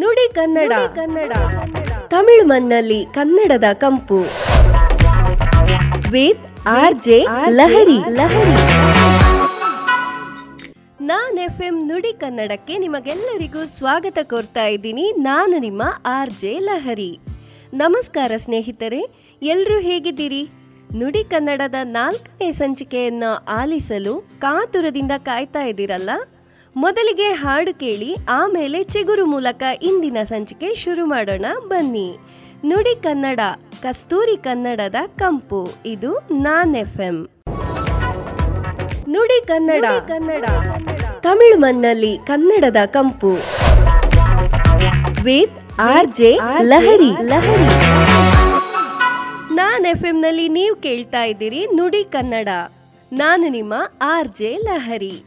ನುಡಿ 0.00 0.34
ಕನ್ನಡ. 0.34 0.72
ಕನ್ನಡ. 0.94 1.32
ತಮಿಳು 2.08 2.44
ಮಣ್ಣಲ್ಲಿ 2.44 3.06
ಕನ್ನಡದ 3.14 3.64
ಕಂಪು. 3.72 4.18
With 6.10 6.44
R 6.66 6.94
J 6.94 7.26
Lahari. 7.48 7.98
Lahari. 8.10 8.54
Naan 11.00 11.38
F 11.38 11.60
M 11.62 11.76
Nudi 11.86 12.12
ಕನ್ನಡಕ್ಕೆ 12.12 12.78
ನಿಮಗೆಲ್ಲರಿಗೂ 12.78 13.66
ಸ್ವಾಗತ 13.66 14.18
ಕೋರ್ತಾ 14.22 14.66
ಇದ್ದೀನಿ. 14.66 15.12
ನಾನು 15.12 15.58
ನಿಮ್ಮ 15.58 15.82
ಆರ್ 16.06 16.30
ಜೆ 16.30 16.58
ಲಹರಿ. 16.58 17.18
ನಮಸ್ಕಾರ 17.74 18.32
ಸ್ನೇಹಿತರೆ 18.36 19.02
ಎಲ್ಲರೂ 19.42 19.78
ಹೇಗಿದ್ದೀರಿ? 19.78 20.42
ನುಡಿ 20.96 21.24
ಕನ್ನಡದ 21.24 21.74
ನಾಲ್ಕನೇ 21.82 22.50
ಸಂಚಿಕೆಯನ್ನು 22.50 23.30
ಆಲಿಸಲು 23.34 24.14
ಕಾತುರದಿಂದ 24.38 25.12
ಕಾಯ್ತಾ 25.18 25.62
ಇದ್ದೀರಲ್ಲ? 25.62 26.10
ಮೊದಲಿಗೆ 26.76 27.32
ಹಾಡು 27.32 27.78
ಕೇಳಿ, 27.78 28.16
ಆಮೇಲೆ 28.28 28.84
ಚಿಗುರು 28.84 29.26
ಮೂಲಕ 29.26 29.62
ಇಂದಿನ 29.82 30.16
ಸಂಚಿಕೆ 30.22 30.74
ಶುರು 30.74 31.06
ಮಾಡೋಣ 31.06 31.46
ಬನ್ನಿ. 31.66 32.18
ನುಡಿ 32.64 33.02
ಕನ್ನಡ, 33.02 33.40
ಕಸ್ತೂರಿ 33.82 34.36
ಕನ್ನಡದ 34.36 34.94
ಕಂಪು. 35.16 35.74
ಇದು 35.86 36.28
ನಾನ್ 36.32 36.76
ಎಫ್ 36.76 37.00
ಎಂ 37.00 37.28
ನುಡಿ 39.08 39.46
ಕನ್ನಡ 39.46 39.84
ಕನ್ನಡ 39.84 40.44
ತಮಿಳು 41.20 41.58
ಮಣ್ಣಲ್ಲಿ 41.58 42.18
ಕನ್ನಡದ 42.26 42.76
ಕಂಪು. 42.86 43.32
With 45.24 45.58
R 45.80 46.06
J 46.06 46.38
Lahari. 46.60 47.12
Lahari 47.22 47.68
Naan 49.54 49.86
ಎಫ್ನಲ್ಲಿ 49.86 50.48
ನೀವು 50.48 50.74
ಕೇಳ್ತಾ 50.76 51.22
ಇದ್ದೀರಿ 51.24 51.66
ನುಡಿ 51.66 52.04
ಕನ್ನಡ. 52.04 52.48
ನಾನು 53.12 53.48
ನಿಮ್ಮ 53.48 53.74
ಆರ್ 54.02 54.28
ಜೆ 54.28 54.56
ಲಹರಿ. 54.56 55.24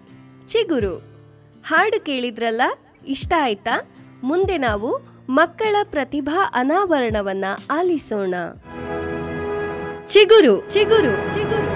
ಚಿಗುರು. 0.48 1.11
ಹಾಡು 1.66 2.06
ಕೇಳಿದ್ರಲ್ಲ? 2.06 2.62
ಇಷ್ಟ 3.08 3.34
ಆಯ್ತಾ? 3.42 3.92
ಮುಂದೆ 4.24 4.58
ನಾವು 4.58 5.12
ಮಕ್ಕಳ 5.30 5.76
ಪ್ರತಿಭಾ 5.84 6.52
ಅನಾವರಣವನ್ನ 6.54 7.46
ಆಲಿಸೋಣ. 7.72 8.34
ಚಿಗುರು 10.08 10.68
ಚಿಗುರು 10.74 11.34
ಚಿಗುರು. 11.34 11.72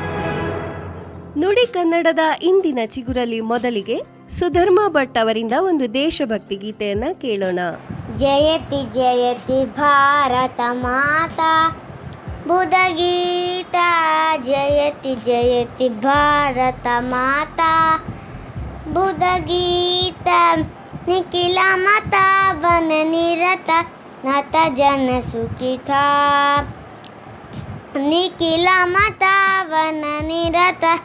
ನುಡಿ 1.40 1.68
ಕನ್ನಡದ 1.68 2.20
ಇಂದಿನ 2.42 2.80
ಚಿಗುರಲ್ಲಿ 2.86 3.42
ಮೊದಲಿಗೆ 3.42 4.02
ಸುಧರ್ಮ 4.40 4.80
ಭಟ್ 4.88 5.18
ಅವರಿಂದ 5.18 5.52
ಒಂದು 5.60 5.94
ದೇಶಭಕ್ತಿ 5.94 6.56
ಗೀತೆಯನ್ನ 6.56 7.04
ಕೇಳೋಣ. 7.14 7.60
ಜಯತಿ 8.16 8.94
ಜಯತಿ 8.94 9.66
ಭಾರತ 9.66 10.60
ಮಾತಾ. 10.72 11.82
ಬುಧಗೀತ, 12.48 13.76
ಜಯತಿ 14.44 15.16
ಜಯತಿ 15.26 15.90
ಭಾರತ 15.90 16.88
ಮಾತಾ. 17.00 18.00
बुध 18.88 19.24
गीता 19.46 20.56
निकला 21.08 21.78
माता 21.78 22.54
बन 22.54 22.88
निरता, 23.08 23.82
नाता 24.26 24.68
जन 24.70 25.22
सुखी 25.22 25.78
था 25.78 26.04
निकला 27.98 28.86
माता 28.86 29.64
बन 29.64 30.02
निरता, 30.26 30.96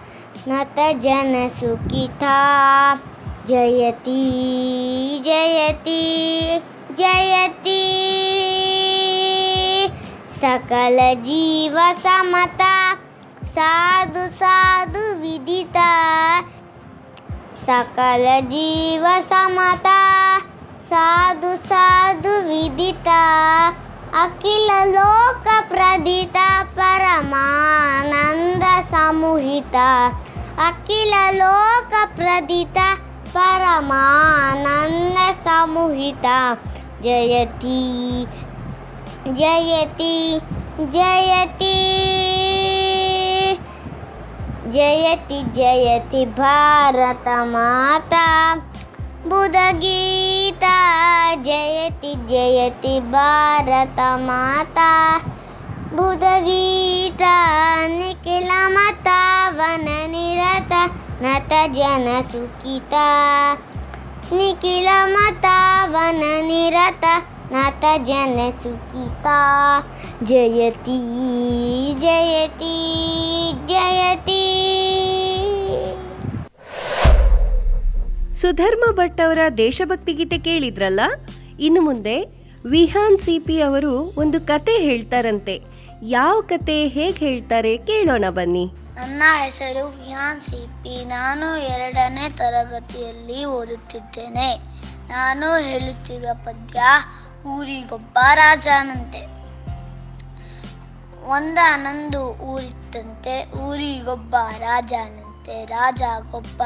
नाता 0.48 0.92
जन 0.92 1.48
सुखी 1.48 2.08
था 2.08 2.38
जयती 3.48 4.20
जयती 5.18 6.02
जयती। 6.98 7.80
सकल 10.30 10.98
जीव 11.22 11.74
समता, 11.92 12.94
साधु 13.44 14.26
साधु 14.36 15.14
विदिता। 15.20 15.90
सकल 17.60 18.24
जीव 18.46 19.04
समता, 19.06 20.38
साधु 20.90 21.56
साधु 21.56 22.28
विदिता, 22.28 23.20
अखिल 24.14 24.96
लोक 24.96 25.44
प्रदिता, 25.72 26.62
परमानंद 26.62 28.64
समुहिता, 28.90 29.88
अखिल 30.58 31.14
लोक 31.42 31.94
प्रदिता, 32.16 32.94
परमानंद 33.36 35.18
समुहिता। 35.44 36.56
जयति 37.02 38.26
जयति 39.28 40.40
जयति। 40.80 42.19
जयति 44.70 45.42
जयति 45.56 46.24
भारतमाता। 46.26 48.24
बुधगीता 49.26 50.76
जयति 51.34 52.14
जयति 52.14 53.00
भारतमाता। 53.00 54.90
बुधगीता 55.94 57.34
निखिलमता 57.86 59.20
वननिरता 59.48 60.84
नतजनसुखिता 61.22 63.06
निखिलमता 64.32 65.56
वननिरता 65.84 67.22
ನಾಥ 67.52 67.84
ಜನ 68.04 68.50
ಸುಖಿತ 68.62 69.26
ಜಯತಿ 70.24 70.98
ಜಯತಿ 72.00 72.76
ಜಯತಿ. 73.66 74.42
ಸುಧರ್ಮ 78.32 78.92
ಭಟ್ 78.92 79.20
ಅವರ 79.20 79.38
ದೇಶಭಕ್ತಿ 79.56 80.12
ಗೀತೆ 80.12 80.38
ಕೇಳಿದ್ರಲ್ಲ? 80.38 81.00
ಇನ್ನು 81.60 81.80
ಮುಂದೆ 81.80 82.16
ವಿಹಾನ್ 82.70 83.18
ಸಿಪಿ 83.18 83.60
ಅವರು 83.60 84.12
ಒಂದು 84.18 84.40
ಕತೆ 84.40 84.78
ಹೇಳ್ತಾರಂತೆ. 84.78 85.62
ಯಾವ 86.02 86.40
ಕತೆ 86.40 86.88
ಹೇಗೆ 86.88 87.18
ಹೇಳ್ತಾರೆ 87.18 87.76
ಕೇಳೋಣ 87.76 88.24
ಬನ್ನಿ. 88.30 88.72
ನನ್ನ 88.94 89.22
ಹೆಸರು 89.44 89.86
ವಿಹಾನ್ 89.88 90.40
ಸಿಪಿ. 90.40 91.04
ನಾನು 91.04 91.56
ಎರಡನೇ 91.74 92.28
ತರಗತಿಯಲ್ಲಿ 92.30 93.44
ಓದುತ್ತಿದ್ದೇನೆ. 93.44 94.70
ನಾನು 95.08 95.62
ಹೇಳುತ್ತಿರುವ 95.62 96.28
ಪದ್ಯ 96.44 96.80
ಊರಿಗೊಬ್ಬ 97.46 98.18
ರಾಜನಂತೆ. 98.34 99.40
ಒಂದಾನೊಂದು 101.26 102.20
ಊರಿತ್ತಂತೆ, 102.32 103.52
ಊರಿಗೊಬ್ಬ 103.52 104.36
ರಾಜನಂತೆ, 104.58 105.64
ರಾಜಗೊಬ್ಬ 105.64 106.62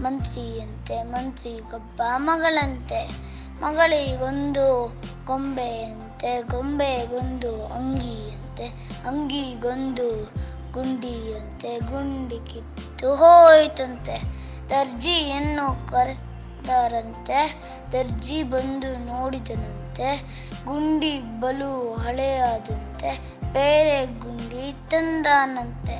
ಮಂತ್ರಿಯಂತೆ, 0.00 1.02
ಮಂತ್ರಿಗೊಬ್ಬ 1.02 2.02
ಮಗಳಂತೆ. 2.16 3.28
ಮಗಳಿಗೊಂದು 3.60 4.88
ಗೊಂಬೆಯಂತೆ, 5.26 6.42
ಗೊಂಬೆಗೊಂದು 6.42 7.66
ಅಂಗಿಯಂತೆ, 7.66 8.66
ಅಂಗಿಗೊಂದು 9.08 10.24
ಗುಂಡಿಯಂತೆ, 10.72 11.78
ಗುಂಡಿ 11.78 12.52
ಕಿತ್ತು 12.52 13.14
ಹೋಯ್ತಂತೆ. 13.14 14.22
ದರ್ಜಿಯನ್ನು 14.70 15.88
ಕರೆಸ್ತಾರಂತೆ 15.88 17.60
ದರ್ಜಿ 17.92 18.42
ಬಂದು 18.42 19.04
ನೋಡಿದನಂತೆ. 19.04 19.77
ಗುಂಡಿ 20.64 21.40
ಬಲು 21.40 21.94
ಹಳೆಯಾದಂತೆ, 21.94 23.36
ಬೇರೆ 23.52 24.06
ಗುಂಡಿ 24.06 24.90
ತಂದಾನಂತೆ. 24.90 25.96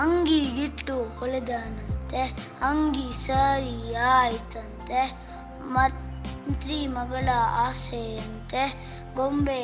ಅಂಗಿಗಿಟ್ಟು 0.00 1.18
ಹೊಳೆದಾನಂತೆ, 1.18 2.22
ಅಂಗಿ 2.62 3.26
ಸರಿ 3.26 3.94
ಆಯ್ತಂತೆ. 3.94 5.12
ಮಂತ್ರಿ 5.60 6.86
ಮಗಳ 6.86 7.28
ಆಸೆಯಂತೆ, 7.48 8.92
ಗೊಂಬೆ 9.14 9.62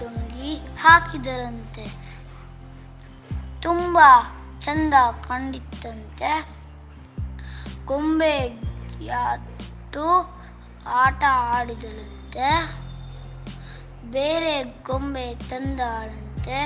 ಗಂಗಿ 0.00 0.56
ಹಾಕಿದರಂತೆ. 0.56 1.86
ತುಂಬ 3.62 3.98
ಚಂದ 4.60 4.94
ಕಂಡಿತ್ತಂತೆ. 5.28 6.48
ಗೊಂಬೆ 7.84 8.62
ಯಾತು 9.04 10.36
ಆಟ 11.02 11.22
ಆಡಿದಳಂತೆ, 11.54 12.48
ಬೇರೆ 14.16 14.52
ಗೊಂಬೆ 14.88 15.26
ತಂದಾಳಂತೆ 15.50 16.58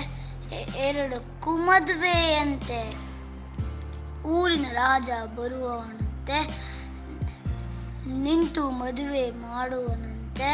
ಎರಡು 0.53 0.79
ಎರಡಕ್ಕೂ 0.87 1.50
ಮದುವೆಯಂತೆ. 1.69 2.81
ಊರಿನ 4.35 4.67
ರಾಜ 4.81 5.11
ಬರುವವನಂತೆ, 5.37 6.39
ನಿಂತು 8.25 8.65
ಮದುವೆ 8.83 9.25
ಮಾಡುವನಂತೆ, 9.47 10.50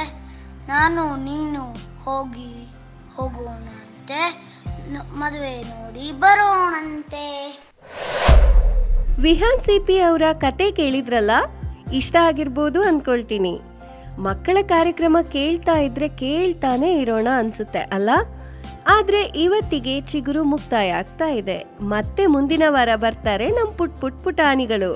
ನಾನು 0.72 1.02
ನೀನು 1.28 1.62
ಹೋಗಿ 2.04 2.52
ಹೋಗೋಣಂತೆ 3.16 4.22
ಮದುವೆ 5.20 5.54
ನೋಡಿ 5.72 6.06
ಬರೋಣಂತೆ. 6.22 7.26
ವಿಹಾನ್ 9.26 9.62
ಸಿಪಿ 9.66 9.96
ಅವರ 10.08 10.26
ಕತೆ 10.44 10.66
ಕೇಳಿದ್ರಲ್ಲ? 10.80 11.32
ಇಷ್ಟ 12.00 12.16
ಆಗಿರ್ಬೋದು 12.28 12.78
ಅನ್ಕೊಳ್ತೀನಿ. 12.82 13.54
ಮಕ್ಕಳ 14.18 14.58
ಕಾರ್ಯಕ್ರಮ 14.62 15.16
ಕೇಳ್ತಾ 15.32 15.78
ಇದ್ರೆ 15.78 16.08
ಕೇಳ್ತಾನೆ 16.08 16.98
ಇರೋಣ 16.98 17.28
ಅನ್ಸುತ್ತೆ, 17.38 17.78
ಅಲ್ಲ? 17.78 18.10
ಆದ್ರೆ 18.86 19.20
ಇವತ್ತಿಗೆ 19.20 20.00
ಚಿಗುರು 20.00 20.44
ಮುಕ್ತಾಯ 20.44 20.90
ಆಗ್ತಾ 20.90 21.28
ಇದೆ. 21.28 21.66
ಮತ್ತೆ 21.80 22.26
ಮುಂದಿನ 22.26 22.62
ವಾರ 22.66 22.88
ಬರ್ತಾರೆ 22.96 23.48
ನಮ್ 23.48 23.78
ಪುಟ್ 23.78 23.96
ಪುಟ್ 24.00 24.24
ಪುಟಾಣಿಗಳು. 24.24 24.92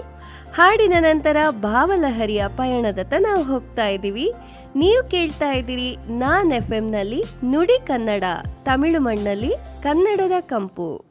ಹಾಡಿನ 0.55 0.93
ನಂತರ 0.99 1.37
ಭಾವಲಹರಿಯ 1.50 2.44
ಪಯಣದತ್ತ 2.49 3.14
ನಾವು 3.19 3.43
ಹೋಗ್ತಾ 3.43 3.87
ಇದ್ದೀವಿ 3.87 4.32
ನೀವು 4.76 5.11
ಕೇಳ್ತಾ 5.11 5.52
ಇದ್ದೀರಿ 5.52 5.96
ನಾನ್ 6.11 6.52
ಎಫ್ನಲ್ಲಿ 6.52 7.25
ನುಡಿ 7.44 7.87
ಕನ್ನಡ, 7.87 8.25
ತಮಿಳು 8.64 9.00
ಮಣ್ಣಲ್ಲಿ 9.00 9.52
ಕನ್ನಡದ 9.82 10.32
ಕಂಪು. 10.40 11.11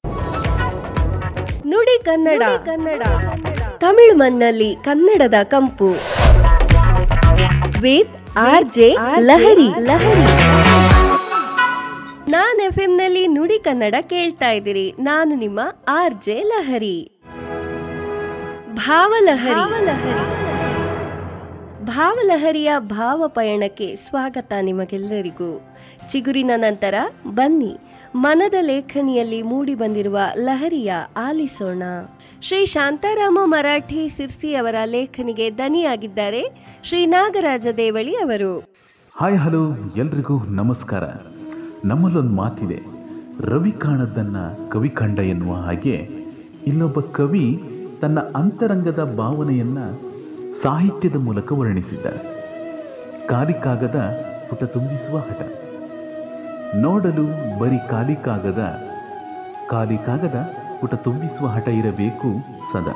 ನುಡಿ 1.66 2.04
ಕನ್ನಡ 2.04 2.44
ಕನ್ನಡ, 2.66 3.02
ತಮಿಳು 3.78 4.18
ಮಣ್ಣಲ್ಲಿ 4.18 4.76
ಕನ್ನಡದ 4.76 5.34
ಕಂಪು. 5.44 6.19
With 7.82 8.38
R 8.38 8.66
J 8.66 8.96
Lahari. 9.20 9.70
Lahari. 9.80 10.26
Naan 12.32 12.62
ಎಫ್ನಲ್ಲಿ 12.62 13.28
ನುಡಿ 13.28 13.60
ಕನ್ನಡ 13.60 13.96
ಕೇಳ್ತಾ 14.02 14.52
ಇದ್ದೀರಿ. 14.52 14.96
ನಾನು 15.00 15.36
ನಿಮ್ಮ 15.36 15.60
ಆರ್ 15.88 16.14
ಜೆ 16.14 16.44
ಲಹರಿ. 16.44 17.12
ಭಾವಲಹರಿ. 18.74 20.49
ಭಾವಲಹರಿಯ 21.90 22.72
ಭಾವ 22.80 23.24
ಪಯಣಕ್ಕೆ 23.28 23.96
ಸ್ವಾಗತ 23.96 24.54
ನಿಮಗೆಲ್ಲರಿಗೂ. 24.62 25.62
ಚಿಗುರಿನ 26.08 26.52
ನಂತರ 26.56 26.94
ಬನ್ನಿ, 27.28 27.78
ಮನದ 28.16 28.54
ಲೇಖನಿಯಲ್ಲಿ 28.62 29.42
ಮೂಡಿ 29.42 29.76
ಬಂದಿರುವ 29.76 30.18
ಲಹರಿಯ 30.38 30.94
ಆಲಿಸೋಣ. 31.18 31.84
ಶ್ರೀ 32.42 32.66
ಶಾಂತಾರಾಮ 32.66 33.40
ಮರಾಠಿ 33.44 34.10
ಸಿರ್ಸಿ 34.10 34.56
ಅವರ 34.56 34.76
ಲೇಖನಿಗೆ 34.86 35.58
ದನಿಯಾಗಿದ್ದಾರೆ 35.58 36.44
ಶ್ರೀ 36.84 37.06
ನಾಗರಾಜ 37.06 37.68
ದೇವಳಿ 37.78 38.14
ಅವರು. 38.16 38.54
ಹಾಯ್, 39.18 39.38
ಹಲೋ, 39.38 39.64
ಎಲ್ರಿಗೂ 39.98 40.40
ನಮಸ್ಕಾರ. 40.44 41.04
ನಮ್ಮಲ್ಲೊಂದು 41.86 42.36
ಮಾತಿದೆ. 42.36 42.80
ರವಿ 43.42 43.72
ಕಾಣದನ್ನ 43.72 44.38
ಕವಿ 44.70 44.90
ಕಂಡ 44.90 45.20
ಎನ್ನುವ 45.20 45.56
ಹಾಗೆ, 45.56 46.08
ಇನ್ನೊಬ್ಬ 46.68 47.00
ಕವಿ 47.00 47.62
ತನ್ನ 48.02 48.20
ಅಂತರಂಗದ 48.20 49.04
ಭಾವನೆಯನ್ನ 49.18 49.78
ಸಾಹಿತ್ಯದ 50.64 51.16
ಮೂಲಕ 51.16 51.52
ವರ್ಣಿಸಿದ್ದಾರೆ 51.52 52.40
ಕಾಲಿಕಾಗದ 53.28 54.26
ಪುಟ 54.50 54.64
ತುಂಬಿಸುವ 54.64 55.18
ಹಠ. 55.18 55.42
ನೋಡಲು 56.76 57.60
ಬರೀ 57.60 57.78
ಕಾಲಿಕಾಗದ 57.90 58.80
ಕಾಲಿಕಾಗದ 59.70 60.36
ಪುಟ 60.82 60.94
ತುಂಬಿಸುವ 60.94 61.48
ಹಠ 61.48 61.68
ಇರಬೇಕು 61.68 62.28
ಸದಾ. 62.74 62.96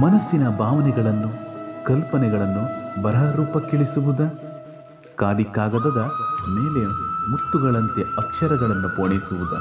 ಮನಸ್ಸಿನ 0.00 0.48
ಭಾವನೆಗಳನ್ನು, 0.48 1.30
ಕಲ್ಪನೆಗಳನ್ನು 1.84 2.64
ಬರಹ 3.02 3.32
ರೂಪಕ್ಕಿಳಿಸುವುದ 3.32 4.20
ಖಾಲಿ 5.16 5.44
ಕಾಗದದ 5.44 6.10
ಮೇಲೆ 6.50 6.86
ಮುತ್ತುಗಳಂತೆ 7.30 8.02
ಅಕ್ಷರಗಳನ್ನು 8.02 8.96
ಪೋಣಿಸುವುದ. 8.96 9.52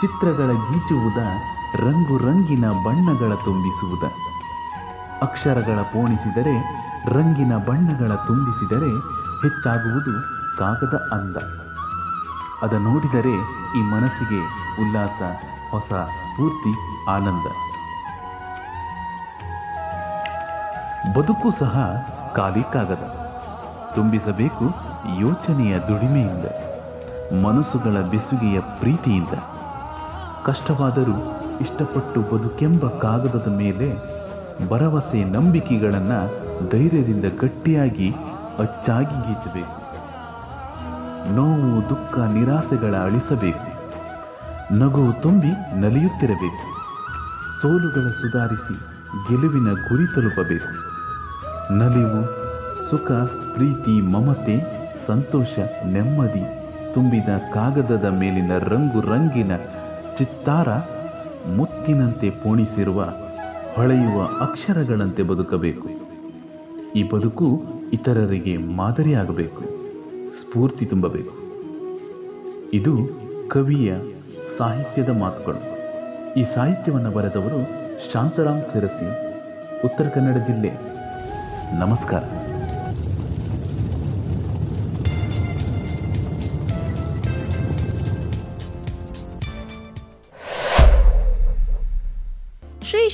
ಚಿತ್ರಗಳ 0.00 0.52
ಗೀಚುವುದ, 0.52 1.18
ರಂಗು 1.74 2.18
ರಂಗಿನ 2.18 2.68
ಬಣ್ಣಗಳ 2.68 3.34
ತುಂಬಿಸುವುದ. 3.44 4.25
ಅಕ್ಷರಗಳ 5.22 5.82
ಪೋಣಿಸಿದರೆ, 5.82 6.58
ರಂಗಿನ 7.08 7.56
ಬಣ್ಣಗಳ 7.56 8.14
ತುಂಬಿಸಿದರೆ 8.14 8.92
ಹೆಚ್ಚಾಗುವುದು 9.42 10.12
ಕಾಗದ 10.58 11.08
ಅಂದ. 11.12 11.36
ಅದ 12.62 12.72
ನೋಡಿದರೆ 12.72 13.34
ಈ 13.78 13.82
ಮನಸ್ಸಿಗೆ 13.82 14.40
ಉಲ್ಲಾಸ, 14.82 15.22
ಹೊಸ 15.70 15.92
ಪೂರ್ತಿ 16.36 16.74
ಆನಂದ. 17.10 17.46
ಬದುಕು 21.16 21.58
ಸಹ 21.58 21.94
ಖಾಲಿ 22.34 22.62
ಕಾಗದ. 22.62 23.26
ತುಂಬಿಸಬೇಕು 23.94 24.64
ಯೋಚನೆಯ 25.16 25.78
ದುಡಿಮೆಯಿಂದ, 25.78 26.44
ಮನಸ್ಸುಗಳ 27.46 28.00
ಬೆಸುಗೆಯ 28.00 28.60
ಪ್ರೀತಿಯಿಂದ. 28.60 29.38
ಕಷ್ಟವಾದರೂ 30.44 31.40
ಇಷ್ಟಪಟ್ಟು 31.60 32.20
ಬದುಕೆಂಬ 32.20 32.88
ಕಾಗದದ 32.88 33.48
ಮೇಲೆ 33.56 34.16
ಭರವಸೆ 34.68 35.24
ನಂಬಿಕೆಗಳನ್ನು 35.24 36.46
ಧೈರ್ಯದಿಂದ 36.70 37.24
ಗಟ್ಟಿಯಾಗಿ, 37.24 38.10
ಅಚ್ಚಾಗಿ 38.58 39.28
ಗೀಚಬೇಕು 39.28 39.86
ನೋವು, 41.34 41.88
ದುಃಖ, 41.88 42.18
ನಿರಾಸೆಗಳ 42.18 42.96
ಅಳಿಸಬೇಕು. 42.96 43.76
ನಗು 44.74 45.22
ತುಂಬಿ 45.22 45.80
ನಲಿಯುತ್ತಿರಬೇಕು. 45.80 46.76
ಸೋಲುಗಳ 47.62 48.10
ಸುಧಾರಿಸಿ 48.10 48.74
ಗೆಲುವಿನ 49.28 49.72
ಗುರಿ 49.72 50.14
ತಲುಪಬೇಕು. 50.14 50.86
ನಲಿವು, 51.72 52.24
ಸುಖ, 52.90 53.10
ಪ್ರೀತಿ, 53.54 54.00
ಮಮತೆ, 54.00 54.86
ಸಂತೋಷ, 55.06 55.58
ನೆಮ್ಮದಿ 55.86 56.44
ತುಂಬಿದ 56.94 57.28
ಕಾಗದದ 57.54 58.04
ಮೇಲಿನ 58.04 58.58
ರಂಗು 58.58 59.00
ರಂಗಿನ 59.00 59.56
ಚಿತ್ತಾರ 60.18 60.68
ಮುತ್ತಿನಂತೆ 61.56 62.30
ಪೋಣಿಸಿರುವ 62.30 63.04
ಹೊಳೆಯುವ 63.76 64.22
ಅಕ್ಷರಗಳಂತೆ 64.40 65.22
ಬದುಕಬೇಕು. 65.22 65.88
ಈ 66.96 67.02
ಬದುಕು 67.02 67.64
ಇತರರಿಗೆ 67.92 68.56
ಮಾದರಿಯಾಗಬೇಕು. 68.56 69.60
ಸ್ಫೂರ್ತಿ 70.40 70.86
ತುಂಬಬೇಕು. 70.86 71.34
ಇದು 72.74 72.92
ಕವಿಯ 73.48 73.94
ಸಾಹಿತ್ಯದ 74.58 75.08
ಮಾತುಗಳು. 75.08 75.60
ಈ 76.34 76.46
ಸಾಹಿತ್ಯವನ್ನು 76.54 77.10
ಬರೆದವರು 77.10 77.62
ಶಾಂತರಾಮ್ 78.12 78.72
ಸಿರಸಿ 78.72 79.08
ಉತ್ತರ 79.84 80.08
ಕನ್ನಡ 80.08 80.36
ಜಿಲ್ಲೆ. 80.36 80.72
ನಮಸ್ಕಾರ. 81.78 82.22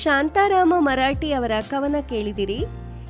ಶಾಂತಾರಾಮ 0.03 0.75
ಮರಾಠಿ 0.79 1.33
ಅವರ 1.33 1.53
ಕವನ 1.71 1.97
ಕೇಳಿದಿರಿ. 2.09 2.65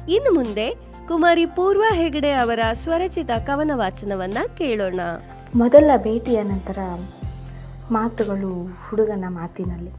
ಇನ್ನು 0.09 0.35
ಮುಂದೆ 0.35 0.71
ಕುಮಾರಿ 1.09 1.47
ಪೂರ್ವ 1.47 1.83
ಹೆಗಡೆ 1.93 2.33
ಅವರ 2.33 2.61
ಸ್ವರಚಿತ 2.73 3.31
ಕವನ 3.47 3.71
ವಾಚನವನ್ನ 3.75 4.39
ಕೇಳೋಣ. 4.59 5.01
ಮೊದಲ 5.55 5.91
ಭೇಟಿಯ 5.97 6.43
ನಂತರ 6.43 6.79
ಮಾತುಗಳು 7.91 8.79
ಹುಡುಗನ 8.91 9.25
ಮಾತಿನಲ್ಲಿ. 9.29 9.91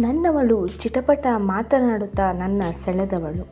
ನನ್ನವಳು 0.00 0.66
ಚಿಟಪಟ 0.66 1.26
ಮಾತನಾಡುತ್ತಾ 1.36 2.32
ನನ್ನ 2.32 2.62
ಸೆಳೆದವಳು. 2.72 3.48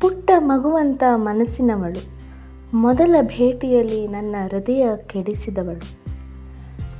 ಪುಟ್ಟ 0.00 0.30
ಮಗುವಂತ 0.38 1.02
ಮನಸ್ಸಿನವಳು. 1.14 2.08
ಮೊದಲ 2.76 3.14
ಭೇಟಿಯಲ್ಲಿ 3.22 4.08
ನನ್ನ 4.08 4.36
ಹೃದಯ 4.50 4.88
ಕೆಡಿಸಿದವಳು. 5.06 6.00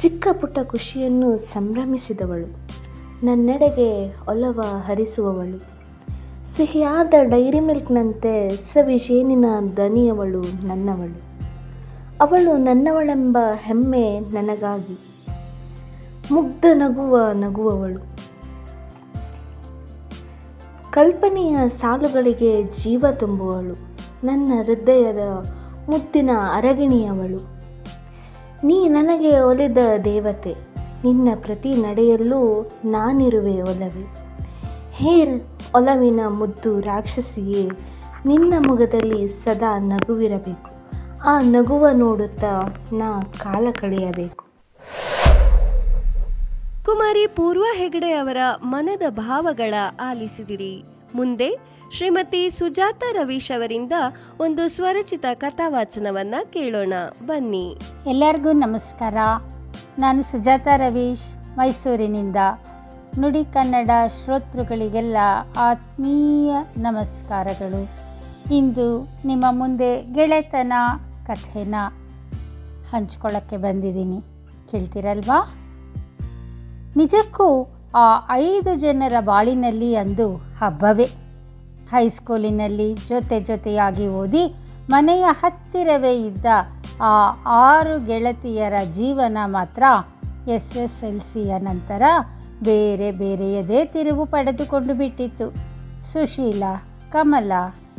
ಚಿಕ್ಕ 0.01 0.29
ಪುಟ್ಟ 0.33 0.59
ಖುಷಿಯನ್ನು 0.59 1.37
ಸಂಭ್ರಮಿಸಿದವಳು. 1.37 2.70
ನನ್ನೆಡೆಗೆ 3.25 4.15
ಒಲವ 4.29 4.61
ಹರಿಸುವವಳು. 4.87 5.81
ಸಿಹಿಯಾದ 6.45 7.15
ಡೈರಿ 7.23 7.61
ಮಿಲ್ಕ್ನಂತೆ 7.61 8.57
ಸವಿಶೇನಿನ 8.57 9.45
ದನಿಯವಳು 9.77 10.67
ನನ್ನವಳು. 10.67 11.23
ಅವಳು 12.21 12.57
ನನ್ನವಳೆಂಬ 12.57 13.39
ಹೆಮ್ಮೆ 13.57 14.21
ನನಗಾಗಿ. 14.21 14.99
ಮುಗ್ಧ 16.33 16.67
ನಗುವ 16.75 17.19
ನಗುವವಳು. 17.33 18.11
ಕಲ್ಪನೆಯ 20.93 21.57
ಸಾಲುಗಳಿಗೆ 21.69 22.63
ಜೀವ 22.63 23.05
ತುಂಬುವಳು. 23.19 23.77
ನನ್ನ 24.27 24.53
ಹೃದಯದ 24.63 25.19
ಮುದ್ದಿನ 25.91 26.31
ಅರಗಿಣಿಯವಳು. 26.55 27.47
ನೀ 28.67 28.89
ನನಗೆ 28.89 29.41
ಒಲಿದ 29.41 29.79
ದೇವತೆ. 30.05 30.70
ನಿನ್ನ 31.05 31.29
ಪ್ರತಿ 31.35 31.71
ನಡೆಯಲ್ಲೂ 31.71 32.69
ನಾನಿರುವೆ 32.85 33.63
ಒಲವೆ. 33.63 34.31
ಹೇರ್ 34.93 35.45
ಒಲವಿನ 35.75 36.21
ಮುದ್ದು 36.29 36.81
ರಾಕ್ಷಸಿಯೇ 36.81 37.71
ನಿನ್ನ 38.27 38.55
ಮುಖದಲ್ಲಿ 38.69 39.29
ಸದಾ 39.29 39.79
ನಗುವಿರಬೇಕು. 39.79 40.71
ಆ 41.25 41.41
ನಗುವ 41.41 41.89
ನೋಡುತ್ತಾ 41.93 42.85
ನಾ 42.93 43.23
ಕಾಲ 43.23 43.67
ಕಳೆಯಬೇಕು. 43.73 44.45
ಕುಮಾರಿ 46.85 47.27
ಪೂರ್ವ 47.27 47.65
ಹೆಗಡೆ 47.75 48.13
ಅವರ 48.13 48.37
ಮನದ 48.63 49.03
ಭಾವಗಳ 49.09 49.75
ಆಲಿಸಿದಿರಿ. 50.01 50.85
ಮುಂದೆ 51.15 51.59
ಶ್ರೀಮತಿ 51.93 52.51
ಸುಜಾತ 52.51 53.03
ರವೀಶ್ 53.13 53.57
ಅವರಿಂದ 53.57 53.93
ಒಂದು 54.41 54.69
ಸ್ವರಚಿತ 54.69 55.25
ಕಥಾವಾಚನವನ್ನ 55.35 56.35
ಕೇಳೋಣ. 56.53 56.93
ಬನ್ನಿ. 57.27 57.79
ಎಲ್ಲರಿಗೂ 58.07 58.53
ನಮಸ್ಕಾರ. 58.53 59.15
ನಾನು 60.01 60.23
ಸುಜಾತಾ 60.23 60.77
ರವೀಶ್, 60.77 61.57
ಮೈಸೂರಿನಿಂದ 61.59 62.37
ನುಡಿ 63.19 63.45
ಕನ್ನಡ 63.45 63.91
ಶ್ರೋತೃಗಳಿಗೆಲ್ಲ 64.09 65.17
ಆತ್ಮೀಯ 65.57 66.55
ನಮಸ್ಕಾರಗಳು. 66.77 67.81
ಇಂದು 68.55 69.09
ನಿಮ್ಮ 69.25 69.45
ಮುಂದೆ 69.51 70.03
ಗೆಳೆತನ 70.13 70.73
ಕಥೆನ 71.27 71.75
ಹಂಚ್ಕೊಳ್ಳೋಕ್ಕೆ 72.93 73.57
ಬಂದಿದ್ದೀನಿ. 73.57 74.21
ಕೇಳ್ತೀರಲ್ವಾ? 74.71 75.55
ನಿಜಕ್ಕೂ 76.97 77.69
ಆ 77.95 78.07
ಐದು 78.31 78.75
ಜನರ 78.75 79.13
ಬಾಳಿನಲ್ಲಿ 79.21 79.97
ಅಂದು 79.97 80.37
ಹಬ್ಬವೇ. 80.37 81.05
ಹೈಸ್ಕೂಲಿನಲ್ಲಿ 81.91 82.95
ಜೊತೆ 82.95 83.41
ಜೊತೆಯಾಗಿ 83.41 84.07
ಓದಿ 84.09 84.55
ಮನೆಯ 84.91 85.25
ಹತ್ತಿರವೇ 85.31 86.23
ಇದ್ದ 86.27 86.47
ಆ 87.01 87.13
ಆರು 87.47 88.07
ಗೆಳತಿಯರ 88.07 88.73
ಜೀವನ 88.95 89.39
ಮಾತ್ರ 89.45 89.83
ಎಸ್ 90.49 90.77
ಎಸ್ 90.77 91.05
ಎಲ್ 91.05 91.21
ಸಿಯ 91.21 91.59
ನಂತರ 91.59 92.03
ಬೇರೆ 92.63 93.11
ಬೇರೆಯದೇ 93.13 93.85
ತಿರುವು 93.85 94.27
ಪಡೆದುಕೊಂಡು 94.27 94.95
ಬಿಟ್ಟಿತ್ತು. 94.95 95.47
ಸುಶೀಲ, 96.13 96.63
ಕಮಲ, 97.13 97.53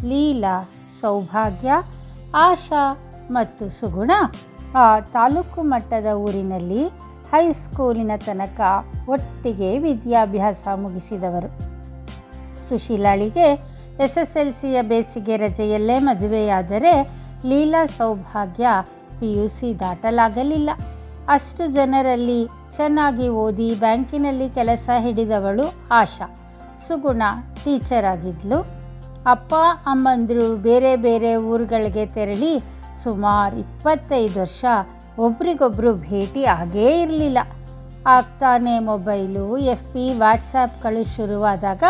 ಲೀಲಾ, 0.03 0.69
ಸೌಭಾಗ್ಯ, 1.01 1.71
ಆಶಾ 2.35 2.83
ಮತ್ತು 3.31 3.69
ಸುಗುಣ 3.69 4.11
ಆ 4.75 4.99
ತಾಲೂಕು 4.99 5.61
ಮಟ್ಟದ 5.61 6.05
ಊರಿನಲ್ಲಿ 6.05 6.83
ಹೈಸ್ಕೂಲಿನ 7.31 8.11
ತನಕ 8.25 8.61
ಒಟ್ಟಿಗೆ 9.09 9.77
ವಿದ್ಯಾಭ್ಯಾಸ 9.77 10.67
ಮುಗಿಸಿದವರು. 10.75 11.49
ಸುಶೀಲಾಳಿಗೆ 12.69 13.47
ಎಸ್ 13.99 14.17
ಎಸ್ 14.17 14.37
ಎಲ್ 14.37 14.51
ಸಿಯ 14.51 14.81
ಬೇಸಿಗೆ 14.81 15.37
ರಜೆಯಲ್ಲೇ 15.37 15.99
ಮದುವೆಯಾದರೆ 15.99 17.20
ಲೀಲಾ 17.45 17.85
ಸೌಭಾಗ್ಯ 17.85 18.67
ಪಿ 19.19 19.31
ಯು 19.37 19.47
ಸಿ 19.47 19.79
ದಾಟಲಾಗಲಿಲ್ಲ. 19.79 20.69
ಅಷ್ಟು 21.29 21.71
ಜನರಲ್ಲಿ 21.71 22.45
ಚೆನ್ನಾಗಿ 22.75 23.29
ಓದಿ 23.29 23.75
ಬ್ಯಾಂಕಿನಲ್ಲಿ 23.75 24.49
ಕೆಲಸ 24.49 24.89
ಹಿಡಿದವಳು 24.99 25.87
ಆಶಾ. 25.91 26.27
ಸುಗುಣ 26.87 27.21
ಟೀಚರ್ 27.63 28.05
ಆಗಿದ್ಲು. 28.05 28.59
ಅಪ್ಪ, 29.25 29.53
ಅಮ್ಮಂದರು 29.85 30.55
ಬೇರೆ 30.55 30.95
ಬೇರೆ 30.95 31.35
ಊರುಗಳಿಗೆ 31.35 32.05
ತೆರಳಿ 32.05 32.59
ಸುಮಾರು 33.03 33.57
ಇಪ್ಪತ್ತೈದು 33.57 34.39
ವರ್ಷ 34.39 34.65
ಒಬ್ರಿಗೊಬ್ಬರು 35.19 35.93
ಭೇಟಿ 35.93 36.45
ಆಗೇ 36.45 37.01
ಇರಲಿಲ್ಲ. 37.01 37.37
ಆಗ್ತಾನೆ 38.07 38.79
ಮೊಬೈಲು, 38.79 39.57
ಎಫ್ 39.57 39.93
ಪಿ 39.93 40.13
ವಾಟ್ಸಾಪ್ಗಳು 40.13 41.15
ಶುರುವಾದಾಗ 41.15 41.83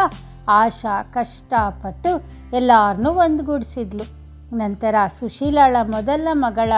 ಆಶಾ 0.49 1.03
ಕಷ್ಟಪಟ್ಟು 1.03 2.11
ಎಲ್ಲರನ್ನೂ 2.55 3.11
ಒಂದುಗೂಡಿಸಿದ್ಲು. 3.11 4.20
ನಂತರ 4.53 4.95
ಸುಶೀಲಾಳ 5.19 5.75
ಮೊದಲ 5.83 6.27
ಮಗಳ 6.31 6.73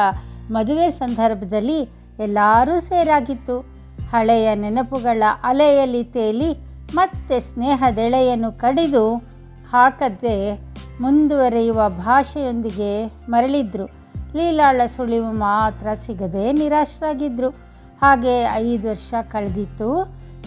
ಮದುವೆ 0.51 0.91
ಸಂದರ್ಭದಲ್ಲಿ 0.91 1.79
ಎಲ್ಲರೂ 2.19 2.79
ಸೇರಾಗಿತ್ತು. 2.79 3.59
ಹಳೆಯ 4.11 4.55
ನೆನಪುಗಳ 4.55 5.23
ಅಲೆಯಲ್ಲಿ 5.43 6.03
ತೇಲಿ 6.03 6.49
ಮತ್ತೆ 6.95 7.39
ಸ್ನೇಹದೆಳೆಯನ್ನು 7.39 8.51
ಕಡಿದು 8.51 9.15
ಹಾಕದೆ 9.71 10.35
ಮುಂದುವರೆಯುವ 11.01 11.89
ಭಾಷೆಯೊಂದಿಗೆ 11.89 12.91
ಮರಳಿದ್ರು. 13.29 13.85
ಲೀಲಾಳ 14.35 14.81
ಸುಳಿವು 14.95 15.31
ಮಾತ್ರ 15.31 15.87
ಸಿಗದೆ 15.93 16.51
ನಿರಾಶರಾಗಿದ್ದರು 16.51 17.49
ಹಾಗೆ 18.01 18.43
ಐದು 18.53 18.89
ವರ್ಷ 18.89 19.13
ಕಳೆದಿತ್ತು. 19.31 19.89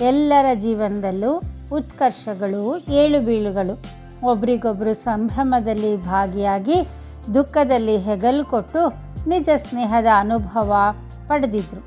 ಎಲ್ಲರ 0.00 0.46
ಜೀವನದಲ್ಲೂ 0.54 1.40
ಉತ್ಕರ್ಷಗಳು 1.72 2.78
ಏಳು 2.92 3.20
ಬೀಳುಗಳು 3.20 3.74
ಒಬ್ರಿಗೊಬ್ಬರು 4.26 4.94
ಸಂಭ್ರಮದಲ್ಲಿ 4.94 5.96
ಭಾಗಿಯಾಗಿ 5.96 6.78
ದುಃಖದಲ್ಲಿ 7.34 7.98
ಹೆಗಲು 7.98 8.44
ಕೊಟ್ಟು 8.44 8.82
ನಿಜ 9.28 9.48
ಸ್ನೇಹದ 9.56 10.06
ಅನುಭವ 10.16 10.74
ಪಡೆದಿದ್ರು. 11.26 11.82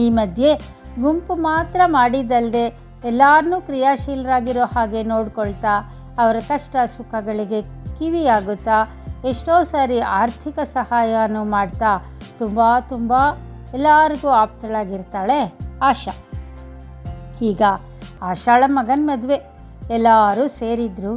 ಈ 0.00 0.10
ಮಧ್ಯೆ 0.10 0.54
ಗುಂಪು 1.00 1.34
ಮಾತ್ರ 1.34 1.80
ಮಾಡಿದ್ದಲ್ಲದೆ 1.86 2.64
ಎಲ್ಲರನ್ನೂ 3.04 3.60
ಕ್ರಿಯಾಶೀಲರಾಗಿರೋ 3.60 4.64
ಹಾಗೆ 4.64 5.02
ನೋಡ್ಕೊಳ್ತಾ 5.02 5.92
ಅವರ 6.18 6.36
ಕಷ್ಟ 6.48 6.76
ಸುಖಗಳಿಗೆ 6.96 7.62
ಕಿವಿಯಾಗುತ್ತಾ 7.98 8.78
ಎಷ್ಟೋ 9.24 9.64
ಸಾರಿ 9.64 10.00
ಆರ್ಥಿಕ 10.00 10.58
ಸಹಾಯನೂ 10.58 11.44
ಮಾಡ್ತಾ 11.44 12.14
ತುಂಬ 12.38 12.60
ತುಂಬ 12.88 13.12
ಎಲ್ಲರಿಗೂ 13.74 14.28
ಆಪ್ತಳಾಗಿರ್ತಾಳೆ 14.28 15.58
ಆಶಾ. 15.82 16.14
ಈಗ 17.42 17.62
ಆಶಾಳ 18.22 18.64
ಮಗನ 18.66 19.00
ಮದುವೆ. 19.02 19.40
ಎಲ್ಲರೂ 19.90 20.48
ಸೇರಿದ್ರು. 20.48 21.14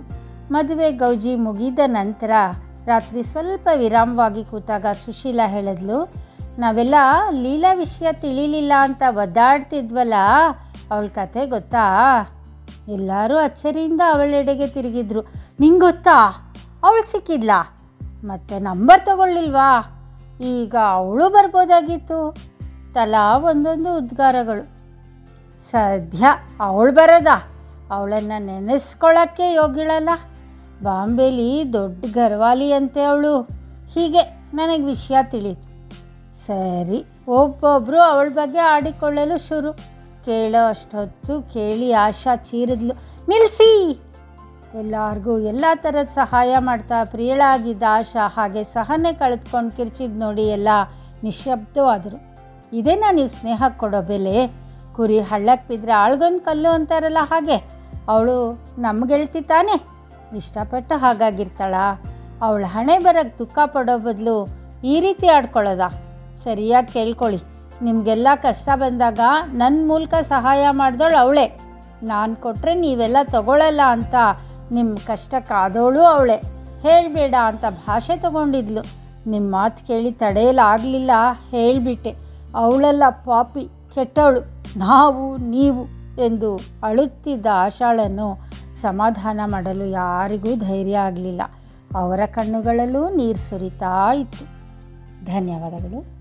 ಮದುವೆ 0.52 0.92
ಗೌಜಿ 0.92 1.36
ಮುಗಿದ 1.36 1.80
ನಂತರ 1.86 2.32
ರಾತ್ರಿ 2.88 3.24
ಸ್ವಲ್ಪ 3.24 3.70
ವಿರಾಮವಾಗಿ 3.76 4.46
ಕೂತಾಗ 4.46 4.86
ಸುಶೀಲಾ 5.06 5.48
ಹೇಳಿದ್ಲು, 5.48 6.14
ನಾವೆಲ್ಲ 6.60 6.96
ಲೀಲಾ 7.32 7.74
ವಿಷಯ 7.74 8.14
ತಿಳಿಲಿಲ್ಲ 8.14 8.74
ಅಂತ 8.80 9.04
ಒದ್ದಾಡ್ತಿದ್ವಲ್ಲ, 9.10 10.14
ಅವಳ 10.92 11.08
ಕತೆ 11.08 11.46
ಗೊತ್ತಾ? 11.46 11.86
ಎಲ್ಲರೂ 12.88 13.38
ಅಚ್ಚರಿಯಿಂದ 13.38 14.02
ಅವಳೆಡೆಗೆ 14.14 14.68
ತಿರುಗಿದ್ರು. 14.68 15.22
ನಿಂಗೆ 15.60 15.80
ಗೊತ್ತಾ? 15.80 16.18
ಅವಳು 16.84 17.12
ಸಿಕ್ಕಿದ್ಲ? 17.12 17.52
ಮತ್ತೆ 18.24 18.60
ನಂಬರ್ 18.60 19.06
ತಗೊಳ್ಳಿಲ್ವಾ? 19.06 19.70
ಈಗ 20.42 20.76
ಅವಳು 20.76 21.30
ಬರ್ಬೋದಾಗಿತ್ತು. 21.30 22.36
ತಲಾ 22.94 23.38
ಒಂದೊಂದು 23.38 23.98
ಉದ್ಗಾರಗಳು. 23.98 24.64
ಸದ್ಯ 25.72 26.26
ಅವಳು 26.60 26.92
ಬರೋದಾ? 26.92 27.48
ಅವಳನ್ನು 27.92 28.46
ನೆನೆಸ್ಕೊಳ್ಳೋಕ್ಕೆ 28.46 29.54
ಯೋಗ್ಯಳಲ್ಲ? 29.54 30.10
ಬಾಂಬೆಲಿ 30.84 31.74
ದೊಡ್ಡ 31.74 32.06
ಗರ್ವಾಲಿ 32.14 32.74
ಅಂತೆ 32.74 33.04
ಅವಳು. 33.04 33.42
ಹೀಗೆ 33.94 34.22
ನನಗೆ 34.54 34.84
ವಿಷಯ 34.84 35.18
ತಿಳಿತು. 35.24 35.68
ಸರಿ 36.46 37.06
ಒಬ್ಬೊಬ್ಬರು 37.28 38.02
ಅವಳ 38.02 38.30
ಬಗ್ಗೆ 38.30 38.60
ಆಡಿಕೊಳ್ಳಲು 38.60 39.48
ಶುರು. 39.48 39.74
ಕೇಳೋ 40.26 40.70
ಅಷ್ಟೊತ್ತು 40.70 41.42
ಕೇಳಿ 41.54 41.92
ಆಶಾ 41.92 42.36
ಚೀರಿದ್ಲು 42.36 42.94
ನಿಲ್ಲಿಸಿ 43.30 44.04
ಎಲ್ಲರಿಗೂ 44.80 45.40
ಎಲ್ಲ 45.40 45.66
ಥರದ 45.76 46.06
ಸಹಾಯ 46.06 46.56
ಮಾಡ್ತಾ 46.60 47.04
ಪ್ರಿಯಳಾಗಿದ್ದ 47.04 47.84
ಆಶಾ 47.90 48.28
ಹಾಗೆ 48.28 48.64
ಸಹನೆ 48.64 49.14
ಕಳೆದುಕೊಂಡು 49.14 49.72
ಕಿರ್ಚಿದ್ 49.72 50.20
ನೋಡಿ 50.20 50.42
ಎಲ್ಲ 50.42 50.68
ನಿಶಬ್ದವಾದರು 51.24 52.18
ಇದೇನಾ 52.74 53.12
ನೀವು 53.12 53.30
ಸ್ನೇಹ 53.30 53.64
ಕೊಡೋ 53.78 54.02
ಬೆಲೆ. 54.02 54.48
ಕುರಿ 54.96 55.20
ಹಳ್ಳಕ್ಕೆ 55.20 55.68
ಬಿದ್ದರೆ 55.68 55.92
ಆಳ್ಗೊಂದು 55.92 56.40
ಕಲ್ಲು 56.40 56.70
ಅಂತಾರಲ್ಲ 56.70 57.18
ಹಾಗೆ. 57.22 57.56
ಅವಳು 58.08 58.64
ನಮ್ಗೆಳ್ತಿ 58.78 59.42
ತಾನೆ. 59.42 59.97
ಇಷ್ಟಪಟ್ಟು 60.36 61.00
ಹಾಗಾಗಿರ್ತಾಳ. 61.00 61.76
ಅವಳ 62.42 62.66
ಹಣೆ 62.68 62.98
ಬರೋಕ್ಕೆ 63.00 63.40
ದುಃಖ 63.40 63.60
ಪಡೋ 63.66 63.98
ಬದಲು 63.98 64.48
ಈ 64.84 65.00
ರೀತಿ 65.00 65.28
ಆಡ್ಕೊಳ್ಳೋದ? 65.28 65.80
ಸರಿಯಾಗಿ 66.44 66.88
ಕೇಳ್ಕೊಳ್ಳಿ. 66.88 67.40
ನಿಮಗೆಲ್ಲ 67.82 68.28
ಕಷ್ಟ 68.36 68.70
ಬಂದಾಗ 68.76 69.20
ನನ್ನ 69.54 69.88
ಮೂಲಕ 69.88 70.14
ಸಹಾಯ 70.14 70.68
ಮಾಡಿದವಳು 70.72 71.18
ಅವಳೇ. 71.18 71.58
ನಾನು 72.04 72.36
ಕೊಟ್ಟರೆ 72.36 72.76
ನೀವೆಲ್ಲ 72.76 73.18
ತಗೊಳ್ಳಲ್ಲ 73.24 73.82
ಅಂತ 73.88 74.16
ನಿಮ್ಮ 74.72 74.96
ಕಷ್ಟಕ್ಕಾದವಳು 74.96 76.02
ಅವಳೆ. 76.02 76.36
ಹೇಳಬೇಡ 76.82 77.36
ಅಂತ 77.46 77.62
ಭಾಷೆ 77.62 78.18
ತಗೊಂಡಿದ್ಲು. 78.18 79.08
ನಿಮ್ಮ 79.30 79.52
ಮಾತು 79.52 79.88
ಕೇಳಿ 79.88 80.12
ತಡೆಯಲಾಗಲಿಲ್ಲ 80.12 81.12
ಹೇಳಿಬಿಟ್ಟೆ. 81.50 82.16
ಅವಳೆಲ್ಲ 82.56 83.04
ಪಾಪಿ, 83.10 83.70
ಕೆಟ್ಟವಳು. 83.96 84.42
ನಾವು, 84.80 85.38
ನೀವು 85.38 85.86
ಎಂದು 86.26 86.60
ಅಳುತ್ತಿದ್ದ 86.84 87.46
ಆಶಾಳನ್ನು 87.54 88.40
ಸಮಾಧಾನ 88.82 89.40
ಮಾಡಲು 89.46 89.86
ಯಾರಿಗೂ 89.86 90.56
ಧೈರ್ಯ 90.56 90.98
ಆಗಲಿಲ್ಲ. 90.98 91.42
ಅವರ 91.96 92.20
ಕಣ್ಣುಗಳಲ್ಲೂ 92.26 93.10
ನೀರು 93.10 93.50
ಸುರಿತಾ 93.50 94.14
ಇತ್ತು. 94.14 94.46
ಧನ್ಯವಾದಗಳು. 95.26 96.18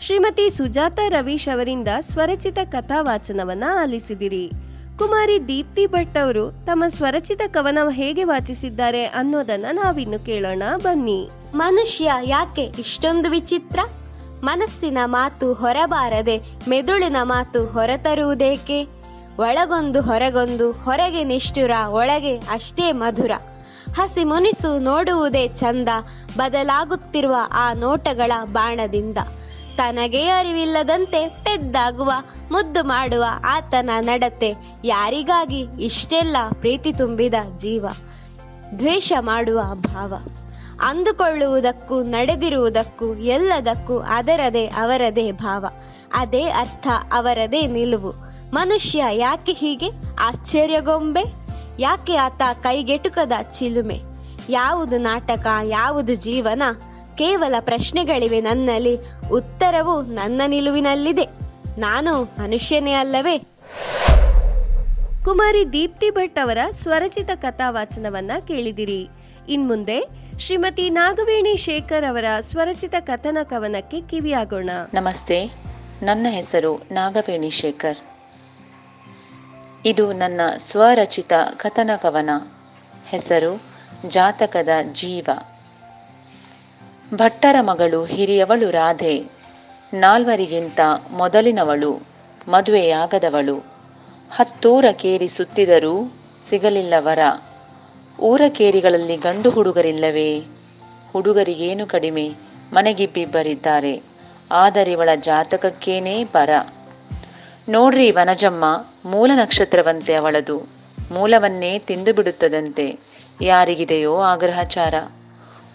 ಶ್ರೀಮತಿ 0.00 0.50
ಸುಜಾತ 0.50 0.98
ರವೀಶ್ 1.08 1.54
ಅವರಿಂದ 1.54 1.88
ಸ್ವರಚಿತ 2.00 2.58
ಕಥಾವಾಚನವನ್ನ 2.72 3.64
ಆಲಿಸಿದಿರಿ. 3.80 4.50
ಕುಮಾರಿ 4.98 5.48
ದೀಪ್ತಿ 5.48 5.86
ಭಟ್ 5.86 6.18
ಅವರು 6.18 6.50
ತಮ್ಮ 6.64 6.84
ಸ್ವರಚಿತ 6.88 7.40
ಕವನ 7.48 7.78
ಹೇಗೆ 7.90 8.24
ವಾಚಿಸಿದ್ದಾರೆ 8.24 9.04
ಅನ್ನೋದನ್ನ 9.04 9.64
ನಾವಿನ್ನು 9.72 10.26
ಕೇಳೋಣ 10.26 10.62
ಬನ್ನಿ. 10.82 11.28
ಮನುಷ್ಯ 11.54 12.10
ಯಾಕೆ 12.24 12.62
ಇಷ್ಟೊಂದು 12.62 13.30
ವಿಚಿತ್ರ? 13.30 13.78
ಮನಸ್ಸಿನ 14.44 14.98
ಮಾತು 15.04 15.54
ಹೊರಬಾರದೆ 15.54 16.36
ಮೆದುಳಿನ 16.68 17.16
ಮಾತು 17.22 17.66
ಹೊರತರುವುದೇಕೆ? 17.66 18.95
ಒಳಗೊಂದು 19.38 20.02
ಹೊರಗೊಂದು 20.02 20.72
ಹೊರಗೆ 20.72 21.24
ನಿಷ್ಠುರ, 21.24 21.70
ಒಳಗೆ 21.88 22.36
ಅಷ್ಟೇ 22.36 22.92
ಮಧುರ. 22.92 23.30
ಹಸಿ 23.96 24.24
ಮುನಿಸು 24.24 24.78
ನೋಡುವುದೇ 24.78 25.48
ಚಂದ, 25.48 25.88
ಬದಲಾಗುತ್ತಿರುವ 26.36 27.34
ಆ 27.52 27.72
ನೋಟಗಳ 27.72 28.32
ಬಾಣದಿಂದ. 28.44 29.18
ತನಗೇ 29.76 30.28
ಅರಿವಿಲ್ಲದಂತೆ 30.28 31.28
ಪೆದ್ದಾಗುವ, 31.28 32.12
ಮುದ್ದು 32.50 32.84
ಮಾಡುವ 32.84 33.24
ಆತನ 33.48 33.90
ನಡತೆ, 34.00 34.54
ಯಾರಿಗಾಗಿ 34.84 35.66
ಇಷ್ಟೆಲ್ಲ 35.80 36.36
ಪ್ರೀತಿ 36.52 36.92
ತುಂಬಿದ 36.92 37.34
ಜೀವ. 37.56 37.86
ದ್ವೇಷ 38.78 39.12
ಮಾಡುವ 39.20 39.60
ಭಾವ. 39.74 40.14
ಅಂದುಕೊಳ್ಳುವುದಕ್ಕೂ, 40.80 42.02
ನಡೆದಿರುವುದಕ್ಕೂ, 42.02 43.14
ಎಲ್ಲದಕ್ಕೂ 43.14 43.98
ಅದರದೇ 43.98 44.66
ಅವರದೇ 44.66 45.32
ಭಾವ. 45.32 45.66
ಅದೇ 46.14 46.42
ಅರ್ಥ, 46.42 46.88
ಅವರದೇ 47.12 47.66
ನಿಲುವು. 47.66 48.35
ಮನುಷ್ಯ 48.52 49.04
ಯಾಕೆ 49.12 49.52
ಹೀಗೆ? 49.52 49.88
ಆಶ್ಚರ್ಯಗೊಂಬೆ. 50.18 51.20
ಯಾಕೆ 51.78 52.16
ಆತ 52.16 52.42
ಕೈಗೆಟುಕದ 52.62 53.32
ಚಿಲುಮೆ? 53.52 54.00
ಯಾವುದು 54.48 54.98
ನಾಟಕ 54.98 55.46
ಯಾವುದು 55.64 56.14
ಜೀವನ? 56.14 56.62
ಕೇವಲ 57.14 57.54
ಪ್ರಶ್ನೆಗಳಿವೆ 57.60 58.40
ನನ್ನಲ್ಲಿ. 58.40 58.98
ಉತ್ತರವು 59.32 60.02
ನನ್ನ 60.02 60.42
ನಿಲುವಿನಲ್ಲಿದೆ. 60.46 61.22
ನಾನು 61.78 62.22
ಮನುಷ್ಯನೇ 62.22 62.92
ಅಲ್ಲವೇ? 62.92 63.38
ಕುಮಾರಿ 65.24 65.72
ದೀಪ್ತಿ 65.72 66.10
ಭಟ್ 66.10 66.38
ಅವರ 66.38 66.58
ಸ್ವರಚಿತ 66.70 67.30
ಕಥಾವಾಚನವನ್ನ 67.34 68.30
ಕೇಳಿದಿರಿ. 68.48 69.08
ಇನ್ಮುಂದೆ 69.48 70.08
ಶ್ರೀಮತಿ 70.38 70.90
ನಾಗವೇಣಿ 70.90 71.56
ಶೇಖರ್ 71.56 72.04
ಅವರ 72.04 72.24
ಸ್ವರಚಿತ 72.40 72.94
ಕಥನ 73.00 73.38
ಕವನಕ್ಕೆ 73.42 74.00
ಕಿವಿಯಾಗೋಣ. 74.00 74.70
ನಮಸ್ತೆ. 74.94 75.44
ನನ್ನ 76.02 76.26
ಹೆಸರು 76.30 76.76
ನಾಗವೇಣಿ 76.76 77.50
ಶೇಖರ್. 77.50 78.15
ಇದು 79.86 80.12
ನನ್ನ 80.12 80.40
ಸ್ವರಚಿತ 80.58 81.32
ಕಥನ 81.56 81.90
ಕವನ 81.96 82.30
ಹೆಸರು 83.06 83.62
ಜಾತಕದ 84.08 84.68
ಜೀವ. 84.92 85.28
ಭಟ್ಟರ 87.14 87.56
ಮಗಳು 87.60 88.04
ಹಿರಿಯವಳು 88.04 88.70
ರಾಧೆ. 88.70 89.24
ನಾಲ್ವರಿಗಿಂತ 89.94 90.80
ಮೊದಲಿನವಳು, 91.10 92.00
ಮದುವೆಯಾಗದವಳು. 92.48 93.64
ಹತ್ತೂರ 94.30 94.84
ಕೇರಿ 94.92 95.28
ಸುತ್ತಿದರೂ 95.28 96.12
ಸಿಗಲಿಲ್ಲ 96.48 96.94
ವರ. 96.98 97.18
ಊರ 98.20 98.40
ಕೇರಿಗಳಲ್ಲಿ 98.48 99.16
ಗಂಡು 99.16 99.50
ಹುಡುಗರಿಲ್ಲವೇ? 99.50 100.44
ಹುಡುಗರಿಗೇನು 101.12 101.86
ಕಡಿಮೆ? 101.86 102.34
ಮನೆಗಿಬ್ಬಿಬ್ಬರಿದ್ದಾರೆ 102.72 104.02
ಆದರಿವಳ 104.50 105.08
ಜಾತಕಕ್ಕೇನೇ 105.16 106.24
ಬರ. 106.24 106.50
ನೋಡ್ರಿ 107.68 108.10
ವನಜಮ್ಮ, 108.10 108.64
ಮೂಲ 109.04 109.30
ನಕ್ಷತ್ರವಂತೆ 109.34 110.14
ಅವಳದು. 110.14 110.68
ಮೂಲವನ್ನೇ 111.10 111.78
ತಿಂದು 111.78 112.14
ಬಿಡುತ್ತದಂತೆ 112.14 112.98
ಯಾರಿಗಿದೆಯೋ 113.42 114.16
ಆಗ್ರಹಚಾರ. 114.16 114.94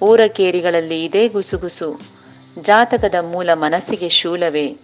ಊರ 0.02 0.22
ಕೇರಿಗಳಲ್ಲಿ 0.28 1.06
ಇದೇ 1.06 1.28
ಗುಸುಗುಸು. 1.28 2.02
ಜಾತಕದ 2.62 3.16
ಮೂಲ 3.22 3.50
ಮನಸ್ಸಿಗೆ 3.54 4.10
ಶೂಲವೇ. 4.10 4.78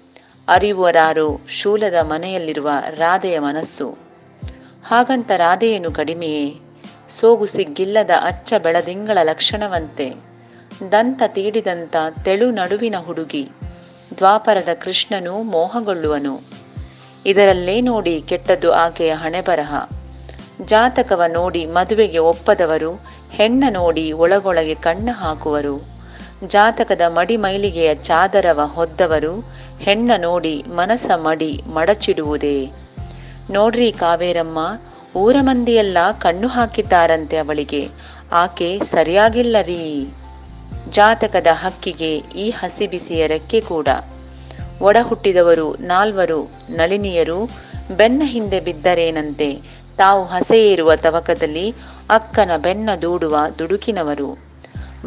ಅರಿವರಾರು 0.48 1.42
ಶೂಲದ 1.50 1.94
ಮನೆಯಲ್ಲಿರುವ 2.02 2.70
ರಾಧೆಯ 2.90 3.40
ಮನಸ್ಸು. 3.40 3.98
ಹಾಗಂತ 4.86 5.32
ರಾಧೆಯೇನು 5.32 5.92
ಕಡಿಮೆಯೇ. 5.92 6.56
ಸೋಗು 7.10 7.46
ಸಿಗ್ಗಿಲ್ಲದ 7.46 8.12
ಅಚ್ಚ 8.22 8.54
ಬೆಳದಿಂಗಳ 8.64 9.18
ಲಕ್ಷಣವಂತೆ. 9.24 10.14
ದಂತ 10.92 11.22
ತೀಡಿದಂತ 11.28 11.96
ತೆಳು 12.26 12.52
ನಡುವಿನ 12.52 12.96
ಹುಡುಗಿ. 12.98 13.50
ದ್ವಾಪರದ 14.18 14.74
ಕೃಷ್ಣನೂ 14.74 15.44
ಮೋಹಗೊಳ್ಳುವನು. 15.44 16.67
ಇದರಲ್ಲೇ 17.26 17.82
ನೋಡಿ 17.82 18.22
ಕೆಟ್ಟದ್ದು 18.22 18.74
ಆಕೆಯ 18.74 19.14
ಹಣೆಬರಹ. 19.14 19.90
ಜಾತಕವ 20.66 21.22
ನೋಡಿ 21.28 21.66
ಮದುವೆಗೆ 21.66 22.18
ಒಪ್ಪದವರು, 22.18 23.02
ಹೆಣ್ಣ 23.32 23.64
ನೋಡಿ 23.70 24.12
ಒಳಗೊಳಗೆ 24.12 24.76
ಕಣ್ಣ 24.76 25.10
ಹಾಕುವರು. 25.12 25.88
ಜಾತಕದ 26.48 27.02
ಮಡಿ 27.08 27.38
ಮೈಲಿಗೆಯ 27.38 27.96
ಚಾದರವ 27.96 28.62
ಹೊದ್ದವರು, 28.66 29.50
ಹೆಣ್ಣ 29.80 30.12
ನೋಡಿ 30.18 30.64
ಮನಸ 30.68 31.12
ಮಡಿ 31.16 31.64
ಮಡಚಿಡುವುದೇ. 31.68 32.72
ನೋಡ್ರಿ 33.52 33.92
ಕಾವೇರಮ್ಮ, 33.92 34.60
ಊರ 35.16 35.36
ಮಂದಿಯೆಲ್ಲ 35.42 35.98
ಕಣ್ಣು 36.22 36.48
ಹಾಕಿದ್ದಾರಂತೆ 36.48 37.38
ಅವಳಿಗೆ. 37.38 37.90
ಆಕೆ 38.32 38.80
ಸರಿಯಾಗಿಲ್ಲ 38.80 39.56
ರೀ 39.62 40.08
ಜಾತಕದ 40.90 41.48
ಹಕ್ಕಿಗೆ 41.52 42.16
ಈ 42.16 42.50
ಹಸಿಬಿಸಿಯ 42.50 43.28
ರೆಕ್ಕೆ 43.28 43.62
ಕೂಡ. 43.62 43.88
ಒಡ 44.82 44.98
ಹುಟ್ಟಿದವರು 45.02 45.76
ನಾಲ್ವರು 45.76 46.52
ನಳಿನಿಯರು, 46.70 47.50
ಬೆನ್ನ 47.98 48.22
ಹಿಂದೆ 48.26 48.60
ಬಿದ್ದರೇನಂತೆ? 48.60 49.62
ತಾವು 49.98 50.26
ಹಸೆಯೇರುವ 50.26 50.96
ತವಕದಲ್ಲಿ 50.96 51.76
ಅಕ್ಕನ 52.10 52.52
ಬೆನ್ನ 52.58 52.90
ದೂಡುವ 53.02 53.38
ದುಡುಕಿನವರು. 53.60 54.38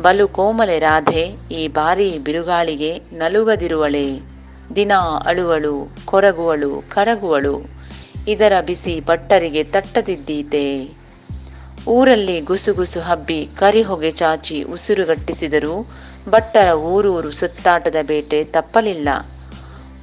ಬಲು 0.03 0.29
ಕೋಮಲೆ 0.29 0.79
ರಾಧೆ, 0.79 1.37
ಈ 1.51 1.69
ಬಾರಿ 1.69 2.19
ಬಿರುಗಾಳಿಗೆ 2.19 2.99
ನಲುಗದಿರುವಳೆ. 3.13 4.21
ದಿನ 4.77 4.93
ಅಳುವಳು, 5.27 5.97
ಕೊರಗುವಳು, 6.05 6.85
ಕರಗುವಳು. 6.89 7.71
ಇದರ 8.29 8.53
ಬಿಸಿ 8.67 9.01
ಬಟ್ಟರಿಗೆ 9.01 9.65
ತಟ್ಟದಿದ್ದೀತೆ. 9.65 10.91
ಊರಲ್ಲಿ 11.89 12.41
ಗುಸುಗುಸು 12.41 13.01
ಹಬ್ಬಿ 13.01 13.49
ಕರಿಹೊಗೆ 13.59 14.11
ಚಾಚಿ 14.11 14.63
ಉಸಿರುಗಟ್ಟಿಸಿದರೂ 14.63 15.87
ಭಟ್ಟರ 16.29 16.73
ಊರೂರು 16.73 17.31
ಸುತ್ತಾಟದ 17.31 17.97
ಬೇಟೆ 18.03 18.45
ತಪ್ಪಲಿಲ್ಲ. 18.45 19.09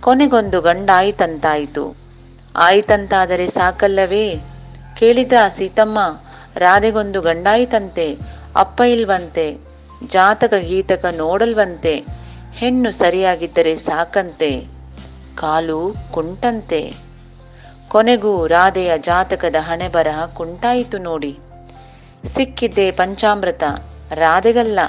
ಕೊನೆಗೊಂದು 0.02 0.62
ಗಂಡಾಯಿತಂತಾಯಿತು 0.62 1.96
ಆಯಿತಂತಾದರೆ 2.56 3.48
ಸಾಕಲ್ಲವೇ? 3.48 4.36
ಕೇಳಿದ 4.98 5.34
ಸೀತಮ್ಮ, 5.50 6.00
ರಾಧೆಗೊಂದು 6.56 7.22
ಗಂಡಾಯಿತಂತೆ, 7.22 8.18
ಅಪ್ಪ 8.56 8.82
ಇಲ್ವಂತೆ, 8.82 9.58
ಜಾತಕ 10.08 10.54
ಗೀತಕ 10.54 11.06
ನೋಡಲ್ವಂತೆ, 11.06 12.06
ಹೆಣ್ಣು 12.54 12.92
ಸರಿಯಾಗಿದ್ದರೆ 12.92 13.76
ಸಾಕಂತೆ, 13.76 14.68
ಕಾಲು 15.36 15.94
ಕುಂಟಂತೆ. 16.12 16.94
ಕೊನೆಗೂ 17.88 18.48
ರಾಧೆಯ 18.48 18.98
ಜಾತಕದ 18.98 19.56
ಹಣೆ 19.60 19.88
ಬರಹ 19.88 20.26
ಕುಂಟಾಯಿತು 20.26 20.98
ನೋಡಿ. 20.98 21.38
ಸಿಕ್ಕಿದ್ದೆ 22.26 22.92
ಪಂಚಾಮೃತ, 22.92 23.64
ರಾಧೆಗಲ್ಲ 24.14 24.80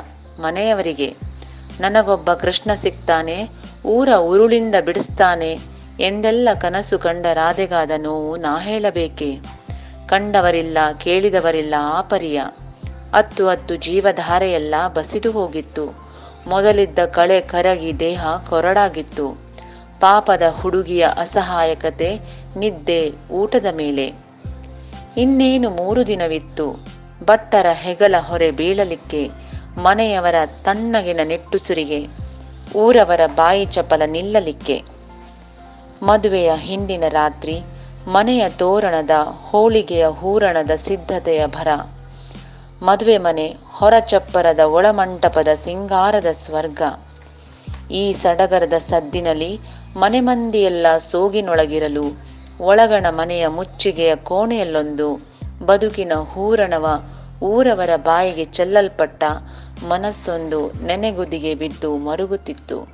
ಮನೆಯವರಿಗೆ. 0.40 1.16
ನನಗೊಬ್ಬ 1.80 2.32
ಕೃಷ್ಣ 2.32 2.74
ಸಿಗ್ತಾನೆ 2.74 3.50
ಊರ 3.84 4.08
ಉರುಳಿಂದ 4.18 4.74
ಬಿಡಿಸ್ತಾನೆ 4.84 5.58
ಎಂದೆಲ್ಲ 6.00 6.48
ಕನಸು 6.60 6.98
ಕಂಡ 6.98 7.26
ರಾಧೆಗಾದ 7.32 7.90
ನೋವು 8.02 8.36
ನಾ 8.36 8.58
ಹೇಳಬೇಕೆ? 8.58 9.38
ಕಂಡವರಿಲ್ಲ, 10.06 10.78
ಕೇಳಿದವರಿಲ್ಲ, 10.98 11.74
ಆಪರಿಯ. 11.80 12.42
ಪರಿಯ 12.44 12.66
ಅತ್ತು 13.14 13.48
ಅತ್ತು 13.48 13.76
ಜೀವಧಾರೆಯೆಲ್ಲ 13.76 14.74
ಬಸಿದು 14.88 15.30
ಹೋಗಿತ್ತು. 15.30 16.08
ಮೊದಲಿದ್ದ 16.46 16.98
ಕಳೆ 16.98 17.40
ಕರಗಿ 17.40 18.00
ದೇಹ 18.00 18.26
ಕೊರಡಾಗಿತ್ತು. 18.50 19.32
ಪಾಪದ 20.00 20.42
ಹುಡುಗಿಯ 20.50 21.06
ಅಸಹಾಯಕತೆ, 21.18 22.18
ನಿದ್ದೆ, 22.58 23.12
ಊಟದ 23.30 23.66
ಮೇಲೆ. 23.72 24.12
ಇನ್ನೇನು 25.16 25.70
ಮೂರು 25.70 26.06
ದಿನವಿತ್ತು. 26.06 26.86
ಭಟ್ಟರ 27.24 27.66
ಹೆಗಲ 27.72 28.14
ಹೊರೆ 28.18 28.50
ಬೀಳಲಿಕ್ಕೆ 28.50 29.30
ಮನೆಯವರ 29.78 30.34
ತಣ್ಣಗಿನ 30.62 31.20
ನಿಟ್ಟುಸುರಿಗೆ 31.24 32.27
ಊರವರ 32.76 33.20
ಬಾಯಿ 33.26 33.64
ಚಪಲ 33.64 34.02
ನಿಲ್ಲಲಿಕ್ಕೆ. 34.06 34.82
ಮದುವೆಯ 36.02 36.52
ಹಿಂದಿನ 36.54 37.04
ರಾತ್ರಿ 37.08 37.62
ಮನೆಯ 38.08 38.48
ತೋರಣದ 38.48 39.10
ಹೋಳಿಗೆಯ 39.50 40.06
ಹೂರಣದ 40.08 40.70
ಸಿದ್ಧತೆಯ 40.70 41.46
ಭರ. 41.46 41.68
ಮದುವೆ 42.82 43.18
ಮನೆ 43.18 43.56
ಹೊರಚಪ್ಪರದ 43.72 44.60
ಒಳಮಂಟಪದ 44.60 45.48
ಸಿಂಗಾರದ 45.54 46.26
ಸ್ವರ್ಗ. 46.32 46.82
ಈ 47.90 48.12
ಸಡಗರದ 48.12 48.72
ಸದ್ದಿನಲ್ಲಿ 48.78 49.60
ಮನೆ 49.96 50.20
ಮಂದಿಯೆಲ್ಲ 50.20 50.98
ಸೋಗಿನೊಳಗಿರಲು 50.98 52.04
ಒಳಗಣ 52.60 53.06
ಮನೆಯ 53.10 53.46
ಮುಚ್ಚಿಗೆಯ 53.46 54.16
ಕೋಣೆಯಲ್ಲೊಂದು 54.16 55.28
ಬದುಕಿನ 55.66 56.12
ಹೂರಣವ 56.12 57.04
ಊರವರ 57.42 57.90
ಬಾಯಿಗೆ 57.96 58.44
ಚೆಲ್ಲಲ್ಪಟ್ಟ 58.44 59.24
ಮನಸ್ಸೊಂದು 59.86 60.86
ನೆನೆಗುದಿಗೆ 60.86 61.54
ಬಿದ್ದು 61.54 61.96
ಮರುಗುತ್ತಿತ್ತು. 61.96 62.88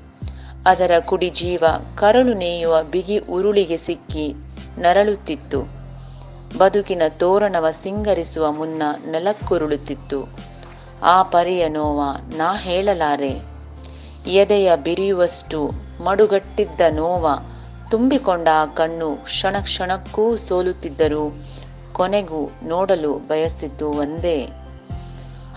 ಅದರ 0.66 0.90
ಕುಡಿ 1.00 1.30
ಜೀವ 1.30 1.64
ಕರಳು 1.96 2.34
ನೇಯುವ 2.34 2.82
ಬಿಗಿ 2.82 3.18
ಉರುಳಿಗೆ 3.18 3.76
ಸಿಕ್ಕಿ 3.76 4.34
ನರಳುತ್ತಿತ್ತು. 4.78 5.62
ಬದುಕಿನ 6.58 7.02
ತೋರಣವ 7.08 7.70
ಸಿಂಗರಿಸುವ 7.70 8.52
ಮುನ್ನ 8.52 8.82
ನೆಲಕ್ಕುರುಳುತ್ತಿತ್ತು. 9.10 10.28
ಆ 11.02 11.22
ಪರಿಯ 11.22 11.68
ನೋವ 11.68 12.02
ನಾ 12.36 12.56
ಹೇಳಲಾರೆ. 12.56 13.54
ಎದೆಯ 14.26 14.76
ಬಿರಿಯುವಷ್ಟು 14.76 15.70
ಮಡುಗಟ್ಟಿದ್ದ 16.04 16.80
ನೋವ 16.90 17.28
ತುಂಬಿಕೊಂಡ 17.90 18.48
ಆ 18.54 18.66
ಕಣ್ಣು 18.66 19.16
ಕ್ಷಣ 19.16 19.56
ಕ್ಷಣಕ್ಕೂ 19.60 20.36
ಸೋಲುತ್ತಿದ್ದರೂ 20.36 21.44
ಕೊನೆಗೂ 21.92 22.50
ನೋಡಲು 22.64 23.14
ಬಯಸಿದ್ದು 23.14 23.90
ಒಂದೇ. 23.90 24.48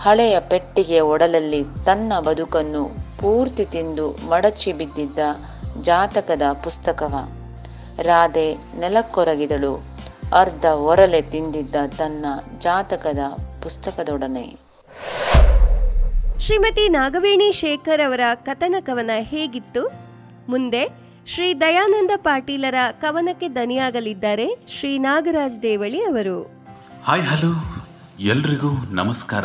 ಹಳೆಯ 0.00 0.40
ಪೆಟ್ಟಿಗೆಯ 0.40 1.00
ಒಡಲಲ್ಲಿ 1.00 1.64
ತನ್ನ 1.84 2.12
ಬದುಕನ್ನು 2.20 2.84
ಪೂರ್ತಿ 3.20 3.64
ತಿಂದು 3.64 4.10
ಮಡಚಿ 4.10 4.72
ಬಿದ್ದಿದ್ದ 4.72 5.18
ಜಾತಕದ 5.82 6.42
ಪುಸ್ತಕವ. 6.64 7.14
ರಾಧೆ 8.02 8.54
ನೆಲಕ್ಕೊರಗಿದಳು. 8.54 9.82
ಅರ್ಧ 10.38 10.64
ಒರಲೆ 10.64 11.22
ತಿಂದಿದ್ದ 11.22 11.76
ತನ್ನ 11.98 12.26
ಜಾತಕದ 12.58 13.18
ಪುಸ್ತಕದೊಡನೆ. 13.62 14.58
ಶ್ರೀಮತಿ 16.38 16.88
ನಾಗವೇಣಿ 16.88 17.52
ಶೇಖರ್ 17.52 18.06
ಅವರ 18.06 18.20
ಕಥನ 18.34 18.74
ಕವನ 18.80 19.10
ಹೇಗಿತ್ತು? 19.18 19.90
ಮುಂದೆ 20.48 20.88
ಶ್ರೀ 21.26 21.54
ದಯಾನಂದ 21.54 22.10
ಪಾಟೀಲರ 22.16 22.74
ಕವನಕ್ಕೆ 23.00 23.48
ದನಿಯಾಗಲಿದ್ದಾರೆ 23.48 24.46
ಶ್ರೀ 24.78 24.98
ನಾಗರಾಜ್ 24.98 25.62
ದೇವಳಿ 25.62 26.02
ಅವರು. 26.02 26.42
Hi 27.04 27.22
hello. 27.22 27.84
ಎಲ್ರಿಗೂ 28.20 28.70
ನಮಸ್ಕಾರ. 28.70 29.44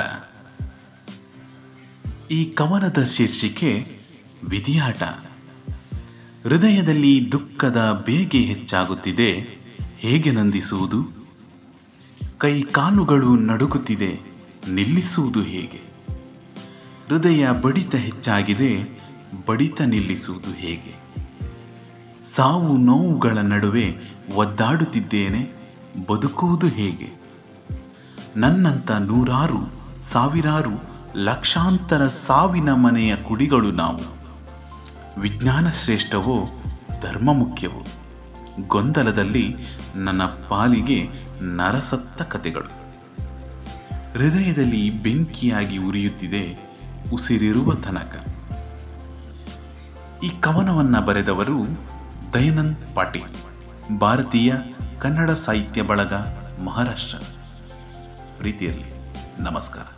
ಈ 2.34 2.46
ಕವನದ 2.46 3.04
ಶೀರ್ಷಿಕೆ 3.04 3.86
ವಿಧಿಯಾಟ. 4.50 5.04
ಹೃದಯದಲ್ಲಿ 6.43 7.32
ದುಃಖದ 7.32 8.04
ಬೇಗೆ 8.06 8.39
ಹೆಚ್ಚಾಗುತ್ತಿದೆ, 8.39 9.60
ಹೇಗೆ 9.98 10.32
ನಂದಿಸುವುದು? 10.32 11.28
ಕೈ 12.38 12.62
ಕಾಲುಗಳು 12.62 13.36
ನಡುಗುತ್ತಿದೆ, 13.36 14.19
ನಿಲ್ಲಿಸುವುದು 14.72 15.41
ಹೇಗೆ? 15.41 15.82
ಹೃದಯ 17.08 17.48
ಬಡಿತ 17.62 17.96
ಹೆಚ್ಚಾಗಿದೆ, 17.96 19.00
ಬಡಿತ 19.48 19.82
ನಿಲ್ಲಿಸುವುದು 19.82 20.52
ಹೇಗೆ? 20.52 20.96
ಸಾವು 22.36 22.78
ನೋವುಗಳ 22.78 23.38
ನಡುವೆ 23.38 23.96
ಒದ್ದಾಡುತ್ತಿದ್ದೇನೆ, 24.36 25.54
ಬದುಕುವುದು 26.08 26.67
ಹೇಗೆ? 26.67 27.22
ನನ್ನಂಥ 28.38 28.91
ನೂರಾರು, 28.91 29.62
ಸಾವಿರಾರು 30.12 30.92
ಲಕ್ಷಾಂತರ 31.15 32.08
ಸಾವಿನ 32.08 32.73
ಮನೆಯ 32.73 33.15
ಕುಡಿಗಳು 33.15 33.71
ನಾವು. 33.71 34.23
ವಿಜ್ಞಾನ 35.21 35.69
ಶ್ರೇಷ್ಠವೋ 35.69 36.39
ಧರ್ಮ 37.02 37.34
ಮುಖ್ಯವೋ 37.34 37.86
ಗೊಂದಲದಲ್ಲಿ 38.67 39.56
ನನ್ನ 39.95 40.26
ಪಾಲಿಗೆ 40.26 41.08
ನರಸತ್ತ 41.41 42.21
ಕತೆಗಳು. 42.21 42.84
ಹೃದಯದಲ್ಲಿ 44.13 44.89
ಬೆಂಕಿಯಾಗಿ 44.89 45.78
ಉರಿಯುತ್ತಿದೆ 45.78 46.73
ಉಸಿರಿರುವ 47.13 47.73
ತನಕ. 47.73 48.26
ಈ 50.23 50.30
ಕವನವನ್ನು 50.30 51.06
ಬರೆದವರು 51.06 51.65
ದಯಾನಂದ್ 52.34 52.95
ಪಾಟೀಲ್, 52.95 53.99
ಭಾರತೀಯ 53.99 54.54
ಕನ್ನಡ 54.99 55.32
ಸಾಹಿತ್ಯ 55.32 55.82
ಬಳಗ 55.82 56.13
ಮಹಾರಾಷ್ಟ್ರ. 56.65 57.17
ಪ್ರೀತಿಯಲ್ಲಿ 58.38 58.93
ನಮಸ್ಕಾರ. 59.39 59.92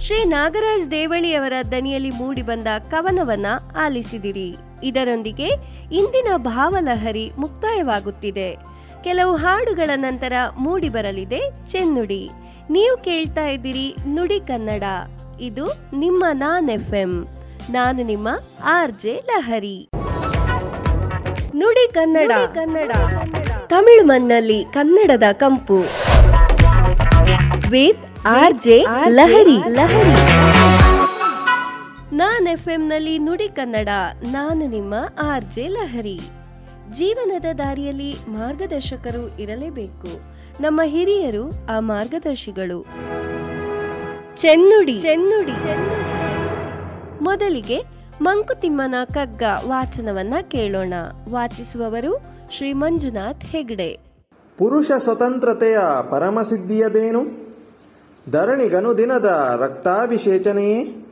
ಶ್ರೀ 0.00 0.24
ನಾಗರಾಜ್ 0.24 0.90
ದೇವಳಿಯವರ 0.90 1.52
ದನಿಯಲ್ಲಿ 1.72 2.10
ಮೂಡಿಬಂದ 2.10 2.66
ಕವನವನ್ನ 2.90 3.46
ಆಲಿಸಿದಿರಿ. 3.76 4.56
ಇದರೊಂದಿಗೆ 4.82 5.48
ಇಂದಿನ 5.92 6.26
ಭಾವಲಹರಿ 6.36 7.30
ಮುಕ್ತಾಯವಾಗುತ್ತಿದೆ. 7.38 8.56
ಕೆಲವು 9.04 9.36
ಹಾಡುಗಳ 9.36 9.90
ನಂತರ 9.94 10.32
ಮೂಡಿಬರಲಿದೆ 10.58 11.66
ಚೆನ್ನುಡಿ. 11.66 12.30
ನೀವು 12.70 12.96
ಕೇಳ್ತಾ 12.96 13.46
ಇದ್ದೀರಿ 13.46 13.96
ನುಡಿ 14.06 14.40
ಕನ್ನಡ. 14.40 14.82
ಇದು 15.40 15.66
ನಿಮ್ಮ 15.96 16.24
ನಾನ್ 16.32 16.70
ಎಫ್ 16.70 16.94
ಎಂ 16.94 17.26
ನಾನು 17.70 18.02
ನಿಮ್ಮ 18.02 18.28
ಆರ್ 18.64 18.92
ಜೆ 18.92 19.22
ಲಹರಿ. 19.26 19.90
ನುಡಿ 21.54 21.92
ಕನ್ನಡ. 21.92 22.32
ಕನ್ನಡ. 22.54 22.90
ತಮಿಳು 23.66 24.04
ಮಣ್ಣಲ್ಲಿ 24.04 24.64
ಕನ್ನಡದ 24.64 25.22
ಕಂಪು. 25.32 25.78
With 27.70 28.09
R 28.26 28.54
J 28.62 28.86
Lahari. 29.08 29.68
Lahari. 29.68 30.14
Naan 32.16 32.46
ಎಫ್ನಲ್ಲಿ 32.46 33.18
ನುಡಿ 33.18 33.48
ಕನ್ನಡ 33.48 33.88
ನಾನು 34.22 34.66
ನಿಮ್ಮ 34.66 34.94
ಆರ್ 35.22 35.44
ಜೆ 35.44 35.68
ಲಹರಿ. 35.68 36.20
ಜೀವನದ 36.90 37.44
ದಾರಿಯಲ್ಲಿ 37.58 38.14
ಮಾರ್ಗದರ್ಶಕರು 38.28 39.40
ಇರಲೇಬೇಕು. 39.40 40.06
ನಮ್ಮ 40.62 40.80
ಹಿರಿಯರು 40.84 41.50
ಆ 41.68 41.78
ಮಾರ್ಗದರ್ಶಿಗಳು. 41.78 42.86
ಚೆನ್ನುಡಿ. 44.36 45.00
ಚೆನ್ನುಡಿ. 45.00 45.52
ಮೊದಲಿಗೆ 47.24 47.82
ಮಂಕುತಿಮ್ಮನ 48.22 48.94
ಕಗ್ಗ 49.14 49.42
ವಾಚನವನ್ನ 49.66 50.34
ಕೇಳೋಣ. 50.48 50.94
ವಾಚಿಸುವವರು 51.28 52.20
ಶ್ರೀ 52.52 52.72
ಮಂಜುನಾಥ್ 52.72 53.44
ಹೆಗ್ಡೆ. 53.44 53.98
ಪುರುಷ 54.58 54.90
ಸ್ವತಂತ್ರತೆಯ 54.98 55.78
ಪರಮಸಿದ್ಧಿಯದೇನು? 56.10 57.39
ಧರಣಿಗನು 58.30 58.98
ದಿನದ 58.98 59.58
ರಕ್ತಾಭಿಷೇಚನೆಯೇ 59.62 61.06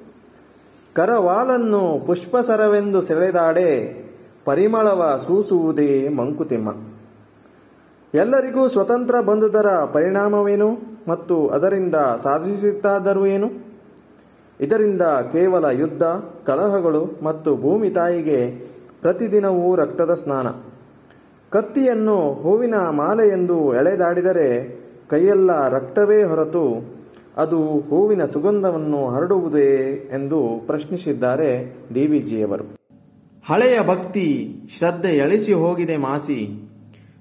ಕರವಾಲನ್ನು 0.94 2.06
ಪುಷ್ಪಸರವೆಂದು 2.06 3.02
ಸೆಳೆದಾಡೆ, 3.02 4.02
ಪರಿಮಳವ 4.44 5.20
ಸೂಸುವುದೇ 5.26 6.08
ಮಂಕುತಿಮ್ಮ. 6.08 6.68
ಎಲ್ಲರಿಗೂ 8.14 8.68
ಸ್ವತಂತ್ರ 8.68 9.20
ಬಂದುದರ 9.20 9.66
ಪರಿಣಾಮವೇನು 9.92 10.68
ಮತ್ತು 11.08 11.48
ಅದರಿಂದ 11.48 11.94
ಸಾಧಿಸಿದ್ದಾದರೂ 12.22 13.26
ಏನು? 13.26 13.50
ಇದರಿಂದ 14.60 15.02
ಕೇವಲ 15.02 15.64
ಯುದ್ಧ, 15.64 16.02
ಕಲಹಗಳು 16.46 17.20
ಮತ್ತು 17.22 17.56
ಭೂಮಿ 17.56 17.90
ತಾಯಿಗೆ 17.90 18.50
ಪ್ರತಿದಿನವೂ 19.00 19.76
ರಕ್ತದ 19.76 20.14
ಸ್ನಾನ. 20.14 20.48
ಕತ್ತಿಯನ್ನು 21.50 22.34
ಹೂವಿನ 22.34 22.74
ಮಾಲೆಯೆಂದು 22.74 23.74
ಎಳೆದಾಡಿದರೆ 23.74 24.78
ಕೈಯೆಲ್ಲ 25.10 25.68
ರಕ್ತವೇ 25.68 26.22
ಹೊರತು 26.22 26.97
ಅದು 27.38 27.80
ಹೂವಿನ 27.80 28.24
ಸುಗಂಧವನ್ನು 28.24 29.08
ಹರಡುವುದೇ 29.08 29.92
ಎಂದು 30.12 30.62
ಪ್ರಶ್ನಿಸಿದ್ದಾರೆ 30.66 31.76
ಡಿ 31.92 32.06
ವಿ 32.06 32.20
ಜಿಯವರು. 32.20 32.64
ಹಳೆಯ 33.48 33.80
ಭಕ್ತಿ 33.86 34.54
ಶ್ರದ್ಧೆ 34.78 35.16
ಎಳಿಸಿ 35.16 35.52
ಹೋಗಿದೆ 35.52 35.96
ಮಾಸಿ. 35.96 36.68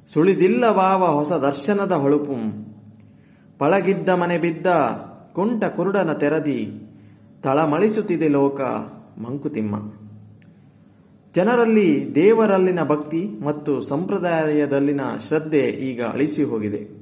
ಸುಳಿದಿಲ್ಲವಾವ 0.07 1.05
ಹೊಸ 1.05 1.31
ದರ್ಶನದ 1.31 1.91
ಹೊಳುಪು. 1.91 2.67
ಪಳಗಿದ್ದ 3.59 4.09
ಮನೆ 4.09 4.37
ಬಿದ್ದ 4.37 4.67
ಕುಂಟ 5.33 5.65
ಕುರುಡನ 5.65 6.13
ತೆರದಿ. 6.13 6.71
ತಳಮಳಿಸುತ್ತಿದೆ 7.43 8.27
ಲೋಕ 8.27 8.61
ಮಂಕುತಿಮ್ಮ. 9.19 9.75
ಜನರಲ್ಲಿ 11.35 12.15
ದೇವರಲ್ಲಿನ 12.15 12.83
ಭಕ್ತಿ 12.83 13.27
ಮತ್ತು 13.43 13.81
ಸಂಪ್ರದಾಯದಲ್ಲಿನ 13.81 15.01
ಶ್ರದ್ಧೆ 15.27 15.59
ಈಗ 15.59 16.03
ಅಳಿಸಿ 16.03 16.43
ಹೋಗಿದೆ. 16.43 16.97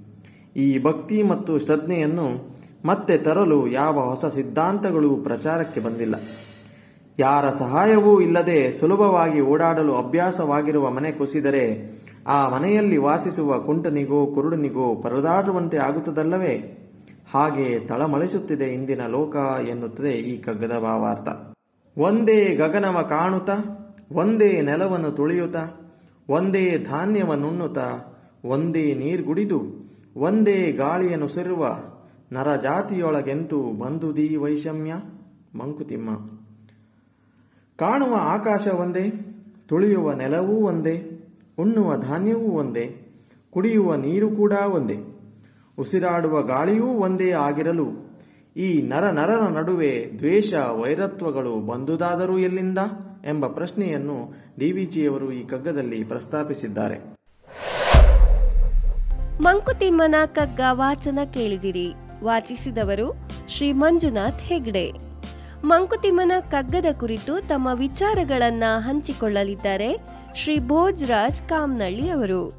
ಈ 0.57 0.83
ಭಕ್ತಿ 0.83 1.23
ಮತ್ತು 1.23 1.59
ಶ್ರದ್ಧೆಯನ್ನು 1.59 2.54
ಮತ್ತೆ 2.85 3.17
ತರಲು 3.17 3.67
ಯಾವ 3.67 3.99
ಹೊಸ 3.99 4.25
ಸಿದ್ಧಾಂತಗಳು 4.25 5.15
ಪ್ರಚಾರಕ್ಕೆ 5.15 5.79
ಬಂದಿಲ್ಲ. 5.79 6.15
ಯಾರ 7.19 7.49
ಸಹಾಯವೂ 7.49 8.21
ಇಲ್ಲದೆ 8.21 8.71
ಸುಲಭವಾಗಿ 8.71 9.41
ಓಡಾಡಲು 9.41 9.95
ಅಭ್ಯಾಸವಾಗಿರುವ 9.95 10.89
ಮನೆ 10.89 11.11
ಕುಸಿದರೆ 11.11 11.95
ಆ 12.27 12.49
ಮನೆಯಲ್ಲಿ 12.49 12.97
ವಾಸಿಸುವ 12.97 13.59
ಕುಂಟನಿಗೋ 13.59 14.25
ಕುರುಡನಿಗೋ 14.25 14.95
ಪರದಾಡುವಂತೆ 14.95 15.77
ಆಗುತ್ತದಲ್ಲವೇ? 15.77 16.81
ಹಾಗೆ 17.33 17.79
ತಳಮಳಿಸುತ್ತಿದೆ 17.79 18.65
ಇಂದಿನ 18.65 19.01
ಲೋಕ 19.07 19.35
ಎನ್ನುತ್ತದೆ 19.69 20.11
ಈ 20.11 20.37
ಕಗ್ಗದ 20.37 20.79
ಭಾವಾರ್ಥ. 20.79 21.57
ಒಂದೇ 21.97 22.55
ಗಗನವ 22.55 23.01
ಕಾಣುತ್ತ, 23.01 23.49
ಒಂದೇ 24.11 24.61
ನೆಲವನ್ನು 24.61 25.11
ತುಳಿಯುತ್ತ, 25.11 25.57
ಒಂದೇ 26.29 26.77
ಧಾನ್ಯವನ್ನುಣ್ಣುತ್ತ 26.77 27.77
ಒಂದೇ 28.45 28.93
ನೀರ್ಗುಡಿದು, 28.93 29.61
ಒಂದೇ 30.17 30.71
ಗಾಳಿಯನ್ನು 30.71 31.27
ಸೇರುವ 31.27 31.67
ನರಜಾತಿಯೊಳಗೆಂತೂ 32.35 33.59
ಬಂದುದೀ 33.61 34.35
ವೈಷಮ್ಯ? 34.35 34.93
ಮಂಕುತಿಮ್ಮ. 35.55 36.09
ಕಾಣುವ 37.77 38.15
ಆಕಾಶ 38.21 38.67
ಒಂದೇ, 38.67 39.05
ತುಳಿಯುವ 39.67 40.13
ನೆಲವೂ 40.13 40.55
ಒಂದೇ, 40.67 40.95
ಉಣ್ಣುವ 41.57 41.95
ಧಾನ್ಯವೂ 41.97 42.47
ಒಂದೇ, 42.51 42.85
ಕುಡಿಯುವ 43.51 43.95
ನೀರು 43.95 44.29
ಕೂಡ 44.29 44.53
ಒಂದೇ, 44.53 44.97
ಉಸಿರಾಡುವ 45.77 46.41
ಗಾಳಿಯೂ 46.41 46.85
ಒಂದೇ 46.85 47.31
ಆಗಿರಲು 47.31 47.87
ಈ 48.57 48.81
ನರ 48.81 49.11
ನರನ 49.11 49.55
ನಡುವೆ 49.57 49.91
ದ್ವೇಷ 50.19 50.53
ವೈರತ್ವಗಳು 50.53 51.67
ಬಂದುದಾದರೂ 51.67 52.37
ಎಲ್ಲಿಂದ 52.37 52.77
ಎಂಬ 53.25 53.47
ಪ್ರಶ್ನೆಯನ್ನು 53.47 54.17
ಡಿವಿಜಿಯವರು 54.59 55.31
ಈ 55.31 55.43
ಕಗ್ಗದಲ್ಲಿ 55.47 56.03
ಪ್ರಸ್ತಾಪಿಸಿದ್ದಾರೆ. 56.03 56.97
ಮಂಕುತಿಮ್ಮನ 59.41 60.15
ಕಗ್ಗ 60.25 60.61
ವಾಚನ 60.71 61.19
ಕೇಳಿದಿರಿ. 61.33 62.04
ವಾಚಿಸಿದವರು 62.23 63.15
ಶ್ರೀ 63.47 63.71
ಮಂಜುನಾಥ್ 63.71 64.41
ಹೆಗ್ಡೆ. 64.41 64.91
ಮಂಕುತಿಮ್ಮನ 65.65 66.31
ಕಗ್ಗದ 66.51 66.85
ಕುರಿತು 66.99 67.47
ತಮ್ಮ 67.47 67.67
ವಿಚಾರಗಳನ್ನ 67.73 68.63
ಹಂಚಿಕೊಳ್ಳಲಿದ್ದಾರೆ 68.77 69.97
ಶ್ರೀ 70.35 70.59
ಭೋಜರಾಜ್ 70.59 71.41
ಕಾಮ್ನಳ್ಳಿ 71.41 72.09
ಅವರು. 72.09 72.53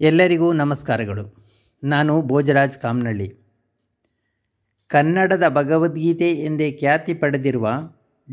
ಎಲ್ಲರಿಗೂ 0.00 0.52
ನಮಸ್ಕಾರಗಳು. 0.52 1.46
ನಾನು 1.84 2.22
ಭೋಜರಾಜ್ 2.22 2.78
ಕಾಮ್ನಳ್ಳಿ. 2.78 3.34
ಕನ್ನಡದ 4.88 5.42
ಭಗವದ್ಗೀತೆ 5.48 6.30
ಎಂದೇ 6.32 6.72
ಖ್ಯಾತಿ 6.72 7.14
ಪಡೆದಿರುವ 7.14 7.68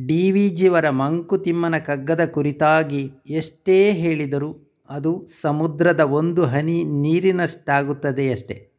ಡಿ 0.08 0.32
ವಿ 0.32 0.50
ಜಿಯವರ 0.50 0.90
ಮಂಕುತಿಮ್ಮನ 0.90 1.78
ಕಗ್ಗದ 1.78 2.26
ಕುರಿತಾಗಿ 2.26 3.12
ಎಷ್ಟೇ 3.30 3.92
ಹೇಳಿದರೂ 3.92 4.80
ಅದು 4.90 5.26
ಸಮುದ್ರದ 5.42 6.00
ಒಂದು 6.00 6.46
ಹನಿ 6.46 6.84
ನೀರಿನಷ್ಟಾಗುತ್ತದೆಯಷ್ಟೆ. 6.84 8.73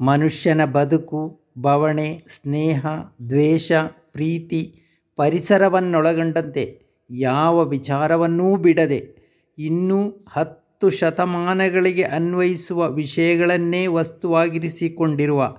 ಮನುಷ್ಯನ 0.00 0.64
ಬದುಕು, 0.64 1.40
ಬವಣೆ, 1.58 2.22
ಸ್ನೇಹ, 2.28 2.86
ದ್ವೇಷ, 3.28 3.72
ಪ್ರೀತಿ 4.12 4.82
ಪರಿಸರವನ್ನೊಳಗೊಂಡಂತೆ 5.16 6.82
ಯಾವ 7.10 7.64
ವಿಚಾರವನ್ನೂ 7.64 8.56
ಬಿಡದೆ 8.56 9.18
ಇನ್ನೂ 9.58 10.10
ಹತ್ತು 10.28 10.90
ಶತಮಾನಗಳಿಗೆ 10.90 12.02
ಅನ್ವಯಿಸುವ 12.02 12.90
ವಿಷಯಗಳನ್ನೇ 12.90 13.86
ವಸ್ತುವಾಗಿರಿಸಿಕೊಂಡಿರುವ 13.86 15.58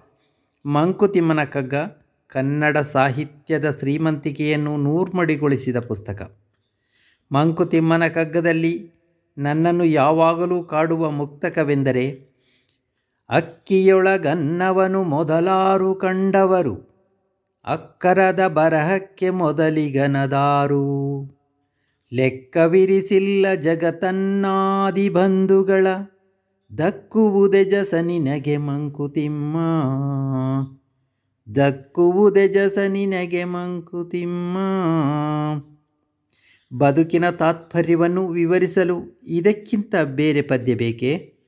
ಮಂಕುತಿಮ್ಮನ 0.65 1.43
ಕಗ್ಗ 1.43 1.73
ಕನ್ನಡ 2.27 2.77
ಸಾಹಿತ್ಯದ 2.77 3.75
ಶ್ರೀಮಂತಿಕೆಯನ್ನು 3.79 4.77
ನೂರ್ಮಡಿಗೊಳಿಸಿದ 4.77 5.79
ಪುಸ್ತಕ. 5.79 6.37
ಮಂಕುತಿಮ್ಮನ 7.31 8.07
ಕಗ್ಗದಲ್ಲಿ 8.07 8.91
ನನ್ನನ್ನು 9.37 9.85
ಯಾವಾಗಲೂ 9.85 10.63
ಕಾಡುವ 10.63 11.09
ಮುಕ್ತಕವೆಂದರೆ 11.09 12.28
ಅಕ್ಕಿಯೊಳಗನ್ನವನು 13.29 15.03
ಮೊದಲಾರು 15.03 15.95
ಕಂಡವರು, 15.95 16.75
ಅಕ್ಕರದ 17.65 18.47
ಬರಹಕ್ಕೆ 18.47 19.29
ಮೊದಲಿಗನದಾರು. 19.29 20.85
ಲೆಕ್ಕವಿರಿಸಿಲ್ಲ 22.13 23.53
ಜಗತನ್ನಾದಿ 23.53 25.09
ಬಂಧುಗಳ, 25.09 25.87
ದಕ್ಕುವುದೆ 26.77 27.65
ಜಸನಿನಗೆ 27.65 28.57
ಮಂಕುತಿಮ್ಮ. 28.57 29.57
ದಕ್ಕುವುದೆ 31.55 32.47
ಜಸನಿನಗೆ 32.47 33.43
ಮಂಕುತಿಮ್ಮ. 33.43 34.57
ಬದುಕಿನ 36.77 37.29
ತಾತ್ಪರ್ಯವನ್ನು 37.29 38.27
ವಿವರಿಸಲು 38.27 39.19
ಇದಕ್ಕಿಂತ 39.27 39.95
ಬೇರೆ 39.95 40.41
ಪದ್ಯ 40.41 40.75
ಬೇಕೇ? 40.75 41.38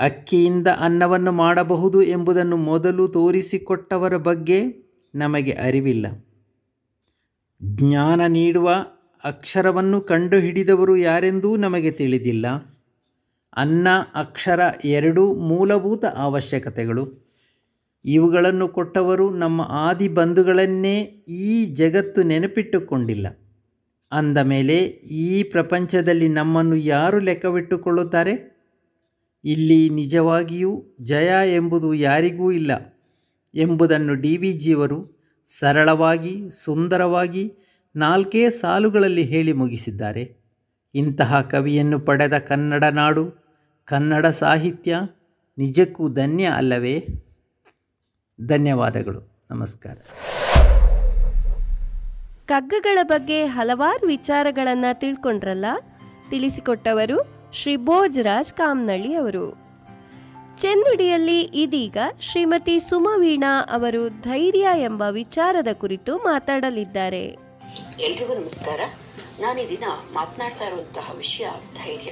ಅಕ್ಕಿಯಿಂದ 0.00 0.68
ಅನ್ನವನ್ನು 0.78 1.32
ಮಾಡಬಹುದು 1.32 2.02
ಎಂಬುದನ್ನು 2.02 2.56
ಮೊದಲು 2.56 3.08
ತೋರಿಸಿಕೊಟ್ಟವರ 3.08 4.16
ಬಗ್ಗೆ 4.16 4.62
ನಮಗೆ 5.14 5.50
ಅರಿವಿಲ್ಲ. 5.50 6.26
ಜ್ಞಾನ 7.62 8.20
ನೀಡುವ 8.26 8.70
ಅಕ್ಷರವನ್ನು 9.24 10.00
ಕಂಡುಹಿಡಿದವರು 10.00 10.96
ಯಾರೆಂದೂ 10.96 11.56
ನಮಗೆ 11.56 11.90
ತಿಳಿದಿಲ್ಲ. 11.90 12.46
ಅನ್ನ, 13.56 13.88
ಅಕ್ಷರ 14.14 14.60
ಎರಡೂ 14.84 15.34
ಮೂಲಭೂತ 15.34 16.04
ಅವಶ್ಯಕತೆಗಳು. 16.04 17.30
ಇವುಗಳನ್ನು 18.04 18.68
ಕೊಟ್ಟವರು 18.68 19.30
ನಮ್ಮ 19.30 19.60
ಆದಿ 19.60 20.08
ಬಂಧುಗಳನ್ನೇ 20.08 21.00
ಈ 21.28 21.64
ಜಗತ್ತು 21.66 22.22
ನೆನಪಿಟ್ಟುಕೊಂಡಿಲ್ಲ. 22.22 23.26
ಅಂದ 24.12 24.38
ಮೇಲೆ 24.38 24.76
ಈ 24.88 25.42
ಪ್ರಪಂಚದಲ್ಲಿ 25.42 26.28
ನಮ್ಮನ್ನು 26.28 26.76
ಯಾರು 26.76 27.18
ಲೆಕ್ಕವಿಟ್ಟುಕೊಳ್ಳುತ್ತಾರೆ? 27.18 28.49
ಇಲ್ಲಿ 29.44 29.90
ನಿಜವಾಗಿಯೂ 29.90 30.84
ಜಯ 31.00 31.54
ಎಂಬುದು 31.54 31.94
ಯಾರಿಗೂ 31.94 32.52
ಇಲ್ಲ 32.52 33.00
ಎಂಬುದನ್ನು 33.54 34.14
ಡಿ 34.14 34.36
ವಿ 34.36 34.52
ಜಿಯವರು 34.52 35.20
ಸರಳವಾಗಿ, 35.46 36.50
ಸುಂದರವಾಗಿ 36.50 37.52
ನಾಲ್ಕೇ 37.96 38.50
ಸಾಲುಗಳಲ್ಲಿ 38.50 39.22
ಹೇಳಿ 39.22 39.52
ಮುಗಿಸಿದ್ದಾರೆ. 39.52 40.36
ಇಂತಹ 40.94 41.40
ಕವಿಯನ್ನು 41.40 41.98
ಪಡೆದ 41.98 42.38
ಕನ್ನಡ 42.38 42.84
ನಾಡು, 42.84 43.44
ಕನ್ನಡ 43.84 44.26
ಸಾಹಿತ್ಯ 44.26 45.00
ನಿಜಕ್ಕೂ 45.58 46.08
ಧನ್ಯ 46.08 46.44
ಅಲ್ಲವೇ? 46.44 47.06
ಧನ್ಯವಾದಗಳು. 48.46 49.44
ನಮಸ್ಕಾರ. 49.50 49.94
ಕಗ್ಗಗಳ 52.46 52.98
ಬಗ್ಗೆ 53.02 53.46
ಹಲವಾರು 53.46 54.06
ವಿಚಾರಗಳನ್ನು 54.06 55.00
ತಿಳ್ಕೊಂಡ್ರಲ್ಲ? 55.00 55.64
ತಿಳಿಸಿಕೊಟ್ಟವರು 56.30 57.39
ಶ್ರೀ 57.52 57.76
ಭೋಜರಾಜ್ 57.76 58.52
ಕಾಮ್ನಳ್ಳಿ 58.52 59.14
ಅವರು. 59.14 59.50
ಚೆನ್ನುಡಿಯಲ್ಲಿ 60.58 61.40
ಇದೀಗ 61.40 61.96
ಶ್ರೀಮತಿ 62.20 62.80
ಸುಮವೀಣಾ 62.80 63.66
ಅವರು 63.72 64.08
ಧೈರ್ಯ 64.22 64.68
ಎಂಬ 64.76 65.02
ವಿಚಾರದ 65.10 65.68
ಕುರಿತು 65.72 66.18
ಮಾತಾಡಲಿದ್ದಾರೆ. 66.18 67.24
ಎಲ್ರಿಗೂ 68.00 68.34
ನಮಸ್ಕಾರ. 68.34 68.80
ನಾನು 69.40 69.60
ಈ 69.60 69.68
ದಿನ 69.68 69.84
ಮಾತನಾಡ್ತಾ 70.12 70.64
ಇರುವಂತಹ 70.64 71.12
ವಿಷಯ 71.16 71.48
ಧೈರ್ಯ. 71.84 72.10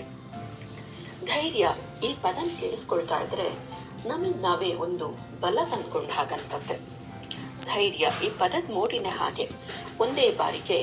ಧೈರ್ಯ 1.27 1.69
ಈ 2.05 2.15
ಪದ 2.23 2.61
ಕೇಳಿಸ್ಕೊಳ್ತಾ 2.61 3.19
ಇದ್ರೆ 3.21 3.49
ನಮಗೆ 4.09 4.43
ನಾವೇ 4.43 4.75
ಒಂದು 4.75 5.09
ಬಲ 5.41 5.59
ತಂದ್ಕೊಂಡ 5.71 6.11
ಹಾಗನ್ಸತ್ತೆ 6.11 6.75
ಧೈರ್ಯ 7.75 8.11
ಈ 8.27 8.29
ಪದದ 8.29 8.73
ಮೋಡಿನ 8.75 9.07
ಹಾಗೆ 9.11 9.49
ಒಂದೇ 10.01 10.31
ಬಾರಿಗೆ 10.31 10.79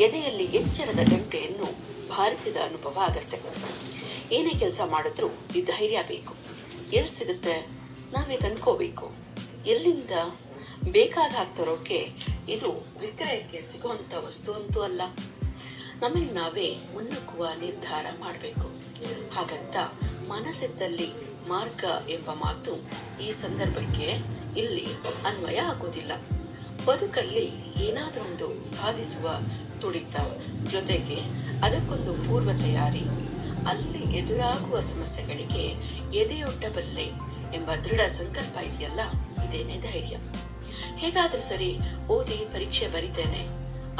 ಎದೆಯಲ್ಲಿ 0.00 0.44
ಎಚ್ಚರದ 0.44 1.10
ಗಂಟೆಯನ್ನು 1.12 1.64
ಬಾರಿಸಿದ 2.08 2.56
ಅನುಭವ 2.56 2.98
ಆಗತ್ತೆ. 3.00 3.38
ಏನೇ 4.32 4.50
ಕೆಲಸ 4.50 4.80
ಮಾಡಿದ್ರೂ 4.86 5.26
ಈ 5.56 5.62
ಧೈರ್ಯ 5.62 6.02
ಬೇಕು. 6.08 6.34
ಎಲ್ಲಿ 6.92 7.12
ಸಿಗುತ್ತೆ? 7.12 7.66
ನಾವೇ 8.12 8.36
ತಂದ್ಕೋಬೇಕು. 8.36 9.12
ಎಲ್ಲಿಂದ 9.66 10.10
ಬೇಕಾದ 10.92 11.34
ತರೋಕೆ 11.56 12.10
ಇದು 12.48 12.86
ವಿಕ್ರಯಕ್ಕೆ 13.00 13.60
ಸಿಗುವಂತ 13.72 14.14
ವಸ್ತು 14.14 14.52
ಅಂತೂ 14.52 14.80
ಅಲ್ಲ. 14.80 15.02
ನಮಗೆ 16.00 16.30
ನಾವೇ 16.30 16.76
ಮುನ್ನುಗ್ಗುವ 16.94 17.48
ನಿರ್ಧಾರ 17.60 18.06
ಮಾಡಬೇಕು. 18.20 18.68
ಹಾಗಂತ 19.34 19.76
ಮನಸ್ಸಿದ್ದಲ್ಲಿ 20.28 21.08
ಮಾರ್ಗ 21.48 21.84
ಎಂಬ 22.10 22.30
ಮಾತು 22.32 22.72
ಈ 23.22 23.32
ಸಂದರ್ಭಕ್ಕೆ 23.32 24.18
ಇಲ್ಲಿ 24.58 24.86
ಅನ್ವಯ 25.24 25.56
ಆಗೋದಿಲ್ಲ. 25.56 26.12
ಬದುಕಲ್ಲಿ 26.84 27.52
ಏನಾದರೊಂದು 27.82 28.64
ಸಾಧಿಸುವ 28.64 29.40
ತುಡಿತ 29.80 30.16
ಜೊತೆಗೆ 30.66 31.20
ಅದಕ್ಕೊಂದು 31.62 32.12
ಪೂರ್ವ 32.12 32.52
ತಯಾರಿ 32.52 33.29
ಅಲ್ಲಿ 33.68 34.16
ಎದುರಾಗುವ 34.16 34.80
ಸಮಸ್ಯೆಗಳಿಗೆ 34.80 35.66
ಎದೆಯೊಡ್ಡಬಲ್ಲೆ 36.18 37.30
ಎಂಬ 37.54 37.70
ದೃಢ 37.74 38.00
ಸಂಕಲ್ಪ 38.00 38.58
ಇದೆಯಲ್ಲ? 38.58 39.00
ಇದೇನೆ 39.44 39.80
ಧೈರ್ಯ. 39.80 40.16
ಹೇಗಾದ್ರೂ 40.96 41.40
ಸರಿ 41.40 41.78
ಓದಿ 42.08 42.36
ಪರೀಕ್ಷೆ 42.36 42.88
ಬರಿತೇನೆ. 42.88 43.46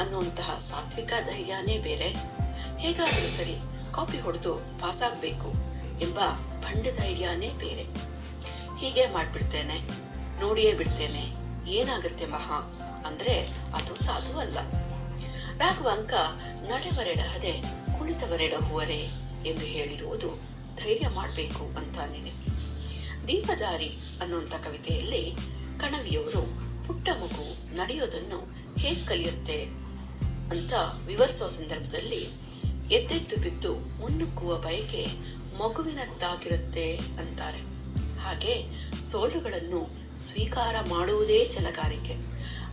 ಅನ್ನುವಂತಹ 0.03 0.59
ಸಾತ್ವಿಕ 0.59 1.09
ಧೈರ್ಯನೇ 1.09 1.79
ಬೇರೆ. 1.79 2.09
ಹೇಗಾದ್ರೂ 2.79 3.29
ಸರಿ 3.29 3.57
ಕಾಪಿ 3.95 4.21
ಹೊಡೆದು 4.21 4.55
ಪಾಸ್ 4.55 5.03
ಆಗ್ಬೇಕು 5.03 5.53
ಎಂಬ 6.01 6.19
ಭಂಡ 6.61 6.87
ಧೈರ್ಯನೇ 7.01 7.49
ಬೇರೆ. 7.49 7.83
ಹೀಗೆ 8.79 9.07
ಮಾಡ್ಬಿಡ್ತೇನೆ. 9.07 9.81
ನೋಡಿಯೇ 10.41 10.75
ಬಿಡ್ತೇನೆ. 10.75 11.41
ಏನಾಗುತ್ತೆ 11.71 12.27
ಮಹಾ? 12.27 12.77
ಅಂದ್ರೆ 13.07 13.49
ಅದು 13.75 13.95
ಸಾಧುವಲ್ಲ. 13.95 14.59
ರಾಘವಾಂಕ 15.59 16.15
ನಡೆವರೆಡಹದೆ 16.63 17.53
ಕುಳಿತವರೆಡಹುವರೆ. 17.99 19.30
ಎಂದು 19.47 19.61
ಹೇಳಿರುವುದು 19.61 20.29
ಧೈರ್ಯ 20.85 21.09
ಮಾಡಬೇಕು 21.09 21.79
ಅಂತಾನಿದೆ 21.79 22.51
ದೀಪದಾರಿ 23.29 23.99
ಅನ್ನುವಂಥ 24.23 24.55
ಕವಿತೆಯಲ್ಲಿ 24.55 25.35
ಕಣವಿಯವರು 25.79 26.71
ಪುಟ್ಟ 26.87 27.09
ಮಗು 27.09 27.75
ನಡೆಯೋದನ್ನು 27.77 28.61
ಹೇಗೆ 28.79 29.07
ಕಲಿಯುತ್ತೆ 29.07 29.63
ಅಂತ 30.51 30.73
ವಿವರಿಸೋ 31.07 31.49
ಸಂದರ್ಭದಲ್ಲಿ 31.49 32.51
ಎದ್ದೆದ್ದು 32.95 33.37
ಬಿದ್ದು 33.37 33.75
ಮುನ್ನುಗ್ಗುವ 33.75 34.59
ಬಯಕೆ 34.59 35.07
ಮಗುವಿನದ್ದಾಗಿರುತ್ತೆ 35.59 36.97
ಅಂತಾರೆ. 36.97 37.61
ಹಾಗೆ 38.21 38.65
ಸೋಲುಗಳನ್ನು 39.01 39.91
ಸ್ವೀಕಾರ 40.19 40.77
ಮಾಡುವುದೇ 40.89 41.45
ಚಲಗಾರಿಕೆ 41.45 42.15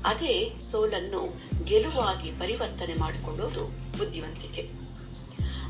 ಅದೇ 0.06 0.58
ಸೋಲನ್ನು 0.60 1.42
ಗೆಲುವಾಗಿ 1.64 2.32
ಪರಿವರ್ತನೆ 2.32 2.94
ಮಾಡಿಕೊಳ್ಳೋದು 2.94 3.68
ಬುದ್ಧಿವಂತಿಕೆ. 3.98 4.77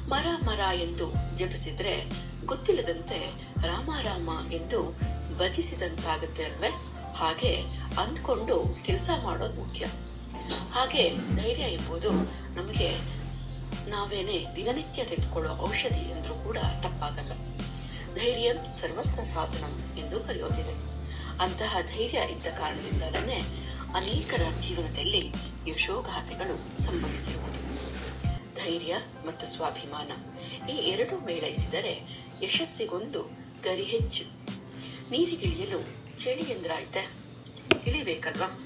ಮರ 0.10 0.26
ಮರ 0.46 0.60
ಎಂದು 0.60 1.38
ಜಪಿಸಿದ್ರೆ 1.38 2.06
ಗೊತ್ತಿಲ್ಲದಂತೆ 2.46 3.32
ರಾಮ 3.68 3.92
ರಾಮ 4.02 4.52
ಎಂದು 4.52 5.00
ಭಜಿಸಿದಂತಾಗುತ್ತೆ 5.38 6.44
ಅಲ್ವೇ? 6.44 6.70
ಹಾಗೆ 7.16 7.62
ಅಂದ್ಕೊಂಡು 8.00 8.84
ಕೆಲಸ 8.86 9.10
ಮಾಡೋದು 9.24 9.54
ಮುಖ್ಯ. 9.54 9.86
ಹಾಗೆ 10.72 11.18
ಧೈರ್ಯ 11.36 11.64
ಎಂಬುದು 11.64 12.12
ನಮಗೆ 12.56 12.98
ನಾವೇನೆ 13.90 14.56
ದಿನನಿತ್ಯ 14.56 15.04
ತೆಗೆದುಕೊಳ್ಳೋ 15.04 15.58
ಔಷಧಿ 15.58 16.00
ಎಂದರೂ 16.00 16.36
ಕೂಡ 16.36 16.58
ತಪ್ಪಾಗಲ್ಲ. 16.58 17.32
ಧೈರ್ಯ 18.16 18.54
ಸರ್ವತ್ರ 18.54 19.24
ಸಾಧನ 19.24 19.64
ಎಂದು 19.98 20.20
ಕರೆಯೋದಿದೆ. 20.20 20.74
ಅಂತಹ 21.42 21.78
ಧೈರ್ಯ 21.82 22.20
ಇದ್ದ 22.32 22.48
ಕಾರಣದಿಂದಲೇ 22.48 23.40
ಅನೇಕರ 23.96 24.42
ಜೀವನದಲ್ಲಿ 24.60 25.34
ಯಶೋಗಾಥೆಗಳು 25.72 26.82
ಸಂಭವಿಸಿರುವುದು. 26.82 27.67
ಧೈರ್ಯ 28.64 28.98
ಮತ್ತು 29.28 29.48
ಸ್ವಾಭಿಮಾನ 29.48 30.12
ಈ 30.66 30.74
ಎರಡೂ 30.74 31.20
ಮೇಳೈಸಿದರೆ 31.20 32.02
ಯಶಸ್ಸಿಗೊಂದು 32.44 33.22
ಗರಿ 33.64 33.84
ಹೆಚ್ಚು. 33.84 34.24
ನೀರಿಗಿಳಿಯಲು 35.12 35.80
ಚಳಿ 36.24 36.42
ಎಂದ್ರಾಯ್ತೆ? 36.42 37.12
ಇಳಿಬೇಕಲ್ವಾ? 37.88 38.60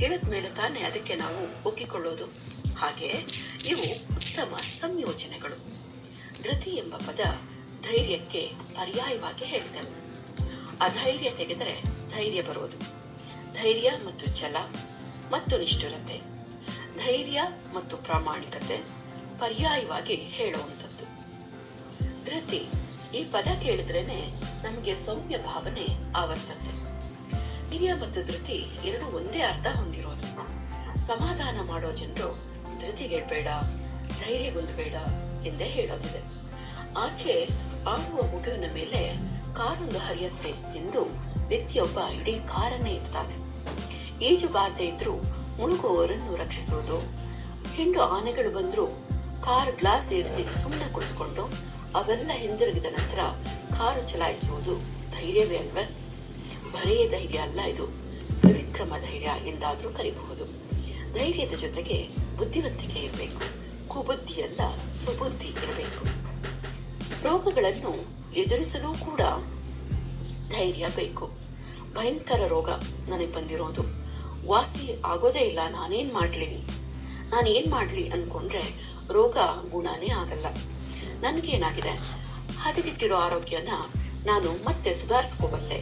ಇಳಿದ 0.00 0.28
ಮೇಲೆ 0.28 0.48
ತಾನೇ 0.48 0.80
ಅದಕ್ಕೆ 0.80 1.14
ನಾವು 1.14 1.68
ಒಗ್ಗಿಕೊಳ್ಳೋದು. 1.68 2.24
ಹಾಗೆ 2.74 3.06
ಇವು 3.66 4.14
ಉತ್ತಮ 4.16 4.56
ಸಂಯೋಜನೆಗಳು. 4.56 5.56
ಧೃತಿ 6.42 6.70
ಎಂಬ 6.70 6.96
ಪದ 6.96 7.20
ಧೈರ್ಯಕ್ಕೆ 7.82 8.52
ಪರ್ಯಾಯವಾಗಿ 8.74 9.44
ಹೇಳ್ತೇವೆ. 9.44 10.08
ಅಧೈರ್ಯ 10.80 11.30
ತೆಗೆದರೆ 11.30 11.82
ಧೈರ್ಯ 12.10 12.42
ಬರೋದು. 12.42 12.78
ಧೈರ್ಯ 13.62 13.92
ಮತ್ತು 14.06 14.26
ಛಲ 14.36 14.56
ಮತ್ತು 15.32 15.58
ನಿಷ್ಠುರತೆ. 15.58 16.20
ಧೈರ್ಯ 17.04 17.42
ಮತ್ತು 17.74 17.96
ಪ್ರಾಮಾಣಿಕತೆ. 17.96 18.97
ಪರ್ಯಾಯವಾಗಿ 19.40 20.14
ಹೇಳುವಂಥದ್ದು. 20.14 21.04
ಧೃತಿ, 22.24 22.66
ಈ 23.14 23.24
ಪದ 23.24 23.62
ಕೇಳಿದ್ರೇನೆ 23.62 24.28
ನಮಗೆ 24.62 24.96
ಸೌಮ್ಯ 24.96 25.38
ಭಾವನೆ 25.38 26.12
ಆವರಿಸತ್ತೆ. 26.16 26.88
ಹಿರಿಯ 27.70 27.94
ಮತ್ತು 27.94 28.26
ಧೃತಿ 28.26 28.66
ಎರಡು 28.84 29.16
ಒಂದೇ 29.16 29.40
ಅರ್ಥ 29.40 29.76
ಹೊಂದಿರೋದು. 29.76 30.28
ಸಮಾಧಾನ 31.00 31.70
ಮಾಡೋ 31.70 31.92
ಜನರು 31.92 32.38
ಧೃತಿಗೆಡ್ಬೇಡ 32.78 33.48
ಧೈರ್ಯಗೊಂದು 34.26 35.44
ಎಂದೇ 35.44 35.64
ಹೇಳೋದಿದೆ. 35.64 36.38
ಆಚೆ 36.98 37.48
ಆಡುವ 37.88 38.22
ಮುಗುವಿನ 38.22 38.64
ಮೇಲೆ 38.74 39.14
ಕಾರೊಂದು 39.56 39.98
ಹರಿಯತ್ತೆ 39.98 40.48
ಎಂದು 40.48 41.02
ವ್ಯಕ್ತಿಯೊಬ್ಬ 41.48 42.00
ಇಡೀ 42.20 42.38
ಕಾರನ್ನೇ 42.38 42.90
ಇರ್ತಾನೆ 42.90 43.48
ಈಜು 44.24 44.48
ಬಾರದೆ 44.48 44.84
ಇದ್ರೂ 44.84 45.12
ಮುಳುಗುವವರನ್ನು 45.56 46.36
ರಕ್ಷಿಸುವುದು 46.36 46.98
ಹಿಂಡು 47.74 48.00
ಆನೆಗಳು 48.00 48.50
ಬಂದ್ರು 48.56 49.07
ಕಾರ್ 49.44 49.76
ಗ್ಲಾಸ್ 49.76 50.12
ಏರಿಸಿ 50.12 50.58
ಸುಮ್ಮನೆ 50.58 50.92
ಕುಳಿತುಕೊಂಡು 50.92 51.42
ಅವೆಲ್ಲ 51.94 52.30
ಹಿಂದಿರುಗಿದ 52.34 52.84
ನಂತರ 52.84 53.18
ಕಾರು 53.78 54.08
ಚಲಾಯಿಸುವುದು 54.08 54.74
ಧೈರ್ಯವೇ 55.10 55.56
ಅಲ್ವ? 55.56 55.78
ಬರೇ 56.72 57.08
ಧೈರ್ಯ 57.08 57.38
ಅಲ್ಲ 57.38 57.60
ಇದು. 57.60 57.86
ತ್ರಿವಿಕ್ರಮ 58.40 58.94
ಧೈರ್ಯ 59.00 59.30
ಎಂದಾದರೂ 59.46 59.90
ಕರಿಬಹುದು. 59.90 60.44
ಧೈರ್ಯದ 61.14 61.52
ಜೊತೆಗೆ 61.54 62.08
ಬುದ್ಧಿವಂತಿಕೆ 62.36 63.00
ಇರಬೇಕು. 63.00 63.40
ಕುಬುದ್ಧಿಯಲ್ಲ 63.88 64.92
ಸುಬುದ್ಧಿ 64.92 65.48
ಇರಬೇಕು. 65.48 66.04
ರೋಗಗಳನ್ನು 67.24 68.06
ಎದುರಿಸಲು 68.34 69.04
ಕೂಡ 69.04 69.20
ಧೈರ್ಯ 70.50 70.86
ಬೇಕು. 70.96 71.30
ಭಯಂಕರ 71.94 72.46
ರೋಗ 72.46 72.70
ನನಗೆ 73.08 73.32
ಬಂದಿರೋದು. 73.32 73.82
ವಾಸಿ 74.46 75.02
ಆಗೋದೇ 75.04 75.38
ಇಲ್ಲ, 75.38 75.58
ನಾನೇನು 75.70 76.14
ಮಾಡಲಿ? 76.14 76.78
ನಾನೇನು 77.30 77.70
ಮಾಡಲಿ 77.70 78.08
ಅನ್ಕೊಂಡ್ರೆ 78.08 78.87
ರೋಗ 79.12 79.36
ಗುಣನೇ 79.70 80.08
ಆಗಲ್ಲ. 80.08 80.46
ನನಗೇನಾಗಿದೆ? 81.20 81.90
ಹದಗೆಟ್ಟಿರೋ 82.60 83.16
ಆರೋಗ್ಯನ 83.16 83.68
ನಾನು 84.26 84.52
ಮತ್ತೆ 84.52 84.94
ಸುಧಾರಿಸ್ಕೋಬಲ್ಲೆ 84.94 85.78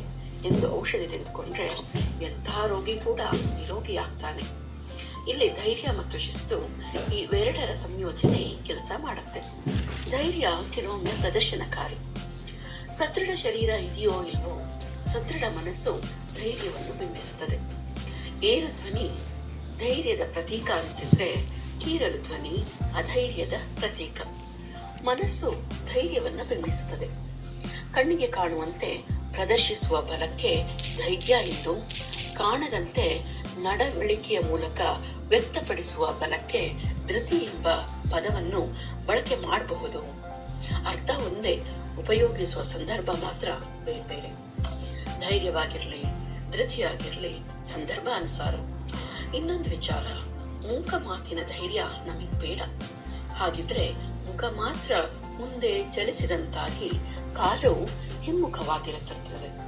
ಎಂದು 0.49 0.81
ಔಷಧಿ 0.81 1.07
ತೆಗೆದುಕೊಂಡ್ರೆ 1.07 1.67
ಎಂಥ 2.25 2.49
ರೋಗಿ 2.67 2.99
ಕೂಡ 2.99 3.21
ನಿರೋಗಿ 3.57 3.97
ಆಗ್ತಾನೆ 3.97 4.67
ಇಲ್ಲಿ 5.31 5.55
ಧೈರ್ಯ 5.55 5.91
ಮತ್ತು 5.99 6.19
ಶಿಸ್ತು 6.19 6.57
ಈ 7.15 7.17
ಇವೆರಡರ 7.17 7.73
ಸಂಯೋಜನೆ 7.73 8.65
ಕೆಲಸ 8.65 8.91
ಮಾಡುತ್ತೆ. 9.03 9.41
ಧೈರ್ಯ 10.11 10.49
ಕೆಲವೊಮ್ಮೆ 10.75 11.11
ಪ್ರದರ್ಶನಕಾರಿ. 11.11 11.95
ಸದೃಢ 12.99 13.35
ಶರೀರ 13.35 13.69
ಇದೆಯೋ 13.69 14.25
ಇಲ್ವೋ 14.25 14.83
ಸದೃಢ 15.05 15.43
ಮನಸ್ಸು 15.43 15.93
ಧೈರ್ಯವನ್ನು 16.35 16.99
ಬಿಂಬಿಸುತ್ತದೆ. 16.99 17.57
ಏರು 18.47 18.67
ಧ್ವನಿ? 18.67 19.09
ಧೈರ್ಯದ 19.79 20.21
ಪ್ರತೀಕ 20.33 20.71
ಅನಿಸಿದ್ರೆ 20.71 21.57
ಕೀರಲು 21.87 22.23
ಧ್ವನಿ, 22.25 22.65
ಅಧೈರ್ಯದ 22.95 23.53
ಪ್ರತೀಕ. 23.79 24.23
ಮನಸ್ಸು 25.05 25.55
ಧೈರ್ಯವನ್ನು 25.87 26.49
ಬಿಂಬಿಸುತ್ತದೆ 26.49 27.07
ಕಣ್ಣಿಗೆ 27.95 28.27
ಕಾಣುವಂತೆ 28.27 29.05
ಪ್ರದರ್ಶಿಸುವ 29.33 30.03
ಬಲಕ್ಕೆ 30.03 30.63
ಧೈರ್ಯ 30.97 31.35
ಎಂದು 31.45 31.89
ಕಾಣದಂತೆ 32.35 33.21
ನಡವಳಿಕೆಯ 33.59 34.39
ಮೂಲಕ 34.41 34.81
ವ್ಯಕ್ತಪಡಿಸುವ 35.19 36.13
ಬಲಕ್ಕೆ 36.13 36.73
ಧೃತಿ 37.07 37.37
ಎಂಬ 37.37 37.69
ಪದವನ್ನು 38.11 38.61
ಬಳಕೆ 39.07 39.37
ಮಾಡಬಹುದು. 39.37 40.01
ಅರ್ಥ 40.89 41.11
ಒಂದೇ, 41.11 41.61
ಉಪಯೋಗಿಸುವ 41.99 42.63
ಸಂದರ್ಭ 42.63 43.11
ಮಾತ್ರ 43.11 43.49
ಬೇರೆ 43.85 44.09
ಬೇರೆ. 44.09 44.31
ಧೈರ್ಯವಾಗಿರಲಿ, 45.29 46.03
ಧೃತಿಯಾಗಿರಲಿ, 46.51 47.39
ಸಂದರ್ಭ 47.65 48.09
ಅನುಸಾರ. 48.15 48.55
ಇನ್ನೊಂದು 49.35 49.71
ವಿಚಾರ 49.71 50.36
ಮೂಕ 50.67 50.95
ಮಾತಿನ 50.95 51.39
ಧೈರ್ಯ 51.47 51.85
ನಮಗ್ 52.07 52.41
ಬೇಡ. 52.41 52.61
ಹಾಗಿದ್ರೆ 53.29 53.93
ಮುಖ 54.31 54.45
ಮಾತ್ರ 54.45 54.95
ಮುಂದೆ 55.39 55.93
ಚಲಿಸಿದಂತಾಗಿ 55.93 56.89
ಕಾಲು 57.37 57.85
ಹಿಮ್ಮುಖವಾಗಿರುತ್ತದೆ 58.23 59.67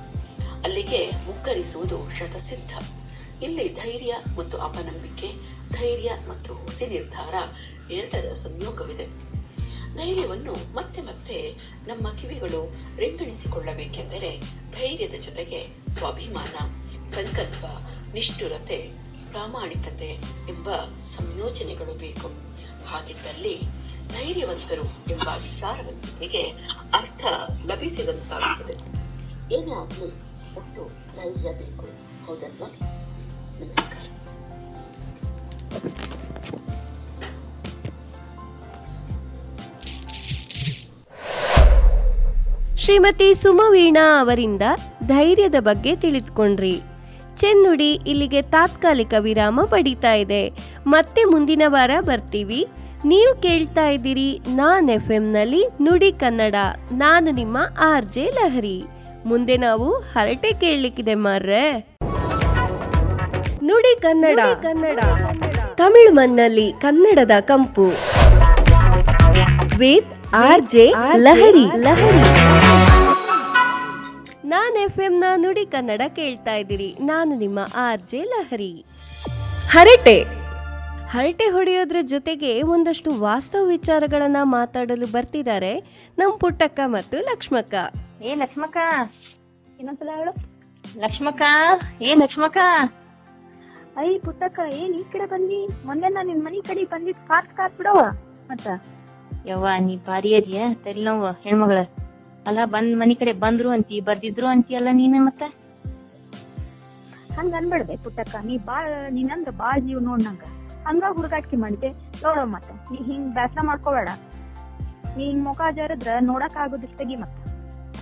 ಅಲ್ಲಿಗೆ 0.65 1.11
ಮುಕ್ಕರಿಸುವುದು 1.11 2.19
ಶತಸಿದ್ಧ. 2.19 2.73
ಇಲ್ಲಿ 3.43 3.69
ಧೈರ್ಯ 3.69 4.15
ಮತ್ತು 4.39 4.59
ಅಪನಂಬಿಕೆ, 4.59 5.33
ಧೈರ್ಯ 5.73 6.11
ಮತ್ತು 6.29 6.55
ಹುಸಿ 6.55 6.87
ನಿರ್ಧಾರ 6.87 7.35
ಎರಡರ 7.93 8.33
ಸಂಯೋಗವಿದೆ. 8.33 9.07
ಧೈರ್ಯವನ್ನು 9.97 10.75
ಮತ್ತೆ 10.75 11.01
ಮತ್ತೆ 11.01 11.55
ನಮ್ಮ 11.87 12.19
ಕಿವಿಗಳು 12.19 12.77
ರೆಂಗಣಿಸಿಕೊಳ್ಳಬೇಕೆಂದರೆ 12.97 14.41
ಧೈರ್ಯದ 14.71 15.21
ಜೊತೆಗೆ 15.21 15.67
ಸ್ವಾಭಿಮಾನ, 15.91 16.57
ಸಂಕಲ್ಪ, 17.07 17.65
ನಿಷ್ಠುರತೆ 18.15 19.08
ಪ್ರಾಮಾಣಿಕತೆ 19.31 20.11
ಎಂಬ 20.49 20.71
ಸಂಯೋಜನೆಗಳು 21.07 21.99
ಬೇಕು. 21.99 22.29
ಹಾಗಿದ್ದಲ್ಲಿ 22.87 23.61
ಧೈರ್ಯವಂತರು 24.09 24.83
ಎಂಬ 24.83 25.29
ವಿಚಾರವಂತಿಕೆಗೆ 25.43 26.43
ಅರ್ಥ 26.95 27.25
ಲಭಿಸಿದಂತಾಗುತ್ತದೆ. 27.67 28.75
ಏನೇ 29.55 29.71
ಆಗಲಿ 29.71 30.13
ಒಟ್ಟು 30.57 30.83
ಧೈರ್ಯ 31.17 31.51
ಬೇಕು? 31.53 31.87
ಹೌದಲ್ವಾ? 32.27 32.69
ನಮಸ್ಕಾರ. 33.61 33.95
ಶ್ರೀಮತಿ 42.77 43.35
ಸುಮವೀಣಾ 43.35 44.21
ಅವರಿಂದ 44.21 44.63
ಧೈರ್ಯದ 45.07 45.55
ಬಗ್ಗೆ 45.61 45.97
ತಿಳಿದುಕೊಂಡ್ರಿ. 45.97 46.81
ಚೆನ್ನುಡಿ 47.39 47.93
ಇಲ್ಲಿಗೆ 47.93 48.43
ತಾತ್ಕಾಲಿಕ 48.43 49.15
ವಿರಾಮ 49.19 49.61
ಪಡಿತಾ 49.65 50.13
ಇದೆ. 50.15 50.43
ಮತ್ತೆ 50.87 51.25
ಮುಂದಿನ 51.25 51.63
ವಾರ 51.67 51.91
ಬರ್ತೀವಿ. 52.01 52.67
ನೀವು 53.05 53.43
ಕೇಳ್ತಾ 53.43 53.89
ಇದ್ದೀರಿ 53.89 54.41
ನಾನ್ 54.49 54.91
ಎಫ್ನಲ್ಲಿ 54.91 55.63
ನುಡಿ 55.83 56.13
ಕನ್ನಡ. 56.13 56.55
ನಾನು 56.93 57.31
ನಿಮ್ಮ 57.31 57.59
ಆರ್ 57.81 58.05
ಜೆ 58.05 58.25
ಲಹರಿ. 58.25 58.79
ಮುಂದೆ 59.27 59.57
ನಾವು 59.57 59.93
ಹರಟೆ 59.93 60.53
ಕೇಳಲಿಕ್ಕಿದೆ 60.53 61.15
ಮಾರ್ರೆ. 61.15 61.65
ನುಡಿ 63.63 64.01
ಕನ್ನಡ. 64.01 64.41
ಕನ್ನಡ. 64.63 64.99
ತಮಿಳು 65.75 66.13
ಮಣ್ಣಲ್ಲಿ 66.13 66.73
ಕನ್ನಡದ 66.81 67.31
ಕಂಪು. 67.41 67.87
With 69.79 70.35
R 70.35 70.63
J 70.63 70.93
Lahari. 71.17 71.67
Lahari. 71.77 72.88
Naan 74.53 74.77
ಎಫ್ನ 74.83 75.25
Nudi 75.43 75.65
Kannada 75.75 76.03
ಕೇಳ್ತಾ 76.19 76.53
ಇದ್ದೀರಿ. 76.55 76.89
ನಾನು 77.11 77.33
ನಿಮ್ಮ 77.39 77.59
ಆರ್ 77.87 78.03
ಜೆ 78.11 78.21
ಲಹರಿ. 78.33 78.73
ಹರಟೆ. 79.75 80.19
ಹರಟೆ 81.13 81.47
ಹೊಡೆಯೋದ್ರ 81.55 81.99
ಜೊತೆಗೆ 82.13 82.63
ಒಂದಷ್ಟು 82.75 83.11
ವಾಸ್ತವ 83.27 83.63
ವಿಚಾರಗಳನ್ನ 83.67 84.41
ಮಾತಾಡಲು 84.57 85.07
ಬರ್ತಿದ್ದಾರೆ 85.15 85.73
ನಮ್ 86.21 86.33
ಪುಟ್ಟಕ್ಕ 86.43 86.81
ಮತ್ತು 86.97 87.17
ಲಕ್ಷ್ಮಕ್ಕ. 87.31 87.75
ಏ 88.29 88.35
ಲಕ್ಷ್ಮಕ್ಕ 88.43 88.79
ಇನ್ನೊಂದ್ಸಲ 89.81 90.11
ಹೇಳು. 90.19 90.33
ಲಕ್ಷ್ಮಕ್ಕ 91.05 91.43
ಏ 92.03 92.15
ಲಕ್ಷ್ಮಕ್ಕ. 92.23 92.59
ಅಯ್ಯ 94.01 94.19
ಪುಟ್ಟಕ್ಕ 94.27 94.59
ಏನ್ 94.81 94.93
ಈ 95.01 95.05
ಕಡೆ 95.13 95.27
ಬಂದಿ 95.35 95.61
ಮೊನ್ನೆ 95.87 96.09
ನಾನು 96.09 96.29
ನಿನ್ 96.33 96.43
ಮನಿ 96.45 96.61
ಕಡೆ 96.69 96.85
ಬಂದಿದ್ 96.95 97.23
ಕಾತ್ 97.31 97.53
ಕಾತ್ 97.59 97.77
ಬಿಡವ 97.79 98.03
ಮತ್ತ 98.51 98.67
ಯವ್ವ 99.49 99.69
ನೀ 99.87 99.97
ಭಾರಿ 100.09 100.31
ಅದಿಯ? 100.39 100.61
ತಲೆ 100.85 101.03
ನೋವು 101.07 101.31
ಹೆಣ್ಮಗಳ. 101.45 101.81
ಅಲ್ಲ 102.49 102.65
ಬಂದ್ 102.75 102.99
ಮನಿ 103.01 103.15
ಕಡೆ 103.21 103.33
ಬಂದ್ರು 103.45 103.71
ಅಂತಿ 103.77 103.97
ಬರ್ದಿದ್ರು 104.09 104.47
ಅಂತಿ 104.53 104.73
ಅಲ್ಲ 104.79 104.91
ನೀನ 105.01 105.17
ಮತ್ತ? 105.27 105.43
ಹಂಗ 107.37 107.53
ಅನ್ಬೇಡ್ದೆ 107.59 107.95
ಪುಟ್ಟಕ್ಕ. 108.05 108.37
ನೀ 108.49 108.55
ಬಾಳ 108.69 108.85
ನೀನಂದ್ರ 109.17 109.53
ಬಾಳ 109.61 109.75
ಜೀವ 109.87 109.99
ನೋಡ್ 110.09 110.23
ನಂಗ. 110.27 110.45
ಹಂಗ 110.87 111.05
ಹುಡುಗಾಟಿಕೆ 111.17 111.59
ಮಾಡಿದೆ 111.65 111.91
ನೋಡೋ 112.25 112.45
ಮತ್ತ 112.55 112.71
ನೀ 112.91 112.99
ಹಿಂಗ್ 113.09 113.29
ಬ್ಯಾಸರ 113.37 113.63
ಮಾಡ್ಕೋಬೇಡ. 113.71 114.09
ನೀ 115.17 115.25
ಹಿಂಗ್ 115.29 115.45
ಮುಖ 115.49 115.61
ಜರದ್ರ 115.79 116.11
ನೋಡಕ್ 116.31 116.59
ಆಗೋದಿಲ್ಲ 116.65 116.97
ತೆಗಿ 117.01 117.17
ಮತ್ತ. 117.23 117.37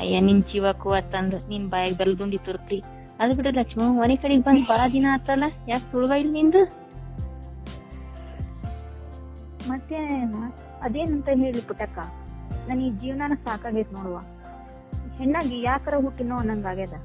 ಅಯ್ಯ 0.01 0.17
ನಿನ್ 0.27 0.43
ಜೀವಕ್ಕೂ 0.51 0.89
ಅತ್ತಂದ್ 0.99 1.37
ನಿನ್ 1.51 1.67
ಬಾಯಿಗೆ 1.73 1.97
ಬೆಲ್ದುಂಡಿ 2.01 2.39
ತುರ್ತಿ 2.47 2.79
ಅದ್ 3.21 3.33
ಬಿಡು 3.37 3.51
ಲಕ್ಷ್ಮ 3.59 3.83
ಮನೆ 4.01 4.17
ಕಡೆಗ್ 4.23 4.45
ಬಂದ್ 4.49 4.67
ಬಾಳ 4.71 4.81
ದಿನ 4.95 5.07
ಆತಲ್ಲ 5.15 5.45
ಯಾಕೆ 5.71 5.87
ತುಳುವ 5.93 6.19
ಇಲ್ಲ 6.23 6.33
ನಿಂದು? 6.39 6.63
ಮತ್ತೆ 9.71 9.99
ಅದೇನಂತ 10.87 11.29
ಹೇಳಿ 11.43 11.63
ಪುಟ್ಟಕ್ಕ. 11.69 11.99
ನನ್ 12.69 12.81
ಈ 12.83 12.91
ಜೀವನಾನ 13.01 13.35
ಸಾಕಾಗೈತ್ 13.45 13.95
ನೋಡುವ. 13.97 14.17
ಹೆಣ್ಣಾಗಿ 15.19 15.63
ಯಾಕರ 15.63 15.95
ಹುಟ್ಟಿನೋ 15.97 16.37
ಅನ್ನಂಗಾಗ್ಯದ 16.37 16.97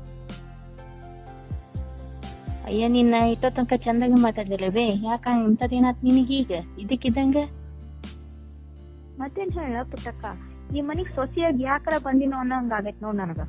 ಅಯ್ಯ 2.66 2.88
ನಿನ್ನ 2.88 3.16
ಇಟ್ಟೋ 3.34 3.50
ತನಕ 3.50 3.74
ಚಂದಾಗಿ 3.86 4.18
ಮಾತಾಡ್ದಿಲ್ಲ 4.22 4.68
ಬೇ. 4.70 4.84
ಯಾಕ 5.04 5.28
ಇಂಥದ್ದೇನಾತ್ 5.46 6.04
ನಿನಗೆ 6.04 6.34
ಈಗ? 6.34 6.52
ಇದಕ್ಕಿದ್ದಂಗ? 6.78 7.38
ಮತ್ತೇನ್ 9.20 9.52
ಹೇಳ 9.52 9.82
ಪುಟ್ಟಕ್ಕ? 9.84 10.26
ಈ 10.76 10.82
ಮನಿಗ್ 10.82 11.16
ಸೊಸಿಯಾಗಿ 11.16 11.64
ಯಾಕರ 11.64 11.94
ಬಂದಿನೋ 12.04 12.38
ಅನ್ನಂಗಾಗೈತ್ 12.38 13.02
ನೋಡ್ 13.02 13.16
ನನಗ. 13.16 13.42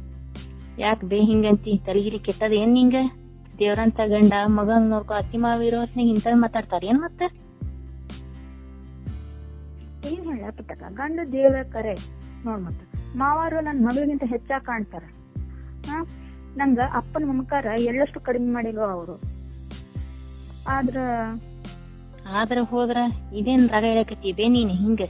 ಯಾಕ್ 0.78 1.04
ಬೇ 1.04 1.20
ಹಿಂಗಂತಿ? 1.20 1.78
ತಲೆಗಿರಿ 1.86 2.18
ಕೆಟ್ಟದ 2.18 2.52
ಏನ್ 2.52 2.74
ನಿಂಗ? 2.74 2.96
ದೇವ್ರಂತ 3.58 4.00
ಗಂಡ 4.06 4.34
ಮಗನ್ 4.48 4.88
ನೋಡ್ಕೊ 4.88 5.14
ಅತ್ತಿ 5.14 5.36
ಮಾವಿರೋ 5.36 5.80
ಹೊತ್ನಾಗ 5.80 6.08
ಇಂಥದ್ 6.08 6.34
ಮಾತಾಡ್ತಾರ 6.36 6.84
ಏನ್ 6.84 7.00
ಮತ್ತ? 7.00 7.22
ಏನ್ 10.10 10.24
ಹೇಳ 10.30 10.50
ಪುಟ್ಟಕ್ಕ? 10.50 10.84
ಗಂಡ 10.92 11.20
ದೇವ್ರ 11.32 11.62
ಕರೆ 11.70 11.94
ನೋಡ್ 12.44 12.62
ಮತ್ತ. 12.62 12.80
ಮಾವಾರು 13.16 13.60
ನನ್ನ 13.60 13.86
ಮಗಳಿಗಿಂತ 13.86 14.22
ಹೆಚ್ಚಾಗಿ 14.26 14.64
ಕಾಣ್ತಾರ. 14.64 15.04
ಹಾ? 15.86 16.06
ನಂಗ 16.56 16.78
ಅಪ್ಪನ 16.94 17.24
ಮಮಕಾರ 17.24 17.64
ಎಳ್ಳಷ್ಟು 17.64 18.20
ಕಡಿಮೆ 18.20 18.52
ಮಾಡಿಲ್ವ 18.52 18.82
ಅವರು. 18.82 19.20
ಆದ್ರ 20.68 20.96
ಆದ್ರ 22.26 22.58
ಹೋದ್ರ 22.70 22.96
ಇದೇನ್ 23.34 23.68
ರಾಗ 23.68 23.84
ಹೇಳಕತ್ತಿ 23.84 24.28
ಇದೇ 24.28 24.48
ನೀನ್ 24.48 24.70
ಹಿಂಗ? 24.70 25.00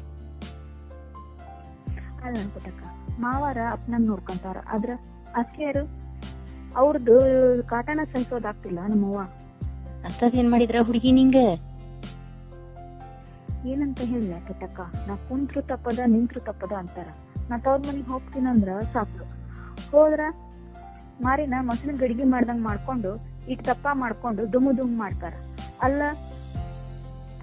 ಅಲ್ಲ 2.24 2.50
ಪುಟ್ಟಕ್ಕ 2.54 2.84
ಮಾವಾರ 3.20 3.58
ಅಪ್ಪನನ್ನ 3.70 4.06
ನೋಡ್ಕೊಂತಾರ. 4.06 4.56
ಆದ್ರ 4.68 4.90
ಅಕ್ಕಿಯರು 5.36 6.02
ಅವ್ರದ್ದು 6.76 7.16
ಕಾಟನ 7.66 8.00
ಸಹಿಸೋದಾಗ್ತಿಲ್ಲ 8.12 8.78
ನಮ್ಮವ್ವ. 8.88 9.20
ಅಂತದೇನ್ 10.04 10.50
ಮಾಡಿದ್ರ 10.50 10.76
ಹುಡುಗಿ 10.82 11.12
ನಿಂಗ? 11.12 11.36
ಏನಂತ 13.66 14.00
ಹೇಳಿ 14.00 14.46
ಪುಟ್ಟಕ್ಕ 14.46 14.80
ನಾ 15.08 15.16
ಕುಂತ್ರು 15.16 15.62
ತಪ್ಪದ 15.62 15.98
ನಿಂತ್ರು 16.06 16.40
ತಪ್ಪದ 16.40 16.72
ಅಂತಾರ. 16.72 17.08
ನಾ 17.50 17.58
ತವ್ರ 17.58 17.76
ಹೋಗ್ತೀನಿ 17.76 18.02
ಹೋಗ್ತೀನಂದ್ರ 18.02 18.68
ಸಾಕು. 18.92 19.24
ಹೋದ್ರ 19.90 20.20
ಮಾರಿನ 21.24 21.54
ಮೊಸರಿನ 21.60 21.96
ಗಡಿಗೆ 21.96 22.24
ಮಾಡ್ದಂಗ್ 22.24 22.62
ಮಾಡ್ಕೊಂಡು 22.62 23.10
ಇಟ್ 23.48 23.64
ತಪ್ಪ 23.64 23.88
ಮಾಡ್ಕೊಂಡು 23.92 24.52
ದುಮ್ 24.52 24.78
ದುಮ್ 24.78 24.98
ಮಾಡ್ತಾರ. 24.98 25.32
ಅಲ್ಲ, 25.82 26.02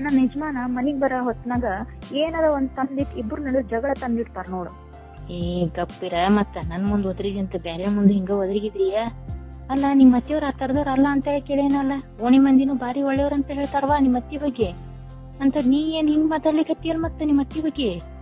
ನನ್ನ 0.02 0.20
ಯಜಮಾನ 0.24 0.58
ಮನಿಗ್ 0.66 1.00
ಬರೋ 1.00 1.24
ಹೊತ್ನಾಗ 1.24 1.66
ಏನಾರ 2.14 2.44
ಒಂದ್ 2.54 2.70
ತಂದಿಟ್ 2.70 3.18
ಇಬ್ರು 3.18 3.44
ನಡು 3.44 3.62
ಜಗಳ 3.62 3.92
ತಂದಿಡ್ತಾರ 4.02 4.46
ನೋಡು. 4.50 4.90
ಏ, 5.32 5.66
ಗಪ್ಪಿರ, 5.66 6.14
ಮತ್ತ 6.28 6.58
ನನ್ 6.64 6.88
ಮುಂದ್ 6.88 7.08
ಒದ್ರಿಗಿಂತ 7.08 7.56
ಬೇರೆ 7.56 7.96
ಮುಂದೆ 7.96 8.14
ಹಿಂಗ 8.14 8.30
ಒದ್ರಿಗಿದ್ರಿಯ? 8.30 8.98
ಅಲ್ಲ, 9.70 9.86
ನಿಮ್ 9.94 10.16
ಅತ್ತಿಯವ್ರ 10.16 10.44
ಆ 10.48 10.52
ತರದವ್ರ 10.52 10.88
ಅಲ್ಲ 10.88 11.08
ಅಂತ 11.12 11.28
ಹೇಳಿ 11.28 11.42
ಕೇಳೇನಲ್ಲ? 11.42 11.92
ಓಣಿ 12.26 12.38
ಮಂದಿನೂ 12.38 12.74
ಬಾರಿ 12.74 13.02
ಒಳ್ಳೆಯವ್ರ 13.02 13.34
ಅಂತ 13.34 13.48
ಹೇಳ್ತಾರವಾ 13.48 14.00
ನಿಮ್ 14.00 14.16
ಅತ್ತಿ 14.16 14.38
ಬಗ್ಗೆ? 14.38 14.70
ಅಂತ 15.42 15.58
ನೀ 15.66 15.92
ಏನ್ 15.92 16.08
ಹಿಂಗ್ 16.08 16.30
ಮಾತಾಡ್ಲಿಕತ್ತೀಯಲ್ 16.30 16.98
ಮತ್ತ 16.98 17.22
ನಿಮ್ಮ 17.26 17.42
ಅತ್ತಿ 17.42 17.62
ಬಗ್ಗೆ? 17.62 18.19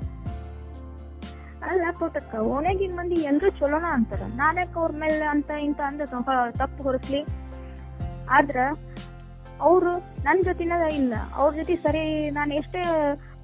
ಅಲ್ಲ 1.71 1.85
ಪೋಟಕ್ಕ 1.99 2.33
ಓಣ್ಯಾಗಿನ್ 2.53 2.95
ಮಂದಿ 2.97 3.17
ಎಲ್ರು 3.29 3.49
ಚಲೋನ 3.59 3.85
ಅಂತಾರ. 3.97 4.21
ನಾನ್ಯಾಕ 4.41 4.73
ಅವ್ರ 4.81 4.91
ಮೇಲೆ 5.03 5.25
ಅಂತ 5.33 5.49
ಇಂತ 5.67 5.79
ಅಂದ 5.89 6.01
ತಪ್ಪು 6.61 6.81
ಹೊರಸ್ಲಿ. 6.87 7.21
ಆದ್ರ 8.37 8.57
ಅವ್ರು 9.67 9.91
ನನ್ 10.25 10.41
ಜೊತಿನ 10.47 10.73
ಇಲ್ಲ. 10.99 11.13
ಅವ್ರ 11.39 11.51
ಜೊತೆ 11.59 11.75
ಸರಿ, 11.85 12.03
ನಾನು 12.37 12.51
ಎಷ್ಟೇ 12.59 12.81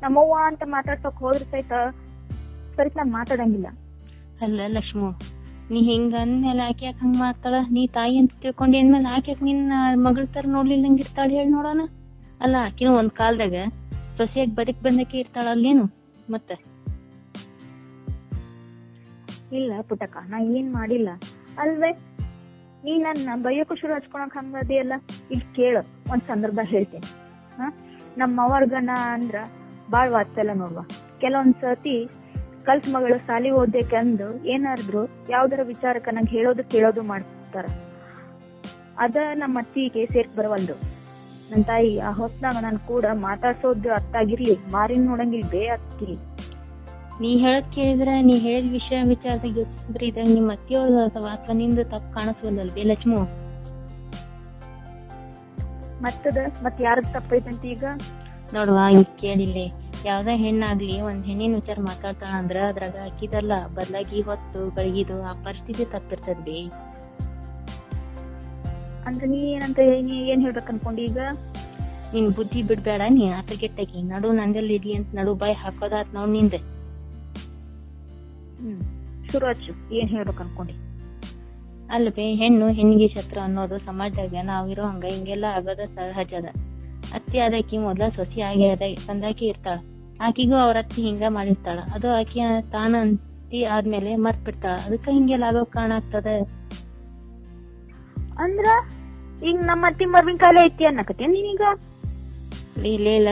ನಮ್ಮವ್ವ 0.03 0.35
ಅಂತ 0.49 0.63
ಮಾತಾಡ್ಸಕ್ 0.75 1.21
ಹೋದ್ರ 1.25 1.43
ಸಹಿತ 1.53 1.73
ಸರಿ 2.77 2.91
ನಾನ್ 2.99 3.11
ಮಾತಾಡಂಗಿಲ್ಲ. 3.19 3.67
ಅಲ್ಲ 4.45 4.59
ಲಕ್ಷ್ಮು, 4.75 5.09
ನೀ 5.71 5.79
ಹಿಂಗ 5.89 6.13
ಅಂದ್ಮೇಲೆ 6.23 6.61
ಆಕೆ 6.69 6.85
ಯಾಕೆ 6.87 7.01
ಹಂಗ 7.05 7.15
ಮಾಡ್ತಾಳ? 7.23 7.55
ನೀ 7.75 7.81
ತಾಯಿ 7.97 8.15
ಅಂತ 8.21 8.33
ತಿಳ್ಕೊಂಡಿ 8.43 8.77
ಅಂದ್ಮೇಲೆ 8.81 9.09
ಆಕೆ 9.17 9.33
ನಿನ್ನ 9.49 9.73
ಮಗಳ 10.05 10.25
ತರ 10.35 10.45
ನೋಡ್ಲಿಲ್ಲಂಗ 10.55 11.01
ಇರ್ತಾಳ 11.05 11.27
ಹೇಳಿ 11.37 11.51
ನೋಡೋಣ. 11.57 11.81
ಅಲ್ಲ 12.43 12.55
ಆಕಿನ 12.67 12.91
ಒಂದ್ 13.01 13.13
ಕಾಲದಾಗ 13.21 13.55
ಸೊಸೆಯಾಗಿ 14.17 14.53
ಬದುಕ್ 14.59 14.81
ಬಂದಕ್ಕೆ 14.87 15.17
ಇರ್ತಾಳ 15.23 15.45
ಅಲ್ಲೇನು 15.55 15.85
ಮತ್ತ? 16.35 16.51
ಇಲ್ಲ 19.53 19.73
ಪುಟಕ, 19.81 20.17
ನಾ 20.29 20.39
ಏನ್ 20.39 20.73
ಮಾಡಿಲ್ಲ. 20.73 21.09
ಅಲ್ವೇ, 21.57 21.91
ನೀ 22.83 22.97
ನನ್ನ 22.97 23.29
ಬೈಯಕ್ಕೂ 23.35 23.75
ಶುರು 23.75 23.93
ಹಚ್ಕೊಳಕ್ 23.93 24.33
ಹಂಗದಿಯಲ್ಲ 24.33 24.93
ಇಲ್ಲಿ 25.31 25.55
ಕೇಳು, 25.55 26.11
ಒಂದ್ 26.11 26.21
ಸಂದರ್ಭ 26.21 26.59
ಹೇಳ್ತೀನಿ. 26.63 27.07
ಹ? 27.57 27.73
ನಮ್ಮ 28.17 28.41
ಅವರ್ಗನ 28.41 28.89
ಅಂದ್ರ 28.95 29.35
ಬಾಳ್ 29.89 30.11
ವಾತ್ಸಲ್ಯ 30.11 30.53
ನೋಡ್ವ. 30.53 30.79
ಕೆಲವೊಂದ್ 31.19 31.55
ಸತಿ 31.55 32.07
ಕಲ್ಸ್ 32.65 32.89
ಮಗಳು 32.89 33.17
ಸಾಲಿ 33.17 33.51
ಓದ್ಬೇಕಂದು 33.51 34.45
ಏನಾದ್ರು 34.45 35.09
ಯಾವ್ದಾರ 35.29 35.59
ವಿಚಾರಕ್ಕ 35.63 36.09
ನಂಗೆ 36.11 36.29
ಹೇಳೋದು 36.29 36.63
ಕೇಳೋದು 36.63 37.03
ಮಾಡ್ತಾರ. 37.03 37.65
ಅದ 38.97 39.15
ನಮ್ಮ 39.33 39.59
ಅತ್ತಿಗೆ 39.59 40.05
ಸೇರ್ಕ್ 40.05 40.35
ಬರವಲ್ದು. 40.35 40.73
ನನ್ 41.51 41.65
ತಾಯಿ 41.65 41.99
ಆ 41.99 42.11
ಹೊತ್ನಾಗ 42.11 42.55
ನನ್ 42.61 42.79
ಕೂಡ 42.79 43.05
ಮಾತಾಡ್ಸೋದು 43.13 43.93
ಅತ್ತಾಗಿರ್ಲಿ, 43.93 44.57
ಮಾರಿನ್ 44.71 45.05
ನೋಡಂಗಿಲ್ 45.05 45.49
ಬೇ 45.49 45.67
ಅತ್ತಿ 45.67 46.32
ನೀ 47.21 47.29
ಹೇಳಕ್ 47.39 47.69
ಕೇಳಿದ್ರ 47.75 48.09
ನೀ 48.27 48.35
ಹೇಳಿದ 48.39 48.71
ವಿಷಯ 48.71 48.99
ವಿಚಾರದಾಗ 49.11 49.57
ಯೋಚಿಸಿದ್ರೆ 49.59 50.05
ಇದಾಗ 50.07 50.29
ನಿಮ್ಮ 50.29 50.51
ಅತ್ತಿಯೊಳಗ 50.51 50.97
ಅಥವಾ 51.09 51.29
ಅಥವಾ 51.35 51.55
ನಿಂದ 51.59 51.83
ತಪ್ಪು 51.93 52.11
ಕಾಣಿಸ್ಬೋದಲ್ 52.15 52.71
ಬೇ 52.75 52.83
ಲಕ್ಷ್ಮು? 52.83 53.21
ಮತ್ತದ 55.99 56.39
ಮತ್ 56.63 56.79
ಯಾರದ್ 56.81 57.13
ತಪ್ಪೈತಂತ 57.13 57.65
ಈಗ? 57.65 57.83
ನೋಡುವ 58.53 58.79
ಈಗ 58.93 59.05
ಕೇಳಿಲ್ಲಿ. 59.21 59.65
ಯಾವ್ದೇ 60.05 60.33
ಹೆಣ್ಣಾಗ್ಲಿ 60.35 60.95
ಒಂದ್ 61.01 61.23
ಹೆಣ್ಣಿನ 61.25 61.53
ವಿಚಾರ 61.55 61.77
ಮಾತಾಡ್ತಾಳ 61.81 62.31
ಅಂದ್ರ 62.39 62.57
ಅದ್ರಾಗ 62.71 62.97
ಅಕ್ಕಿದಲ್ಲ 63.09 63.53
ಬದಲಾಗಿ 63.77 64.21
ಹೊತ್ತು 64.21 64.61
ಬೆಳಗಿದು 64.77 65.17
ಆ 65.23 65.33
ಪರಿಸ್ಥಿತಿ 65.45 65.85
ತಪ್ಪಿರ್ತದ 65.93 66.39
ಬೇ 66.47 66.57
ಅಂದ್ರೆ 69.05 69.25
ನೀ 69.27 69.39
ಏನಂತ 69.53 69.79
ನೀ 70.09 70.17
ಏನ್ 70.33 70.43
ಹೇಳ್ಬೇಕು 70.45 70.71
ಅನ್ಕೊಂಡಿ 70.73 71.03
ಈಗ? 71.09 71.19
ನಿನ್ 72.13 72.27
ಬುದ್ಧಿ 72.35 72.61
ಬಿಡ್ಬೇಡ 72.63 73.01
ನೀ 73.09 73.23
ಆತಗೆಟ್ಟಕಿ 73.37 74.01
ನಡು 74.11 74.29
ನಂದಲ್ಲಿ 74.31 74.75
ಇರ್ಲಿ 74.75 74.93
ಅಂತ 74.95 75.09
ನಡು 75.19 75.33
ಬಾಯ್ 75.35 75.55
ಹಾಕೋದಾತ್ 75.55 76.13
ನೋಡ್ನಿಂದ. 76.13 76.55
ಹ್ಮ್. 78.63 78.81
ಶುರು 79.31 79.45
ಹಚ್ಚು 79.45 79.95
ಏನ್ 79.95 80.09
ಹೇಳ್ಬೇಕು 80.09 80.43
ಅನ್ಕೊಂಡಿ? 80.43 80.73
ಅಲ್ವೇ 81.91 82.35
ಹೆಣ್ಣು 82.35 82.69
ಹೆಣ್ಣಿಗೆ 82.69 83.07
ಶತ್ರು 83.07 83.41
ಅನ್ನೋದು 83.41 83.77
ಸಮಾಜದಾಗ. 83.77 84.35
ನಾವಿರೋ 84.41 84.83
ಹಂಗ 84.83 85.05
ಹಿಂಗೆಲ್ಲ 85.05 85.45
ಆಗೋದ 85.45 85.79
ಸಹಜ 85.95 86.33
ಅದ. 86.33 86.45
ಅತ್ತಿ 87.13 87.39
ಆದಕಿ 87.39 87.77
ಮೊದ್ಲ 87.77 88.09
ಸೊಸಿ 88.09 88.41
ಆಗಿ 88.41 88.69
ಅದ 88.69 88.81
ತಂದಾಕಿ 89.07 89.45
ಇರ್ತಾಳ. 89.45 89.77
ಆಕಿಗೂ 90.21 90.55
ಅವ್ರ 90.55 90.77
ಅತ್ತಿ 90.77 91.01
ಹಿಂಗ 91.01 91.23
ಮಾಡಿರ್ತಾಳ. 91.29 91.79
ಅದು 91.93 92.11
ಆಕಿ 92.11 92.39
ತಾನ 92.71 92.95
ಅಂತಿ 93.01 93.63
ಆದ್ಮೇಲೆ 93.63 94.15
ಮರ್ತ್ 94.15 94.45
ಬಿಡ್ತಾಳ 94.45 94.75
ಅದಕ್ಕ 94.85 95.09
ಹಿಂಗೆಲ್ಲ 95.09 95.43
ಆಗೋ 95.43 95.65
ಕಾರಣ 95.65 95.91
ಆಗ್ತದ? 95.91 96.27
ಅಂದ್ರ 98.39 98.65
ಈಗ 99.45 99.55
ನಮ್ಮ 99.55 99.85
ಅತ್ತಿ 99.85 100.05
ಮರ್ವಿನ 100.05 100.35
ಕಾಲ 100.37 100.57
ಐತಿ 100.61 100.85
ಅನ್ನಕತ್ತಿ 100.85 101.27
ನೀನೀಗ? 101.27 101.61
ಇಲ್ಲ 102.85 103.29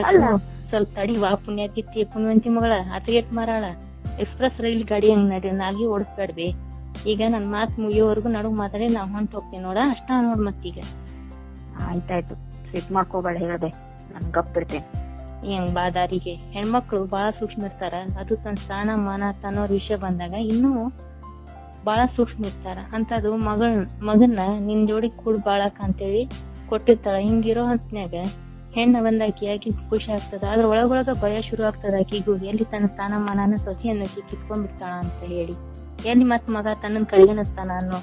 ಸ್ವಲ್ಪ 0.64 0.88
ತಡಿ 0.94 1.18
ವಾ 1.18 1.34
ಪುಣ್ಯಾತಿಥಿ 1.34 2.04
ಪುಣ್ಯವಂತಿ 2.04 2.48
ಮಗಳ 2.48 2.72
ಅತಿಗೆಟ್ 2.94 3.32
ಮಾರಾಳ. 3.32 3.64
ಎಕ್ಸ್ಪ್ರೆಸ್ 4.20 4.60
ರೈಲ್ 4.60 4.84
ಗಾಡಿ 4.84 5.08
ಹಂಗೆ 5.12 5.50
ನಡಿ 5.62 5.84
ಓಡಿಸ್ಬೇಡ್ವಿ. 5.94 6.48
ಈಗ 7.06 7.20
ನನ್ನ 7.28 7.46
ಮಾತ್ 7.50 7.78
ಮುಗಿಯೋವರೆಗೂ 7.78 8.28
ನಡುಗ್ 8.28 8.54
ಮಾತಾಡಿ 8.54 8.86
ನಾ 8.86 9.02
ಹೊಂಟು 9.04 9.32
ಹೋಗ್ತೀನಿ 9.36 9.62
ನೋಡ 9.62 9.78
ಅಷ್ಟ 9.90 10.10
ನೋಡ್ 10.26 10.42
ಮತ್ತೀಗ. 10.46 10.78
ಆಯ್ತಾಯ್ತು 11.86 12.34
ಸಿಟ್ 12.70 12.92
ಮಾಡ್ಕೋಬೇಡ 12.92 13.36
ಹೇಳ್ದೆ 13.36 13.70
ನಾನು 14.12 14.32
ಗಪ್ಪಿರ್ತೇನೆ. 14.32 14.86
ಹೆಂಗ್ 15.46 15.74
ಬಾದಾರಿಗೆ 15.74 16.34
ಹೆಣ್ಮಕ್ಳು 16.34 17.04
ಬಹಳ 17.04 17.30
ಸೂಕ್ಷ್ಮ 17.38 17.64
ಇರ್ತಾರ 17.64 17.94
ಅದು 18.20 18.36
ತನ್ನ 18.36 18.54
ಸ್ಥಾನ 18.54 18.90
ಮಾನ 18.94 19.22
ತನ್ನೋರ್ 19.42 19.72
ವಿಷಯ 19.72 19.96
ಬಂದಾಗ 19.96 20.32
ಇನ್ನೂ 20.32 20.72
ಬಹಳ 21.84 22.00
ಸೂಕ್ಷ್ಮ 22.16 22.42
ಇರ್ತಾರ. 22.44 22.78
ಅಂತದು 22.96 23.36
ಮಗಳ್ 23.36 23.76
ಮಗನ್ನ 24.02 24.40
ನಿನ್ 24.58 24.86
ಜೋಡಿ 24.86 25.08
ಕೂಡ್ 25.08 25.38
ಬಾಳಕ 25.38 25.78
ಅಂತೇಳಿ 25.84 26.22
ಕೊಟ್ಟಿರ್ತಾಳ 26.68 27.16
ಹಿಂಗಿರೋ 27.28 27.64
ಹೊತ್ನ್ಯಾಗ 27.66 28.14
ಹೆಣ್ಣ 28.74 28.96
ಬಂದಾಕಿ 29.02 29.46
ಆಕಿ 29.52 29.70
ಖುಷಿ 29.90 30.12
ಆಗ್ತದ. 30.12 30.44
ಅದ್ರ 30.52 30.64
ಒಳಗೊಳಗ 30.64 31.08
ಭಯ 31.22 31.42
ಶುರು 31.42 31.66
ಆಗ್ತದ 31.66 31.94
ಆಕಿಗೂ. 32.00 32.36
ಎಲ್ಲಿ 32.36 32.64
ತನ್ನ 32.64 32.86
ಸ್ಥಾನಮಾನನ 32.86 33.54
ಸೊಸೆಯನ್ನ 33.54 34.02
ಆಕಿ 34.02 34.22
ಕಿತ್ಕೊಂಡ್ಬಿಡ್ತಾಳ 34.30 34.92
ಅಂತ 34.92 35.20
ಹೇಳಿ. 35.34 35.54
ಎಲ್ಲಿ 36.08 36.24
ಮತ್ 36.24 36.50
ಮಗ 36.50 36.66
ತನ್ನ 36.82 37.04
ಕಳ್ಳಗನಿಸ್ತಾನ 37.04 37.70
ಅನ್ನೋ 37.76 37.98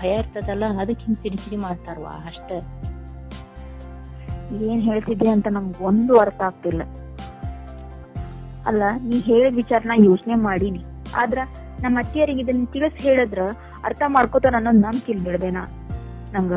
ಭಯ 0.00 0.12
ಇರ್ತದಲ್ಲ 0.18 0.64
ಅದಕ್ಕೆ 0.64 1.04
ಹಿಂಗ್ 1.04 1.18
ಸಿಡಿಸಿಡಿ 1.18 1.56
ಮಾಡ್ತಾರವಾ 1.56 2.14
ಅಷ್ಟ. 2.26 2.52
ಏನ್ 4.62 4.82
ಹೇಳ್ತಿದ್ದೆ 4.82 5.28
ಅಂತ 5.28 5.46
ನಮ್ಗ 5.50 5.82
ಒಂದು 5.82 6.18
ಅರ್ಥ 6.18 6.40
ಆಗ್ತಿಲ್ಲ. 6.42 6.82
ಅಲ್ಲ, 8.66 8.82
ನೀ 9.02 9.20
ಹೇಳಿದ 9.20 9.54
ವಿಚಾರನ 9.54 9.90
ಯೋಚನೆ 10.10 10.34
ಮಾಡೀನಿ. 10.34 10.84
ಆದ್ರ 11.16 11.38
ನಮ್ಮ 11.80 11.98
ಅತ್ತಿಯರಿಗೆ 11.98 12.40
ಇದನ್ನ 12.40 12.64
ತಿಳಿಸ್ 12.64 13.02
ಹೇಳಿದ್ರ 13.02 13.42
ಅರ್ಥ 13.84 14.02
ಮಾಡ್ಕೋತಾರ 14.06 14.54
ಅನ್ನೋದ್ 14.56 14.76
ನಂಬಿಕೆ 14.76 15.12
ಇಲ್ಲ 15.12 15.24
ಬಿಡ್ಬೇನ 15.24 15.56
ನಂಗ. 16.32 16.52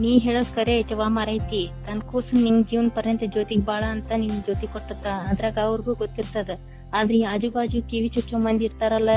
ನೀ 0.00 0.18
ಹೇಳೋದ್ 0.18 0.54
ಕರೆ 0.54 0.78
ಐತವಾ 0.78 1.08
ಮಾರೈತಿ 1.08 1.60
ತನ್ 1.86 2.00
ಕೂಸು 2.00 2.34
ನಿನ್ 2.44 2.64
ಜೀವನ 2.64 2.88
ಪರ್ಯಂತ 2.94 3.22
ಜ್ಯೋತಿಗ್ 3.26 3.64
ಬಾಳ 3.64 3.82
ಅಂತ 3.90 4.12
ನಿನ್ 4.16 4.30
ಜ್ಯೋತಿ 4.30 4.66
ಕೊಟ್ಟತ್ತ. 4.66 5.06
ಅದ್ರಾಗ 5.06 5.58
ಅವ್ರಿಗೂ 5.62 5.94
ಗೊತ್ತಿರ್ತದ. 5.94 6.50
ಆದ್ರೆ 6.94 7.22
ಆಜು 7.22 7.50
ಬಾಜು 7.50 7.88
ಕಿವಿ 7.90 8.08
ಚುಚ್ಚೋ 8.08 8.38
ಮಂದಿ 8.38 8.64
ಇರ್ತಾರಲ್ಲ 8.64 9.10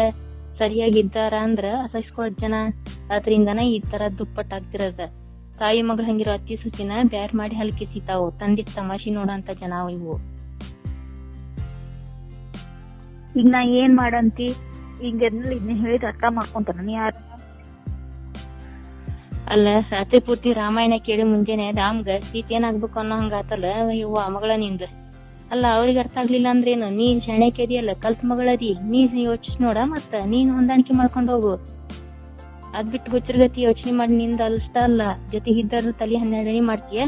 ಸರಿಯಾಗಿದ್ದಾರ 0.58 1.34
ಅಂದ್ರ 1.42 1.66
ಅಸಹಿಸ್ಕೊಳ್ 1.84 2.34
ಜನ. 2.34 2.54
ಅದ್ರಿಂದನ 3.16 3.60
ಈ 3.60 3.80
ತರ 3.80 4.02
ದುಪ್ಪಟ್ಟಾಗ್ತಿರದ 4.18 5.00
ತಾಯಿ 5.60 5.82
ಮಗಳ 5.82 6.04
ಹಂಗಿರೋ 6.08 6.32
ಅತ್ತಿ 6.32 6.56
ಸುಚಿನ 6.56 6.92
ಬ್ಯಾರ್ 7.04 7.36
ಮಾಡಿ 7.36 7.56
ಹಲ್ಕಿಸಿತಾವು 7.56 8.32
ತಂದಿ 8.32 8.64
ತಮಾಷಿ 8.64 9.10
ನೋಡಂತ 9.10 9.50
ಜನ 9.50 9.74
ಇವು. 9.92 10.16
ಈಗ 13.40 13.46
ನಾ 13.46 13.64
ಏನ್ 13.64 13.96
ಮಾಡಂತಿ? 13.98 14.48
ಈಗ 15.04 15.22
ಇದನ್ನ 15.22 15.76
ಹೇಳಿದ 15.82 16.04
ಅರ್ಥ 16.08 16.24
ಮಾಡ್ಕೊಂತಾನ 16.30 16.90
ಯಾರ? 16.92 17.14
ಅಲ್ಲ 19.54 19.68
ರಾತ್ರಿ 19.92 20.20
ಪೂರ್ತಿ 20.20 20.54
ರಾಮಾಯಣ 20.54 20.94
ಕೇಳಿ 21.06 21.24
ಮುಂಜಾನೆ 21.24 21.72
ರಾಮ್ಗ, 21.72 22.10
ಸೀತೆ 22.20 22.56
ಏನಾಗ್ಬೇಕು 22.56 23.00
ಅನ್ನೋ 23.00 23.16
ಹಂಗಾತಲ್ಲ, 23.16 23.70
ಇವ್ವ 23.92 24.18
ಮಗಳ 24.30 24.52
ನಿಂದ. 24.56 24.82
ಅಲ್ಲ, 25.52 25.66
ಅವ್ರಿಗೆ 25.78 26.00
ಅರ್ಥ 26.00 26.18
ಆಗ್ಲಿಲ್ಲ 26.18 26.48
ಅಂದ್ರೇನು 26.52 26.90
ನೀನ್ 26.90 27.22
ಶಾಣೆಕೆ 27.22 27.64
ಅದಿಯಲ್ಲ 27.64 27.94
ಕಲ್ತ್ 27.94 28.26
ಮಗಳದಿ 28.26 28.70
ನೀ 28.92 29.24
ಯೋಚಿಸ್ 29.24 29.62
ನೋಡ 29.62 29.78
ಮತ್ತ, 29.86 30.14
ನೀನ್ 30.26 30.52
ಹೊಂದಾಣಿಕೆ 30.52 30.94
ಮಾಡ್ಕೊಂಡು 30.94 31.32
ಹೋಗು. 31.32 31.54
ಅದ್ 32.78 32.92
ಬಿಟ್ಟು 32.92 33.12
ಹುಚ್ಚರ್ಗತಿ 33.12 33.62
ಯೋಚನೆ 33.62 33.92
ಮಾಡಿ 33.92 34.14
ನಿಂದ 34.14 34.42
ಅಲ್ಸ್ತ 34.42 34.78
ಅಲ್ಲ. 34.84 35.02
ಜೊತೆಗಿದ್ದಾರು 35.32 35.92
ತಲೆ 35.92 36.18
ಹನ್ನೆರಡನೇ 36.18 36.60
ಮಾಡ್ತೀಯ? 36.60 37.04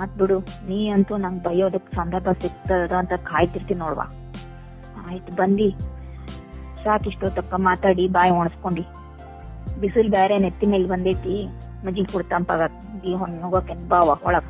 ಆತ್ 0.00 0.14
ಬಿಡು. 0.18 0.38
ನೀ 0.68 0.88
ಅಂತೂ 0.88 1.16
ನಂಗ್ 1.16 1.44
ಬೈಯೋದಕ್ 1.44 1.94
ಸಂದರ್ಭ 1.94 2.28
ಸಿಗ್ತದ 2.32 2.92
ಅಂತ 2.92 3.12
ಕಾಯ್ತಿರ್ತೀನಿ 3.12 3.80
ನೋಡ್ವಾ. 3.80 4.06
ಆಯ್ತು, 5.06 5.36
ಬಂದಿ. 5.36 5.70
ಸಾಕಿಷ್ಟೊತ್ತಕ್ಕ 6.84 7.54
ಮಾತಾಡಿ, 7.54 8.08
ಬಾಯಿ 8.08 8.30
ಒಣಸ್ಕೊಂಡಿ. 8.30 8.84
ಬಿಸಿಲ್ 9.80 10.10
ಬೇರೆ 10.10 10.38
ನೆತ್ತಿ 10.38 10.66
ಮೇಲೆ 10.66 10.88
ಬಂದೈತಿ 10.88 11.36
ಮಜ್ಜಿಗೆ 11.84 12.12
ಕುಡ್ತಂಪಾಗ 12.12 12.62
ತಂಪಾಗಿ 12.66 13.12
ಹೋಗಕ್ಕೆ 13.42 13.88
ಬಾವ 13.88 14.16
ಒಳಗ 14.24 14.44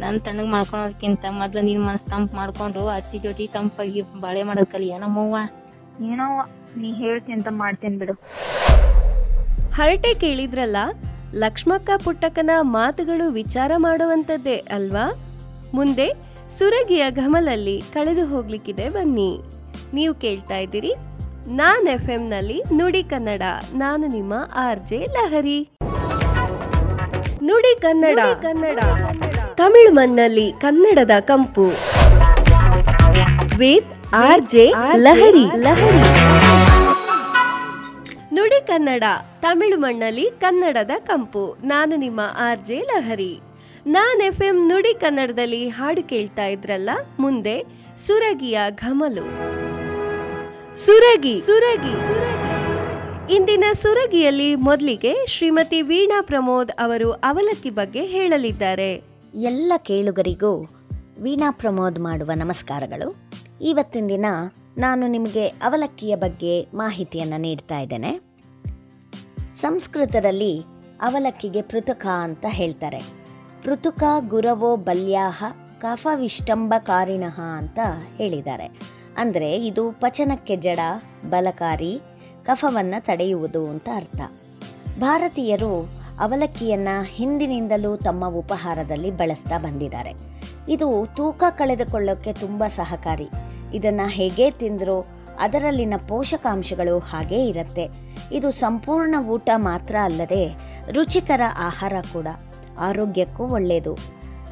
ನನ್ 0.00 0.20
ತಣ್ಣಗ್ 0.20 0.48
ಮಾಡ್ಕೊಳೋದಕ್ಕಿಂತ 0.48 1.24
ಮೊದ್ಲು 1.30 1.60
ನೀನ್ 1.60 1.84
ಮನಸ್ 1.84 2.10
ತಂಪ್ 2.10 2.34
ಮಾಡ್ಕೊಂಡು 2.34 2.86
ಅತ್ತಿ 2.88 3.18
ಜೊತೆ 3.18 3.46
ತಂಪಾಗಿ 3.46 4.02
ಬಾಳೆ 4.20 4.42
ಮಾಡೋದ್ 4.42 4.70
ಕಲಿಯ 4.72 4.94
ಏನಮ್ಮವ್ವ? 4.94 5.36
ಏನೋ 6.00 6.26
ನೀ 6.76 6.92
ಹೇಳ್ತಿ 6.92 7.32
ಅಂತ 7.32 7.48
ಮಾಡ್ತೇನೆ 7.50 7.98
ಬಿಡು. 7.98 8.14
ಹರಟೆ 9.72 10.14
ಕೇಳಿದ್ರಲ್ಲ 10.14 10.76
ಲಕ್ಷ್ಮಕ್ಕ 11.34 11.90
ಪುಟ್ಟಕ್ಕನ 12.04 12.50
ಮಾತುಗಳು 12.60 13.30
ವಿಚಾರ 13.30 13.72
ಮಾಡುವಂಥದ್ದೇ 13.76 14.56
ಅಲ್ವಾ? 14.56 15.06
ಮುಂದೆ 15.74 16.08
ಸುರಗಿಯ 16.48 17.10
ಘಮಲಲ್ಲಿ 17.10 17.82
ಕಳೆದು 17.92 18.26
ಹೋಗ್ಲಿಕ್ಕಿದೆ 18.26 18.88
ಬನ್ನಿ. 18.88 19.30
ನೀವು 19.94 20.14
ಕೇಳ್ತಾ 20.14 20.56
ಇದ್ದೀರಿ 20.56 20.92
ನಾನ್ 21.48 21.88
ಎಫ್ನಲ್ಲಿ 21.88 22.62
ನುಡಿ 22.72 23.02
ಕನ್ನಡ 23.02 23.42
ನಾನು 23.74 24.06
ನಿಮ್ಮ 24.06 24.34
ಆರ್ 24.56 24.78
ಜೆ 24.86 25.06
ಲಹರಿ. 25.12 25.68
ನುಡಿ 27.42 27.80
ಕನ್ನಡ 27.80 28.18
ಕನ್ನಡ. 28.42 28.78
ತಮಿಳು 29.54 29.92
ಮಣ್ಣಲ್ಲಿ 29.92 30.52
ಕನ್ನಡದ 30.60 31.10
ಕಂಪು. 31.20 31.70
With 33.58 34.14
R 34.14 34.40
J 34.40 34.72
Lahari. 34.96 35.56
Lahari. 35.56 36.02
Nudi 38.34 38.66
Kannada 38.66 39.04
Tamil 39.40 39.80
ಮಣ್ಣಲ್ಲಿ 39.80 40.30
ಕನ್ನಡದ 40.40 40.90
ಕಂಪು 40.98 41.56
ನಾನು 41.64 41.96
ನಿಮ್ಮ 41.96 42.20
R 42.38 42.58
J 42.58 42.78
Lahari. 42.78 43.40
Naan 43.86 44.22
F 44.22 44.42
M 44.42 44.68
Nudi 44.68 44.94
ಕನ್ನಡದಲ್ಲಿ 44.94 45.68
ಹಾಡು 45.68 46.02
ಕೇಳ್ತಾ 46.02 46.44
ಇದ್ರಲ್ಲ 46.44 46.90
ಮುಂದೆ 47.18 47.64
ಸುರಗಿಯ 47.96 48.60
ಘಮಲು. 48.70 49.57
ಸುರಗಿ 50.84 51.40
ಸುರಗಿ. 51.40 51.92
ಇಂದಿನ 53.34 53.64
ಸುರಗಿಯಲ್ಲಿ 53.72 54.54
ಮೊದಲಿಗೆ 54.54 55.26
ಶ್ರೀಮತಿ 55.26 55.82
ವೀಣಾ 55.82 56.22
ಪ್ರಮೋದ್ 56.22 56.72
ಅವರು 56.78 57.12
ಅವಲಕ್ಕಿ 57.12 57.70
ಬಗ್ಗೆ 57.70 58.04
ಹೇಳಲಿದ್ದಾರೆ. 58.04 59.02
ಎಲ್ಲ 59.34 59.72
ಕೇಳುಗರಿಗೂ 59.78 60.66
ವೀಣಾ 61.18 61.50
ಪ್ರಮೋದ್ 61.50 62.00
ಮಾಡುವ 62.00 62.30
ನಮಸ್ಕಾರಗಳು. 62.36 63.30
ಇವತ್ತಿನ 63.60 64.06
ದಿನ 64.08 64.26
ನಾನು 64.78 65.06
ನಿಮಗೆ 65.06 65.46
ಅವಲಕ್ಕಿಯ 65.46 66.16
ಬಗ್ಗೆ 66.16 66.66
ಮಾಹಿತಿಯನ್ನು 66.74 67.40
ನೀಡ್ತಾ 67.40 67.78
ಇದ್ದೇನೆ. 67.78 68.20
ಸಂಸ್ಕೃತದಲ್ಲಿ 69.54 70.60
ಅವಲಕ್ಕಿಗೆ 71.02 71.62
ಪೃಥುಕ 71.62 72.06
ಅಂತ 72.06 72.46
ಹೇಳ್ತಾರೆ. 72.48 72.98
ಪೃಥುಕ, 73.62 74.02
ಗುರವೋ, 74.28 74.76
ಬಲ್ಯಾಹ 74.76 75.44
ಕಫವಿಷ್ಟಂಬಕಾರಿಣಃ 75.80 77.40
ಅಂತ 77.40 77.78
ಹೇಳಿದ್ದಾರೆ. 78.16 78.97
ಅಂದರೆ 79.18 79.66
ಇದು 79.66 79.92
ಪಚನಕ್ಕೆ 79.92 80.56
ಜಡ, 80.56 80.78
ಬಲಕಾರಿ, 81.30 82.00
ಕಫವನ್ನು 82.42 83.04
ತಡೆಯುವುದು 83.04 83.66
ಅಂತ 83.66 83.88
ಅರ್ಥ. 83.94 84.20
ಭಾರತೀಯರು 85.00 85.88
ಅವಲಕ್ಕಿಯನ್ನು 86.20 87.02
ಹಿಂದಿನಿಂದಲೂ 87.02 87.96
ತಮ್ಮ 87.96 88.26
ಉಪಹಾರದಲ್ಲಿ 88.26 89.10
ಬಳಸ್ತಾ 89.10 89.58
ಬಂದಿದ್ದಾರೆ. 89.58 90.12
ಇದು 90.68 91.06
ತೂಕ 91.16 91.44
ಕಳೆದುಕೊಳ್ಳೋಕ್ಕೆ 91.50 92.32
ತುಂಬ 92.32 92.64
ಸಹಕಾರಿ. 92.66 93.28
ಇದನ್ನು 93.74 94.08
ಹೇಗೆ 94.08 94.50
ತಿಂದರೂ 94.50 95.06
ಅದರಲ್ಲಿನ 95.40 95.94
ಪೋಷಕಾಂಶಗಳು 96.08 96.98
ಹಾಗೇ 96.98 97.46
ಇರುತ್ತೆ. 97.46 97.88
ಇದು 98.32 98.50
ಸಂಪೂರ್ಣ 98.50 99.14
ಊಟ 99.28 99.50
ಮಾತ್ರ 99.56 99.96
ಅಲ್ಲದೆ 100.02 100.56
ರುಚಿಕರ 100.90 101.40
ಆಹಾರ 101.58 101.92
ಕೂಡ. 102.12 102.26
ಆರೋಗ್ಯಕ್ಕೂ 102.78 103.46
ಒಳ್ಳೆಯದು 103.46 103.94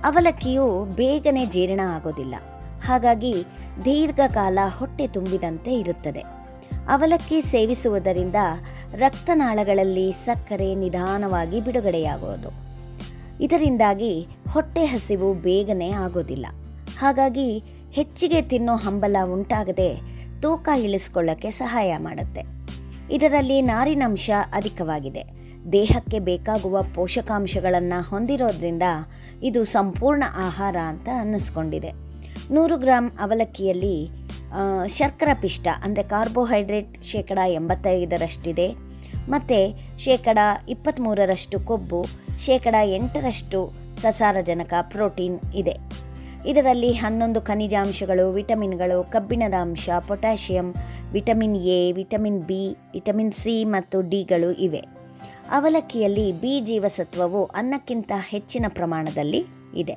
ಅವಲಕ್ಕಿಯು 0.05 0.85
ಬೇಗನೆ 0.85 1.47
ಜೀರ್ಣ 1.47 1.81
ಆಗೋದಿಲ್ಲ. 1.89 2.35
ಹಾಗಾಗಿ 2.85 3.35
ದೀರ್ಘಕಾಲ 3.85 4.59
ಹೊಟ್ಟೆ 4.77 5.09
ತುಂಬಿದಂತೆ 5.09 5.72
ಇರುತ್ತದೆ. 5.72 6.24
ಅವಲಕ್ಕಿ 6.89 7.41
ಸೇವಿಸುವುದರಿಂದ 7.41 8.37
ರಕ್ತನಾಳಗಳಲ್ಲಿ 8.95 10.12
ಸಕ್ಕರೆ 10.12 10.74
ನಿಧಾನವಾಗಿ 10.74 11.61
ಬಿಡುಗಡೆಯಾಗುವುದು. 11.61 12.66
ಇದರಿಂದಾಗಿ 13.41 14.27
ಹೊಟ್ಟೆ 14.51 14.85
ಹಸಿವು 14.85 15.35
ಬೇಗನೆ 15.35 15.91
ಆಗೋದಿಲ್ಲ 15.91 16.47
ಹಾಗಾಗಿ 16.99 17.64
ಹೆಚ್ಚಿಗೆ 17.91 18.43
ತಿನ್ನೋ 18.43 18.77
ಹಂಬಲ 18.77 19.16
ಉಂಟಾಗದೆ 19.33 20.01
ತೂಕ 20.43 20.68
ಇಳಿಸ್ಕೊಳ್ಳೋಕ್ಕೆ 20.79 21.51
ಸಹಾಯ 21.51 21.97
ಮಾಡುತ್ತೆ. 21.99 22.43
ಇದರಲ್ಲಿ 23.14 23.62
ನಾರಿನಂಶ 23.62 24.31
ಅಧಿಕವಾಗಿದೆ. 24.55 25.24
ದೇಹಕ್ಕೆ 25.72 26.18
ಬೇಕಾಗುವ 26.18 26.83
ಪೋಷಕಾಂಶಗಳನ್ನು 26.95 28.09
ಹೊಂದಿರೋದ್ರಿಂದ 28.11 28.83
ಇದು 29.43 29.64
ಸಂಪೂರ್ಣ 29.64 30.24
ಆಹಾರ 30.37 30.77
ಅಂತ 30.77 31.09
ಅನ್ನಿಸ್ಕೊಂಡಿದೆ. 31.20 32.06
ನೂರು 32.55 32.75
ಗ್ರಾಂ 32.83 33.07
ಅವಲಕ್ಕಿಯಲ್ಲಿ 33.25 33.97
ಶರ್ಕರ 34.97 35.31
ಪಿಷ್ಟ, 35.43 35.67
ಅಂದರೆ 35.85 36.03
ಕಾರ್ಬೋಹೈಡ್ರೇಟ್ 36.13 36.93
ಶೇಕಡ 37.11 37.39
ಎಂಬತ್ತೈದರಷ್ಟಿದೆ. 37.55 38.67
ಮತ್ತು 39.33 39.59
ಶೇಕಡ 40.05 40.39
ಇಪ್ಪತ್ತ್ಮೂರರಷ್ಟು 40.75 41.59
ಕೊಬ್ಬು, 41.69 42.01
ಶೇಕಡ 42.47 42.75
ಎಂಟರಷ್ಟು 42.99 43.61
ಸಸಾರಜನಕ 44.03 44.75
ಪ್ರೋಟೀನ್ 44.93 45.39
ಇದೆ. 45.55 45.75
ಇದರಲ್ಲಿ 46.51 46.91
ಹನ್ನೊಂದು 47.03 47.41
ಖನಿಜಾಂಶಗಳು, 47.49 48.27
ವಿಟಮಿನ್ಗಳು 48.31 48.99
ಕಬ್ಬಿಣದ 49.15 49.57
ಅಂಶ 49.67 49.89
potassium, 50.09 50.69
vitamin 51.13 51.57
A, 51.79 51.81
vitamin 51.93 52.41
B, 52.51 52.63
vitamin 52.95 53.35
C 53.41 53.57
ಮತ್ತು 53.75 53.97
ಡಿಗಳು 54.13 54.53
ಇವೆ. 54.67 54.83
ಅವಲಕ್ಕಿಯಲ್ಲಿ 55.59 56.29
ಬಿ 56.43 56.53
ಜೀವಸತ್ವವು 56.71 57.43
ಅನ್ನಕ್ಕಿಂತ 57.61 58.13
ಹೆಚ್ಚಿನ 58.33 58.67
ಪ್ರಮಾಣದಲ್ಲಿ 58.69 59.43
ಇದೆ. 59.83 59.97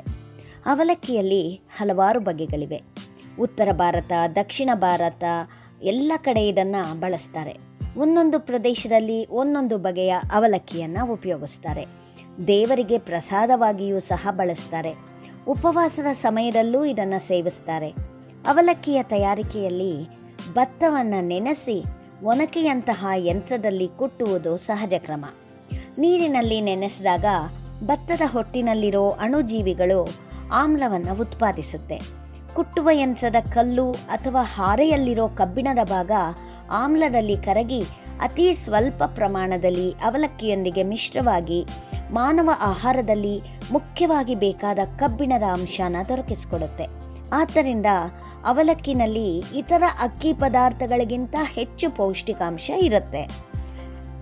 ಅವಲಕ್ಕಿಯಲ್ಲಿ 0.65 1.61
ಹಲವಾರು 1.77 2.19
ಬಗೆಗಳಿವೆ. 2.19 2.81
ಉತ್ತರ 3.39 3.67
ಭಾರತ, 3.71 4.11
ದಕ್ಷಿಣ 4.35 4.69
ಭಾರತ 4.73 5.23
ಎಲ್ಲ 5.83 6.11
ಕಡೆ 6.17 6.47
ಇದನ್ನು 6.47 6.99
ಬಳಸ್ತಾರೆ. 6.99 7.57
ಒಂದೊಂದು 7.97 8.39
ಪ್ರದೇಶದಲ್ಲಿ 8.39 9.25
ಒಂದೊಂದು 9.25 9.77
ಬಗೆಯ 9.77 10.15
ಅವಲಕ್ಕಿಯನ್ನು 10.33 11.13
ಉಪಯೋಗಿಸ್ತಾರೆ. 11.13 11.85
ದೇವರಿಗೆ 12.47 12.99
ಪ್ರಸಾದವಾಗಿಯೂ 12.99 13.99
ಸಹ 13.99 14.27
ಬಳಸ್ತಾರೆ. 14.31 14.93
ಉಪವಾಸದ 15.47 16.13
ಸಮಯದಲ್ಲೂ 16.13 16.85
ಇದನ್ನು 16.85 17.27
ಸೇವಿಸ್ತಾರೆ. 17.27 17.89
ಅವಲಕ್ಕಿಯ 18.47 19.03
ತಯಾರಿಕೆಯಲ್ಲಿ 19.03 20.07
ಭತ್ತವನ್ನು 20.53 21.27
ನೆನೆಸಿ 21.27 21.83
ಒನಕೆಯಂತಹ 22.23 23.05
ಯಂತ್ರದಲ್ಲಿ 23.15 23.87
ಕುಟ್ಟುವುದು 23.87 24.57
ಸಹಜ 24.57 24.93
ಕ್ರಮ. 24.97 25.25
ನೀರಿನಲ್ಲಿ 25.97 26.61
ನೆನೆಸಿದಾಗ 26.61 27.25
ಭತ್ತದ 27.83 28.21
ಹೊಟ್ಟಿನಲ್ಲಿರೋ 28.31 29.09
ಅಣುಜೀವಿಗಳು 29.09 30.28
ಆಮ್ಲವನ್ನು 30.53 31.21
ಉತ್ಪಾದಿಸುತ್ತೆ. 31.21 32.01
ಕುಟ್ಟುವ 32.53 32.89
ಯಂತ್ರದ 32.91 33.35
ಕಲ್ಲು 33.53 33.91
ಅಥವಾ 33.91 34.41
ಹಾರೆಯಲ್ಲಿರೋ 34.41 35.27
ಕಬ್ಬಿಣದ 35.27 35.85
ಭಾಗ 35.85 36.11
ಆಮ್ಲದಲ್ಲಿ 36.71 37.37
ಕರಗಿ 37.37 37.83
ಅತಿ 38.21 38.53
ಸ್ವಲ್ಪ 38.53 39.03
ಪ್ರಮಾಣದಲ್ಲಿ 39.03 39.91
ಅವಲಕ್ಕಿಯೊಂದಿಗೆ 39.91 40.83
ಮಿಶ್ರವಾಗಿ 40.83 41.65
ಮಾನವ 42.11 42.49
ಆಹಾರದಲ್ಲಿ 42.61 43.41
ಮುಖ್ಯವಾಗಿ 43.71 44.35
ಬೇಕಾದ 44.35 44.79
ಕಬ್ಬಿಣದ 44.97 45.43
ಅಂಶನ 45.43 45.95
ದೊರಕಿಸಿಕೊಡುತ್ತೆ. 46.07 46.85
ಆದ್ದರಿಂದ 47.33 47.85
ಅವಲಕ್ಕಿನಲ್ಲಿ 48.45 49.37
ಇತರ 49.37 49.83
ಅಕ್ಕಿ 50.01 50.33
ಪದಾರ್ಥಗಳಿಗಿಂತ 50.33 51.35
ಹೆಚ್ಚು 51.41 51.95
ಪೌಷ್ಟಿಕಾಂಶ 51.95 52.71
ಇರುತ್ತೆ. 52.79 53.49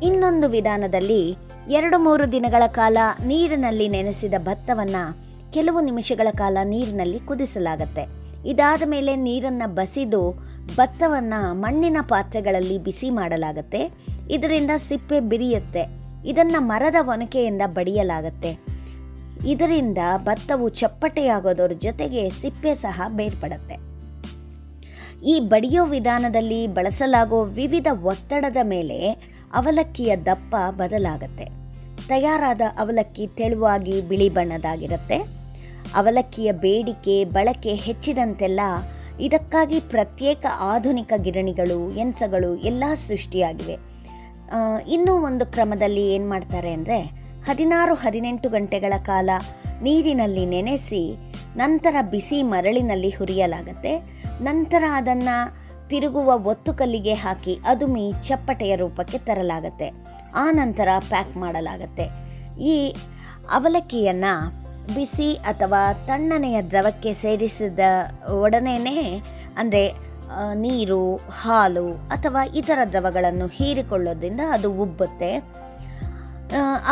ಇನ್ನೊಂದು 0.04 0.50
ವಿಧಾನದಲ್ಲಿ 0.50 1.36
ಎರಡು 1.70 2.00
ಮೂರು 2.00 2.32
ದಿನಗಳ 2.32 2.64
ಕಾಲ 2.68 2.98
ನೀರಿನಲ್ಲಿ 3.26 3.88
ನೆನೆಸಿದ 3.88 4.34
ಭತ್ತವನ್ನು 4.38 5.27
ಕೆಲವು 5.54 5.82
ನಿಮಿಷಗಳ 5.82 6.28
ಕಾಲ 6.32 6.58
ನೀರಿನಲ್ಲಿ 6.64 7.20
ಕುದಿಸಲಾಗತ್ತೆ. 7.20 8.28
ಇದಾದ 8.50 8.82
ಮೇಲೆ 8.86 9.16
ನೀರನ್ನು 9.16 9.74
ಬಸಿದು 9.74 10.48
ಭತ್ತವನ್ನು 10.76 11.54
ಮಣ್ಣಿನ 11.54 11.98
ಪಾತ್ರೆಗಳಲ್ಲಿ 12.02 12.78
ಬಿಸಿ 12.78 13.10
ಮಾಡಲಾಗತ್ತೆ. 13.10 13.92
ಇದರಿಂದ 14.32 14.72
ಸಿಪ್ಪೆ 14.78 15.20
ಬಿರಿಯುತ್ತೆ. 15.20 16.08
ಇದನ್ನು 16.26 16.62
ಮರದ 16.62 16.96
ಒನಕೆಯಿಂದ 17.02 17.62
ಬಡಿಯಲಾಗತ್ತೆ. 17.66 18.78
ಇದರಿಂದ 19.48 19.98
ಭತ್ತವು 20.18 20.70
ಚಪ್ಪಟೆಯಾಗೋದರ 20.70 21.72
ಜೊತೆಗೆ 21.78 22.30
ಸಿಪ್ಪೆ 22.30 22.76
ಸಹ 22.76 23.02
ಬೇರ್ಪಡುತ್ತೆ. 23.08 23.88
ಈ 25.26 25.40
ಬಡಿಯೋ 25.40 25.86
ವಿಧಾನದಲ್ಲಿ 25.86 26.68
ಬಳಸಲಾಗೋ 26.68 27.44
ವಿವಿಧ 27.44 27.88
ಒತ್ತಡದ 28.04 28.58
ಮೇಲೆ 28.64 29.12
ಅವಲಕ್ಕಿಯ 29.54 30.16
ದಪ್ಪ 30.16 30.56
ಬದಲಾಗತ್ತೆ. 30.70 31.67
ತಯಾರಾದ 32.10 32.62
ಅವಲಕ್ಕಿ 32.82 33.26
ತೆಳುವಾಗಿ 33.40 33.96
ಬಿಳಿ 34.10 34.30
ಬಣ್ಣದಾಗಿರುತ್ತೆ. 34.30 35.18
ಅವಲಕ್ಕಿಯ 36.00 36.50
ಬೇಡಿಕೆ, 36.66 37.16
ಬಳಕೆ 37.36 37.74
ಹೆಚ್ಚಿದಂತೆಲ್ಲ 37.88 38.62
ಇದಕ್ಕಾಗಿ 39.28 39.80
ಪ್ರತ್ಯೇಕ 39.94 40.46
ಆಧುನಿಕ 40.72 41.14
ಗಿರಣಿಗಳು, 41.26 41.80
ಯಂತ್ರಗಳು 42.00 42.52
ಎಲ್ಲ 42.70 42.84
ಸೃಷ್ಟಿಯಾಗಿವೆ. 43.08 43.78
ಇನ್ನೂ 44.96 45.14
ಒಂದು 45.30 45.46
ಕ್ರಮದಲ್ಲಿ 45.54 46.04
ಏನು 46.16 46.28
ಮಾಡ್ತಾರೆ 46.30 46.72
ಅಂದರೆ 46.74 47.00
ಹದಿನಾರು, 47.48 47.94
ಹದಿನೆಂಟು 47.94 48.48
ಗಂಟೆಗಳ 48.50 48.94
ಕಾಲ 49.06 49.30
ನೀರಿನಲ್ಲಿ 49.82 50.44
ನೆನೆಸಿ 50.46 51.04
ನಂತರ 51.56 51.96
ಬಿಸಿ 52.12 52.40
ಮರಳಿನಲ್ಲಿ 52.52 53.10
ಹುರಿಯಲಾಗತ್ತೆ. 53.10 53.94
ನಂತರ 54.42 54.84
ಅದನ್ನು 55.00 55.38
ತಿರುಗುವ 55.90 56.30
ಒತ್ತು 56.52 56.72
ಕಲ್ಲಿಗೆ 56.74 57.14
ಹಾಕಿ 57.14 57.54
ಅದುಮಿ 57.66 58.06
ಚಪ್ಪಟೆಯ 58.28 58.74
ರೂಪಕ್ಕೆ 58.76 59.20
ತರಲಾಗತ್ತೆ. 59.28 59.88
ಆ 60.42 60.46
ನಂತರ 60.60 60.90
ಪ್ಯಾಕ್ 61.12 61.34
ಮಾಡಲಾಗುತ್ತೆ. 61.44 62.06
ಈ 62.72 62.74
ಅವಲಕ್ಕಿಯನ್ನು 63.58 64.34
ಬಿಸಿ 64.96 65.30
ಅಥವಾ 65.52 65.82
ತಣ್ಣನೆಯ 66.10 66.58
ದ್ರವಕ್ಕೆ 66.72 67.12
ಸೇರಿಸಿದ 67.22 67.80
ಒಡನೆಯೇ 68.44 69.00
ಅಂದರೆ 69.62 69.84
ನೀರು, 70.64 71.02
ಹಾಲು 71.42 71.88
ಅಥವಾ 72.16 72.42
ಇತರ 72.60 72.80
ದ್ರವಗಳನ್ನು 72.92 73.48
ಹೀರಿಕೊಳ್ಳೋದ್ರಿಂದ 73.58 74.42
ಅದು 74.56 74.70
ಉಬ್ಬುತ್ತೆ. 74.84 75.32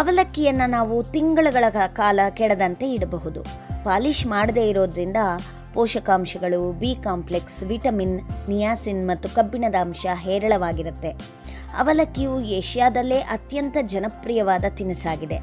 ಅವಲಕ್ಕಿಯನ್ನು 0.02 0.66
ನಾವು 0.78 0.96
ತಿಂಗಳುಗಳ 1.16 1.66
ಕಾಲ 2.00 2.20
ಕೆಡದಂತೆ 2.40 2.88
ಇಡಬಹುದು. 2.96 3.42
ಪಾಲಿಷ್ 3.88 4.24
ಮಾಡದೇ 4.34 4.64
ಇರೋದ್ರಿಂದ 4.72 5.20
ಪೋಷಕಾಂಶಗಳು, 5.76 6.60
ಬಿ 6.82 6.92
ಕಾಂಪ್ಲೆಕ್ಸ್, 7.06 7.60
ವಿಟಮಿನ್, 7.72 8.18
ನಿಯಾಸಿನ್ 8.52 9.02
ಮತ್ತು 9.10 9.28
ಕಬ್ಬಿಣದ 9.38 9.78
ಅಂಶ 9.86 10.06
ಹೇರಳವಾಗಿರುತ್ತೆ. 10.26 11.12
ಅವಲಕ್ಕಿಯು 11.78 12.42
ಏಷ್ಯಾದಲ್ಲೇ 12.42 13.20
ಅತ್ಯಂತ 13.20 13.78
ಜನಪ್ರಿಯವಾದ 13.82 14.66
ತಿನಿಸಾಗಿದೆ. 14.70 15.40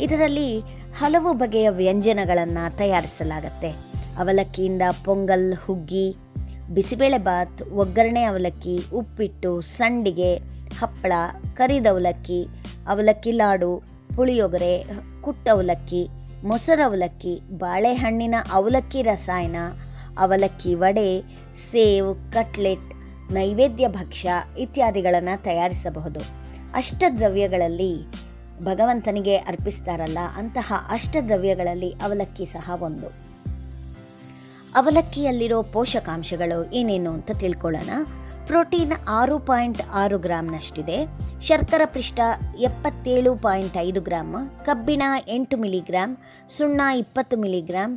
ಇದರಲ್ಲಿ 0.00 0.60
ಹಲವು 0.98 1.32
ಬಗೆಯ 1.32 1.68
ವ್ಯಂಜನಗಳನ್ನು 1.70 2.76
ತಯಾರಿಸಲಾಗುತ್ತೆ. 2.76 3.70
ಅವಲಕ್ಕಿಯಿಂದ 4.18 4.82
ಪೊಂಗಲ್, 5.04 5.54
ಹುಗ್ಗಿ 5.54 6.16
ಬಿಸಿಬೇಳೆಬಾತ್ 6.74 7.62
ಒಗ್ಗರಣೆ 7.62 8.22
ಅವಲಕ್ಕಿ, 8.24 8.76
ಉಪ್ಪಿಟ್ಟು, 8.92 9.60
ಸಂಡಿಗೆ, 9.60 10.36
ಹಪ್ಪಳ 10.80 11.12
ಕರಿದವಲಕ್ಕಿ 11.54 12.44
ಅವಲಕ್ಕಿ 12.88 13.32
ಲಾಡು, 13.32 13.82
ಪುಳಿಯೊಗರೆ, 14.16 14.84
ಕುಟ್ಟ 15.20 15.48
ಅವಲಕ್ಕಿ, 15.52 16.08
ಮೊಸರು 16.44 16.88
ಅವಲಕ್ಕಿ, 16.88 17.40
ಬಾಳೆಹಣ್ಣಿನ 17.58 18.34
ಅವಲಕ್ಕಿ 18.52 19.02
ರಸಾಯನ, 19.02 19.56
ಅವಲಕ್ಕಿ 20.18 20.74
ವಡೆ, 20.74 21.08
ಸೇವ್, 21.70 22.32
ಕಟ್ಲೆಟ್ 22.32 22.97
ನೈವೇದ್ಯ 23.36 23.86
ಭಕ್ಷ್ಯ 23.88 24.30
ಇತ್ಯಾದಿಗಳನ್ನು 24.58 25.34
ತಯಾರಿಸಬಹುದು. 25.44 26.20
ಅಷ್ಟದ್ರವ್ಯಗಳಲ್ಲಿ 26.74 27.92
ಭಗವಂತನಿಗೆ 28.64 29.34
ಅರ್ಪಿಸ್ತಾರಲ್ಲ, 29.50 30.20
ಅಂತಹ 30.36 30.68
ಅಷ್ಟದ್ರವ್ಯಗಳಲ್ಲಿ 30.90 31.90
ಅವಲಕ್ಕಿ 32.06 32.46
ಸಹ 32.54 32.76
ಒಂದು. 32.88 33.08
ಅವಲಕ್ಕಿಯಲ್ಲಿರೋ 34.76 35.58
ಪೋಷಕಾಂಶಗಳು 35.74 36.58
ಏನೇನು 36.72 37.10
ಅಂತ 37.10 37.30
ತಿಳ್ಕೊಳ್ಳೋಣ. 37.42 37.90
ಪ್ರೋಟೀನ್ 38.48 38.92
ಆರು 39.08 39.36
ಪಾಯಿಂಟ್ 39.48 39.80
ಆರು 40.02 40.18
ಗ್ರಾಮ್ನಷ್ಟಿದೆ 40.18 40.98
ಶರ್ಕರ 41.40 41.82
ಪಿಷ್ಟ 41.96 42.18
ಎಪ್ಪತ್ತೇಳು 42.68 43.32
ಪಾಯಿಂಟ್ 43.46 43.76
ಐದು 43.86 44.00
ಗ್ರಾಮ್ 44.00 44.36
ಕಬ್ಬಿಣ 44.66 45.02
ಎಂಟು 45.28 45.56
ಮಿಲಿಗ್ರಾಮ್ 45.56 46.14
ಸುಣ್ಣ 46.56 46.80
ಇಪ್ಪತ್ತು 47.02 47.36
milligram 47.36 47.94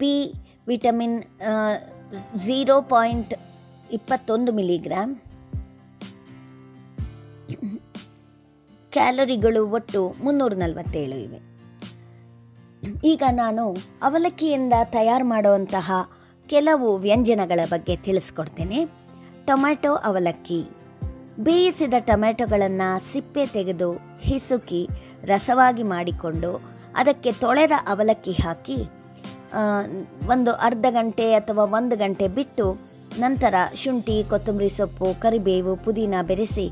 B 0.00 0.14
vitamin 0.66 1.18
zero 2.44 2.76
point 2.94 3.34
ಇಪ್ಪತ್ತೊಂದು 3.92 4.52
ಮಿಲಿಗ್ರಾಮ್ 4.52 5.16
ಕ್ಯಾಲೋರಿಗಳು 8.92 9.68
ಒಟ್ಟು 9.68 10.00
ಮುನ್ನೂರ 10.24 10.52
ನಲವತ್ತೇಳು 10.54 11.16
ಇವೆ. 11.16 11.40
ಈಗ 13.04 13.22
ನಾನು 13.32 13.64
ಅವಲಕ್ಕಿಯಿಂದ 14.02 14.72
ತಯಾರು 14.84 15.24
ಮಾಡುವಂತಹ 15.24 15.92
ಕೆಲವು 16.48 16.96
ವ್ಯಂಜನಗಳ 16.96 17.60
ಬಗ್ಗೆ 17.70 17.96
ತಿಳಿಸ್ಕೊಡ್ತೇನೆ. 17.96 18.86
ಟೊಮ್ಯಾಟೊ 19.46 19.92
ಅವಲಕ್ಕಿ. 19.94 20.60
ಬೇಯಿಸಿದ 21.40 21.94
ಟೊಮ್ಯಾಟೊಗಳನ್ನು 21.98 22.88
ಸಿಪ್ಪೆ 23.12 23.46
ತೆಗೆದು 23.46 23.90
ಹಿಸುಕಿ 24.20 24.88
ರಸವಾಗಿ 25.24 25.82
ಮಾಡಿಕೊಂಡು 25.82 26.50
ಅದಕ್ಕೆ 26.96 27.32
ತೊಳೆದ 27.32 27.72
ಅವಲಕ್ಕಿ 27.88 28.32
ಹಾಕಿ 28.32 28.76
ಒಂದು 30.26 30.52
ಅರ್ಧ 30.52 30.86
ಗಂಟೆ 30.90 31.34
ಅಥವಾ 31.34 31.64
ಒಂದು 31.64 31.96
ಗಂಟೆ 31.96 32.28
ಬಿಟ್ಟು 32.28 32.95
ನಂತರ 33.24 33.54
ಶುಂಠಿ, 33.74 34.16
ಕೊತ್ತಂಬರಿ 34.30 34.70
ಸೊಪ್ಪು, 34.78 35.08
ಕರಿಬೇವು, 35.20 35.72
ಪುದೀನ 35.76 36.14
ಬೆರೆಸಿ 36.28 36.66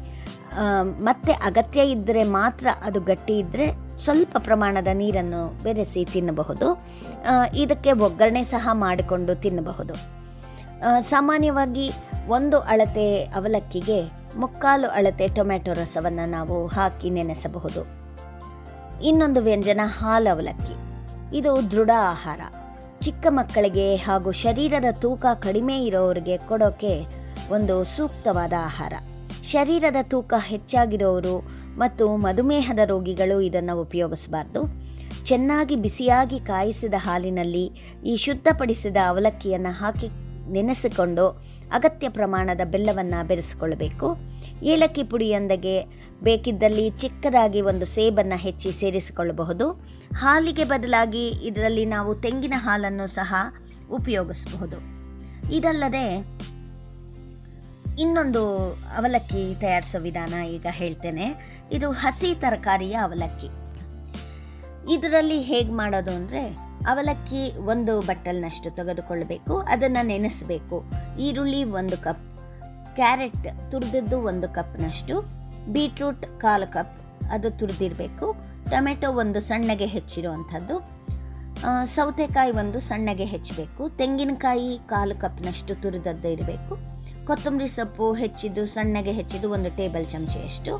ಮತ್ತೆ 1.06 1.32
ಅಗತ್ಯ 1.48 1.84
ಇದ್ದರೆ 1.94 2.22
ಮಾತ್ರ 2.38 2.66
ಅದು 2.84 2.98
ಗಟ್ಟಿ 3.00 3.34
ಇದ್ದರೆ 3.38 3.66
ಸ್ವಲ್ಪ 4.04 4.36
ಪ್ರಮಾಣದ 4.38 4.90
ನೀರನ್ನು 4.92 5.40
ಬೆರೆಸಿ 5.62 6.02
ತಿನ್ನಬಹುದು. 6.12 6.66
ಇದಕ್ಕೆ 7.56 7.92
ಒಗ್ಗರಣೆ 8.06 8.42
ಸಹ 8.52 8.68
ಮಾಡಿಕೊಂಡು 8.84 9.34
ತಿನ್ನಬಹುದು. 9.34 9.94
ಸಾಮಾನ್ಯವಾಗಿ 11.10 11.86
ಒಂದು 12.28 12.58
ಅಳತೆ 12.72 13.06
ಅವಲಕ್ಕಿಗೆ 13.38 13.98
ಮುಕ್ಕಾಲು 14.38 14.88
ಅಳತೆ 14.88 15.26
ಟೊಮೆಟೊ 15.36 15.72
ರಸವನ್ನು 15.72 16.24
ನಾವು 16.30 16.56
ಹಾಕಿ 16.66 17.10
ನೆನೆಸಬಹುದು. 17.10 17.82
ಇನ್ನೊಂದು 19.08 19.40
ವ್ಯಂಜನ 19.40 19.82
ಹಾಲು 19.98 20.28
ಅವಲಕ್ಕಿ. 20.34 20.76
ಇದು 21.38 21.52
ದೃಢ 21.70 21.90
ಆಹಾರ. 22.12 22.40
ಚಿಕ್ಕ 23.04 23.26
ಮಕ್ಕಳಿಗೆ 23.30 23.96
ಹಾಗೂ 23.96 24.32
ಶರೀರದ 24.32 24.84
ತೂಕ 24.92 25.26
ಕಡಿಮೆ 25.34 25.84
ಇರೋರಿಗೆ 25.84 26.38
ಕೊಡೋಕೆ 26.38 27.06
ಒಂದು 27.50 27.84
ಸೂಕ್ತವಾದ 27.84 28.52
ಆಹಾರ. 28.58 28.92
ಶರೀರದ 29.42 29.96
ತೂಕ 30.02 30.34
ಹೆಚ್ಚಾಗಿರೋರು 30.38 31.38
ಮತ್ತು 31.76 32.16
ಮಧುಮೇಹದ 32.16 32.78
ರೋಗಿಗಳು 32.84 33.40
ಇದನ್ನು 33.40 33.80
ಉಪಯೋಗಿಸಬಾರ್ದು. 33.80 34.60
ಚೆನ್ನಾಗಿ 35.24 35.76
ಬಿಸಿಯಾಗಿ 35.76 36.40
ಕಾಯಿಸಿದ 36.40 36.94
ಹಾಲಿನಲ್ಲಿ 36.96 37.70
ಈ 38.06 38.16
ಶುದ್ಧಪಡಿಸಿದ 38.16 38.96
ಅವಲಕ್ಕಿಯನ್ನು 39.08 39.72
ಹಾಕಿ 39.72 40.08
ನೆನೆಸಿಕೊಂಡು 40.52 41.28
ಅಗತ್ಯ 41.72 42.08
ಪ್ರಮಾಣದ 42.08 42.60
ಬೆಲ್ಲವನ್ನು 42.64 43.26
ಬೆರೆಸಿಕೊಳ್ಳಬೇಕು. 43.26 44.16
ಏಲಕ್ಕಿ 44.62 45.04
ಪುಡಿಯೊಂದಿಗೆ 45.04 45.82
ಬೇಕಿದ್ದಲ್ಲಿ 46.22 46.90
ಚಿಕ್ಕದಾಗಿ 46.90 47.60
ಒಂದು 47.60 47.86
ಸೇಬನ್ನು 47.86 48.38
ಹೆಚ್ಚಿ 48.38 48.72
ಸೇರಿಸಿಕೊಳ್ಳಬಹುದು. 48.72 49.72
ಹಾಲಿಗೆ 50.16 50.64
ಬದಲಾಗಿ 50.64 51.28
ಇದರಲ್ಲಿ 51.28 51.86
ನಾವು 51.86 52.14
ತೆಂಗಿನ 52.14 52.54
ಹಾಲನ್ನು 52.56 53.06
ಸಹ 53.06 53.34
ಉಪಯೋಗಿಸಬಹುದು. 53.90 54.76
ಇದಲ್ಲದೆ 55.54 56.34
ಇನ್ನೊಂದು 58.00 58.72
ಅವಲಕ್ಕಿ 58.72 59.60
ತಯಾರಿಸೋ 59.60 59.98
ವಿಧಾನ 59.98 60.34
ಈಗ 60.34 60.66
ಹೇಳ್ತೇನೆ. 60.70 61.56
ಇದು 61.72 61.90
ಹಸಿ 61.90 62.34
ತರಕಾರಿಯ 62.34 62.92
ಅವಲಕ್ಕಿ. 62.92 63.46
ಇದರಲ್ಲಿ 64.94 65.40
ಹೇಗೆ 65.40 65.72
ಮಾಡೋದು 65.72 66.10
ಅಂದರೆ 66.10 66.73
ಅವಲಕ್ಕಿ 66.90 67.42
ಒಂದು 67.72 67.92
ಬಟ್ಟಲ್ನಷ್ಟು 68.08 68.68
ತೆಗೆದುಕೊಳ್ಳಬೇಕು, 68.78 69.54
ಅದನ್ನು 69.74 70.02
ನೆನೆಸಬೇಕು. 70.10 70.76
ಈರುಳ್ಳಿ 71.26 71.60
ಒಂದು 71.80 71.96
ಕಪ್, 72.06 72.24
ಕ್ಯಾರೆಟ್ 72.98 73.46
ತುರಿದಿದ್ದು 73.70 74.16
ಒಂದು 74.30 74.48
ಕಪ್ನಷ್ಟು, 74.58 75.14
ಬೀಟ್ರೂಟ್ 75.74 76.26
ಕಾಲು 76.42 76.68
ಕಪ್ 76.76 76.96
ಅದು 77.34 77.50
ತುರಿದಿರಬೇಕು. 77.60 78.26
ಟೊಮೆಟೊ 78.72 79.08
ಒಂದು 79.22 79.40
ಸಣ್ಣಗೆ 79.48 79.86
ಹೆಚ್ಚಿರುವಂಥದ್ದು 79.94 80.76
ಸೌತೆಕಾಯಿ 81.96 82.50
ಒಂದು 82.62 82.78
ಸಣ್ಣಗೆ 82.88 83.26
ಹೆಚ್ಚಬೇಕು. 83.32 83.82
ತೆಂಗಿನಕಾಯಿ 84.00 84.70
ಕಾಲು 84.92 85.14
ಕಪ್ನಷ್ಟು 85.22 85.72
ತುರಿದದ್ದು 85.82 86.28
ಇರಬೇಕು. 86.34 86.74
ಕೊತ್ತಂಬರಿ 87.28 87.68
ಸೊಪ್ಪು 87.74 88.06
ಹೆಚ್ಚಿದ್ದು 88.22 88.62
ಸಣ್ಣಗೆ 88.74 89.12
ಹೆಚ್ಚಿದ್ದು 89.18 89.48
ಒಂದು 89.56 89.70
ಟೇಬಲ್ 89.78 90.06
ಚಮಚೆಯಷ್ಟು, 90.12 90.72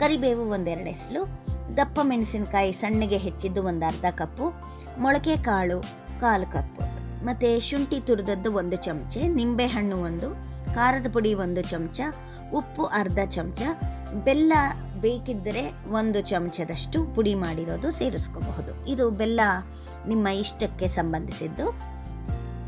ಕರಿಬೇವು 0.00 0.44
ಒಂದೆರಡು 0.56 0.90
ಎಸಲು 0.96 1.22
ದಪ್ಪ 1.78 1.98
ಮೆಣಸಿನಕಾಯಿ 2.10 2.72
ಸಣ್ಣಗೆ 2.80 3.18
ಹೆಚ್ಚಿದ್ದು 3.26 3.60
ಒಂದು 3.70 3.84
ಅರ್ಧ 3.90 4.06
ಕಪ್ಪು 4.20 4.46
ಮೊಳಕೆ 4.98 5.36
ಕಾಳು, 5.36 5.80
ಕಾಲು 6.20 6.52
ಕಪ್ 6.52 6.80
ಮತ್ತು 7.24 7.60
ಶುಂಠಿ 7.60 8.00
ತುರಿದದ್ದು 8.00 8.52
ಒಂದು 8.52 8.76
ಚಮಚೆ 8.76 9.28
ನಿಂಬೆಹಣ್ಣು 9.28 9.96
ಒಂದು, 9.96 10.28
ಖಾರದ 10.74 11.12
ಪುಡಿ 11.12 11.34
ಒಂದು 11.34 11.62
ಚಮಚ, 11.62 12.00
ಉಪ್ಪು 12.54 12.84
ಅರ್ಧ 12.84 13.18
ಚಮಚ, 13.24 13.62
ಬೆಲ್ಲ 14.24 14.52
ಬೇಕಿದ್ದರೆ 15.00 15.62
ಒಂದು 15.90 16.20
ಚಮಚದಷ್ಟು 16.20 17.14
ಪುಡಿ 17.14 17.34
ಮಾಡಿರೋದು 17.34 17.90
ಸೇರಿಸ್ಕೋಬಹುದು. 17.90 18.90
ಇದು 18.90 19.10
ಬೆಲ್ಲ 19.10 19.40
ನಿಮ್ಮ 20.08 20.28
ಇಷ್ಟಕ್ಕೆ 20.28 20.88
ಸಂಬಂಧಿಸಿದ್ದು. 20.88 21.66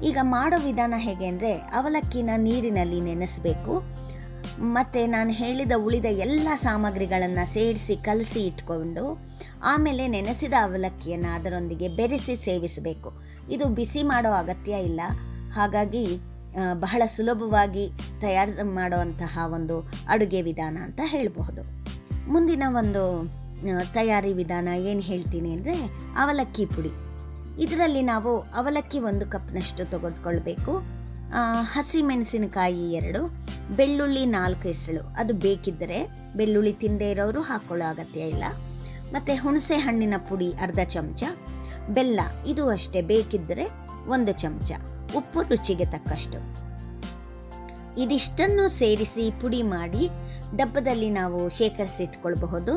ಈಗ 0.02 0.18
ಮಾಡೋ 0.22 0.56
ವಿಧಾನ 0.64 0.94
ಹೇಗೆ 0.96 1.26
ಅಂದರೆ 1.26 1.52
ಅವಲಕ್ಕಿನ 1.54 2.30
ನೀರಿನಲ್ಲಿ 2.36 3.00
ನೆನೆಸಬೇಕು. 3.00 3.74
ಮತ್ತು 4.76 5.10
ನಾನು 5.10 5.30
ಹೇಳಿದ 5.30 5.72
ಉಳಿದ 5.76 6.04
ಎಲ್ಲ 6.04 6.48
ಸಾಮಗ್ರಿಗಳನ್ನು 6.54 7.44
ಸೇರಿಸಿ, 7.52 7.96
ಕಲಸಿ 7.96 8.40
ಇಟ್ಕೊಂಡು 8.46 9.04
ಆಮೇಲೆ 9.62 10.06
ನೆನೆಸಿದ 10.06 10.52
ಅವಲಕ್ಕಿಯನ್ನು 10.62 11.30
ಅದರೊಂದಿಗೆ 11.34 11.88
ಬೆರೆಸಿ 11.88 12.36
ಸೇವಿಸಬೇಕು. 12.36 13.10
ಇದು 13.50 13.66
ಬಿಸಿ 13.68 14.02
ಮಾಡೋ 14.02 14.32
ಅಗತ್ಯ 14.32 14.72
ಇಲ್ಲ. 14.88 15.00
ಹಾಗಾಗಿ 15.52 16.04
ಬಹಳ 16.80 17.02
ಸುಲಭವಾಗಿ 17.16 17.84
ತಯಾರು 18.20 18.64
ಮಾಡುವಂತಹ 18.74 19.38
ಒಂದು 19.52 19.76
ಅಡುಗೆ 20.08 20.42
ವಿಧಾನ 20.42 20.78
ಅಂತ 20.82 21.00
ಹೇಳಬಹುದು. 21.04 21.62
ಮುಂದಿನ 22.32 22.62
ಒಂದು 22.82 23.02
ತಯಾರಿ 23.92 24.32
ವಿಧಾನ 24.32 24.68
ಏನು 24.90 25.00
ಹೇಳ್ತೀನಿ 25.00 25.50
ಅಂದರೆ 25.52 25.74
ಅವಲಕ್ಕಿ 26.16 26.66
ಪುಡಿ. 26.66 26.92
ಇದರಲ್ಲಿ 27.62 28.02
ನಾವು 28.02 28.30
ಅವಲಕ್ಕಿ 28.40 28.98
ಒಂದು 28.98 29.26
ಕಪ್ನಷ್ಟು 29.26 29.82
ತೆಗೆದುಕೊಳ್ಬೇಕು 29.90 30.72
ಆ, 31.34 31.62
ಹಸಿ 31.62 32.02
ಮೆಣಸಿನಕಾಯಿ 32.02 32.92
ಎರಡು 32.92 33.20
ಬೆಳ್ಳುಳ್ಳಿ 33.76 34.26
ನಾಲ್ಕು 34.26 34.68
ಎಸಳು. 34.68 35.14
ಅದು 35.16 35.34
ಬೇಕಿದ್ದರೆ 35.34 35.98
ಬೆಳ್ಳುಳ್ಳಿ 36.36 36.72
ತಿಂದೇ 36.72 37.10
ಇರೋರು 37.10 37.40
ಹಾಕ್ಕೊಳ್ಳೋ 37.40 37.86
ಅಗತ್ಯ 37.86 38.20
ಇಲ್ಲ. 38.20 38.44
ಮತ್ತು 39.12 39.42
ಹುಣಸೆ 39.42 39.76
ಹಣ್ಣಿನ 39.76 40.14
ಪುಡಿ 40.28 40.52
ಅರ್ಧ 40.52 40.78
ಚಮಚ 40.84 41.22
ಬೆಲ್ಲ 41.88 42.20
ಇದು 42.46 42.68
ಅಷ್ಟೇ 42.68 43.02
ಬೇಕಿದ್ದರೆ 43.02 43.64
ಒಂದು 44.08 44.32
ಚಮಚ. 44.32 44.70
ಉಪ್ಪು 45.16 45.42
ರುಚಿಗೆ 45.42 45.86
ತಕ್ಕಷ್ಟು. 45.86 46.38
ಇದಿಷ್ಟನ್ನು 48.00 48.68
ಸೇರಿಸಿ 48.68 49.30
ಪುಡಿ 49.40 49.62
ಮಾಡಿ 49.62 50.04
ಡಬ್ಬದಲ್ಲಿ 50.56 51.10
ನಾವು 51.10 51.48
ಶೇಖರಿಸಿಟ್ಕೊಳ್ಬಹುದು 51.48 52.74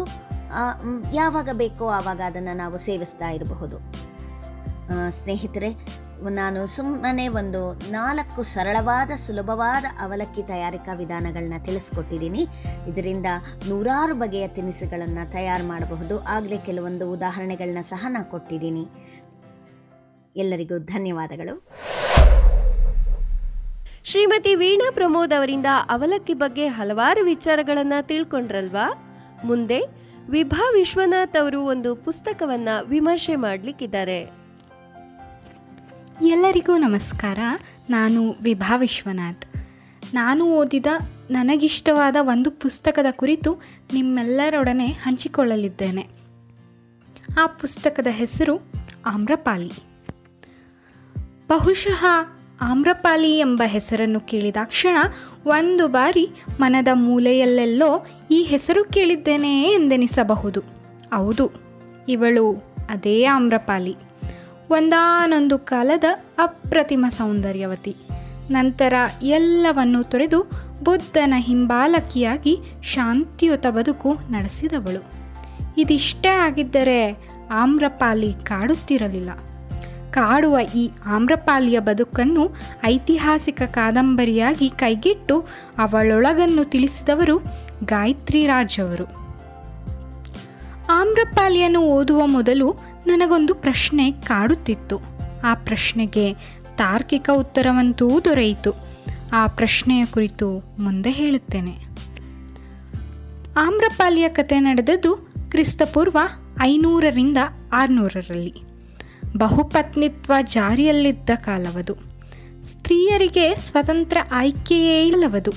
ಯಾವಾಗ 1.14 1.50
ಬೇಕೋ 1.54 1.88
ಆವಾಗ 1.90 2.22
ಅದನ್ನು 2.26 2.58
ನಾವು 2.58 2.78
ಸೇವಿಸ್ತಾ 2.78 3.30
ಇರಬಹುದು. 3.30 3.78
ಸ್ನೇಹಿತರೆ 5.10 5.70
ನಾನು 6.24 6.68
ಸುಮ್ಮನೆ 6.68 7.28
ಒಂದು 7.28 7.74
ನಾಲ್ಕು 7.92 8.44
ಸರಳವಾದ, 8.44 9.12
ಸುಲಭವಾದ 9.12 9.86
ಅವಲಕ್ಕಿ 10.02 10.44
ತಯಾರಿಕಾ 10.44 10.94
ವಿಧಾನಗಳನ್ನ 10.94 11.54
ತಿಳಿಸ್ಕೊಟ್ಟಿದ್ದೀನಿ 11.66 12.48
ಇದರಿಂದ 12.88 13.26
ನೂರಾರು 13.70 14.16
ಬಗೆಯ 14.16 14.48
ತಿನಿಸುಗಳನ್ನು 14.48 15.32
ತಯಾರು 15.32 15.68
ಮಾಡಬಹುದು. 15.68 16.24
ಆಗಲೇ 16.24 16.58
ಕೆಲವೊಂದು 16.58 17.12
ಉದಾಹರಣೆಗಳನ್ನ 17.12 17.82
ಸಹ 17.82 18.06
ನಾನು 18.10 18.26
ಕೊಟ್ಟಿದ್ದೀನಿ 18.26 18.88
ಎಲ್ಲರಿಗೂ 20.36 20.80
ಧನ್ಯವಾದಗಳು. 20.80 21.68
ಶ್ರೀಮತಿ 24.04 24.56
ವೀಣಾ 24.56 24.92
ಪ್ರಮೋದ್ 24.92 25.34
ಅವರಿಂದ 25.34 25.66
ಅವಲಕ್ಕಿ 25.90 26.34
ಬಗ್ಗೆ 26.34 26.68
ಹಲವಾರು 26.68 27.26
ವಿಚಾರಗಳನ್ನು 27.26 28.08
ತಿಳ್ಕೊಂಡ್ರಲ್ವಾ? 28.08 29.04
ಮುಂದೆ 29.44 29.82
ವಿಭಾ 30.30 30.72
ವಿಶ್ವನಾಥ್ 30.74 31.38
ಅವರು 31.38 31.62
ಒಂದು 31.62 31.96
ಪುಸ್ತಕವನ್ನ 31.96 32.70
ವಿಮರ್ಶೆ 32.88 33.36
ಮಾಡ್ಲಿಕ್ಕಿದ್ದಾರೆ. 33.36 34.47
ಎಲ್ಲರಿಗೂ 36.22 36.78
ನಮಸ್ಕಾರ. 36.78 37.40
ನಾನು 37.90 38.36
ವಿಭಾ 38.42 38.76
ವಿಶ್ವನಾಥ್. 38.76 39.46
ನಾನು 40.14 40.46
ಓದಿದ 40.46 40.86
ನನಗಿಷ್ಟವಾದ 41.32 42.16
ಒಂದು 42.22 42.52
ಪುಸ್ತಕದ 42.52 43.06
ಕುರಿತು 43.12 43.62
ನಿಮ್ಮೆಲ್ಲರೊಡನೆ 43.94 44.86
ಹಂಚಿಕೊಳ್ಳಲಿದ್ದೇನೆ. 44.86 46.08
ಆ 47.40 47.48
ಪುಸ್ತಕದ 47.48 48.08
ಹೆಸರು 48.10 48.58
ಆಮ್ರಪಾಲಿ. 49.06 49.72
ಬಹುಶಃ 51.48 52.06
ಆಮ್ರಪಾಲಿ 52.62 53.38
ಎಂಬ 53.38 53.62
ಹೆಸರನ್ನು 53.66 54.20
ಕೇಳಿದಾಕ್ಷಣ 54.20 54.98
ಒಂದು 55.46 55.88
ಬಾರಿ 55.88 56.30
ಮನದ 56.60 56.88
ಮೂಲೆಯಲ್ಲೆಲ್ಲೋ 56.94 58.08
ಈ 58.32 58.44
ಹೆಸರು 58.44 58.84
ಕೇಳಿದ್ದೇನೆ 58.84 59.64
ಎಂದೆನಿಸಬಹುದು. 59.64 60.60
ಹೌದು, 61.16 61.52
ಇವಳು 62.10 62.52
ಅದೇ 62.90 63.24
ಆಮ್ರಪಾಲಿ. 63.24 63.96
ಒಂದಾನೊಂದು 64.70 65.60
ಕಾಲದ 65.60 66.04
ಅಪ್ರತಿಮ 66.38 67.06
ಸೌಂದರ್ಯವತಿ. 67.10 67.96
ನಂತರ 68.50 68.94
ಎಲ್ಲವನ್ನೂ 69.22 70.04
ತೊರೆದು 70.04 70.42
ಬುದ್ಧನ 70.84 71.34
ಹಿಂಬಾಲಕಿಯಾಗಿ 71.38 72.60
ಶಾಂತಿಯುತ 72.84 73.66
ಬದುಕು 73.70 74.18
ನಡೆಸಿದವಳು. 74.30 75.04
ಇದಿಷ್ಟೇ 75.78 76.30
ಆಗಿದ್ದರೆ 76.30 77.30
ಆಮ್ರಪಾಲಿ 77.52 78.34
ಕಾಡುತ್ತಿರಲಿಲ್ಲ. 78.34 79.30
ಕಾಡುವ 80.12 80.60
ಈ 80.60 80.90
ಆಮ್ರಪಾಲಿಯ 81.06 81.80
ಬದುಕನ್ನು 81.80 82.50
ಐತಿಹಾಸಿಕ 82.86 83.62
ಕಾದಂಬರಿಯಾಗಿ 83.62 84.70
ಕೈಗಿಟ್ಟು 84.70 85.42
ಅವಳೊಳಗನ್ನು 85.78 86.64
ತಿಳಿಸಿದವರು 86.64 87.38
ಗಾಯತ್ರಿ 87.84 88.48
ರಾಜ್ 88.48 88.80
ಅವರು. 88.80 89.04
ಆಮ್ರಪಾಲಿಯನ್ನು 90.90 91.82
ಓದುವ 91.82 92.28
ಮೊದಲು 92.28 92.97
ನನಗೊಂದು 93.08 93.56
ಪ್ರಶ್ನೆ 93.56 94.12
ಕಾಡುತ್ತಿತ್ತು. 94.12 95.00
ಆ 95.44 95.54
ಪ್ರಶ್ನೆಗೆ 95.54 96.34
ತಾರ್ಕಿಕ 96.76 97.30
ಉತ್ತರವಂತೂ 97.36 98.20
ದೊರೆಯಿತು. 98.20 98.74
ಆ 99.34 99.48
ಪ್ರಶ್ನೆಯ 99.48 100.06
ಕುರಿತು 100.06 100.76
ಮುಂದೆ 100.80 101.10
ಹೇಳುತ್ತೇನೆ. 101.10 101.88
ಆಮ್ರಪಾಲಿಯ 103.58 104.30
ಕತೆ 104.30 104.60
ನಡೆದದ್ದು 104.60 105.16
ಕ್ರಿಸ್ತಪೂರ್ವ 105.50 106.18
ಐನೂರರಿಂದ 106.62 107.38
ಆರುನೂರರಲ್ಲಿ. 107.74 108.54
ಬಹುಪತ್ನಿತ್ವ 109.38 110.34
ಜಾರಿಯಲ್ಲಿದ್ದ 110.42 111.30
ಕಾಲವದು. 111.36 111.96
ಸ್ತ್ರೀಯರಿಗೆ 112.64 113.56
ಸ್ವತಂತ್ರ 113.56 114.18
ಆಯ್ಕೆಯೇ 114.32 115.08
ಇಲ್ಲವದು. 115.08 115.52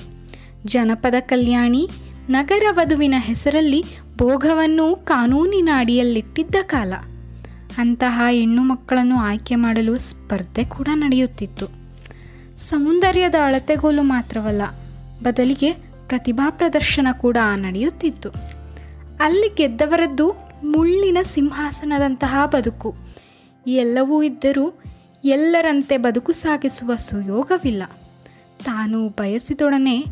ಜನಪದ 0.65 1.15
ಕಲ್ಯಾಣಿ 1.19 1.89
ನಗರ 2.29 2.63
ವಧುವಿನ 2.71 3.13
ಹೆಸರಲ್ಲಿ 3.17 3.83
ಭೋಗವನ್ನು 4.17 4.95
ಕಾನೂನಿನ 4.95 5.69
ಅಡಿಯಲ್ಲಿಟ್ಟಿದ್ದ 5.73 6.55
ಕಾಲ. 6.63 6.93
ಅಂತಹ 7.77 8.21
ಹೆಣ್ಣು 8.29 8.63
ಮಕ್ಕಳನ್ನು 8.63 9.15
ಆಯ್ಕೆ 9.15 9.55
ಮಾಡಲು 9.55 9.97
ಸ್ಪರ್ಧೆ 9.97 10.63
ಕೂಡ 10.63 10.87
ನಡೆಯುತ್ತಿತ್ತು. 10.93 11.65
ಸೌಂದರ್ಯದ 12.57 13.35
ಅಳತೆಗೋಲು 13.43 14.03
ಮಾತ್ರವಲ್ಲ, 14.03 14.61
ಬದಲಿಗೆ 15.23 15.71
ಪ್ರತಿಭಾ 16.07 16.49
ಪ್ರದರ್ಶನ 16.49 17.07
ಕೂಡ 17.11 17.37
ನಡೆಯುತ್ತಿತ್ತು. 17.55 18.29
ಅಲ್ಲಿ 19.19 19.55
ಗೆದ್ದವರದ್ದು 19.55 20.33
ಮುಳ್ಳಿನ 20.65 21.17
ಸಿಂಹಾಸನದಂತಹ 21.21 22.37
ಬದುಕು. 22.45 22.95
ಎಲ್ಲವೂ 23.67 24.23
ಇದ್ದರೂ 24.23 24.81
ಎಲ್ಲರಂತೆ 25.23 25.97
ಬದುಕು 25.97 26.31
ಸಾಗಿಸುವ 26.31 26.95
ಸುಯೋಗವಿಲ್ಲ. 26.95 27.83
ತಾನು 28.65 29.09
ಬಯಸಿದೊಡನೆ 29.09 30.05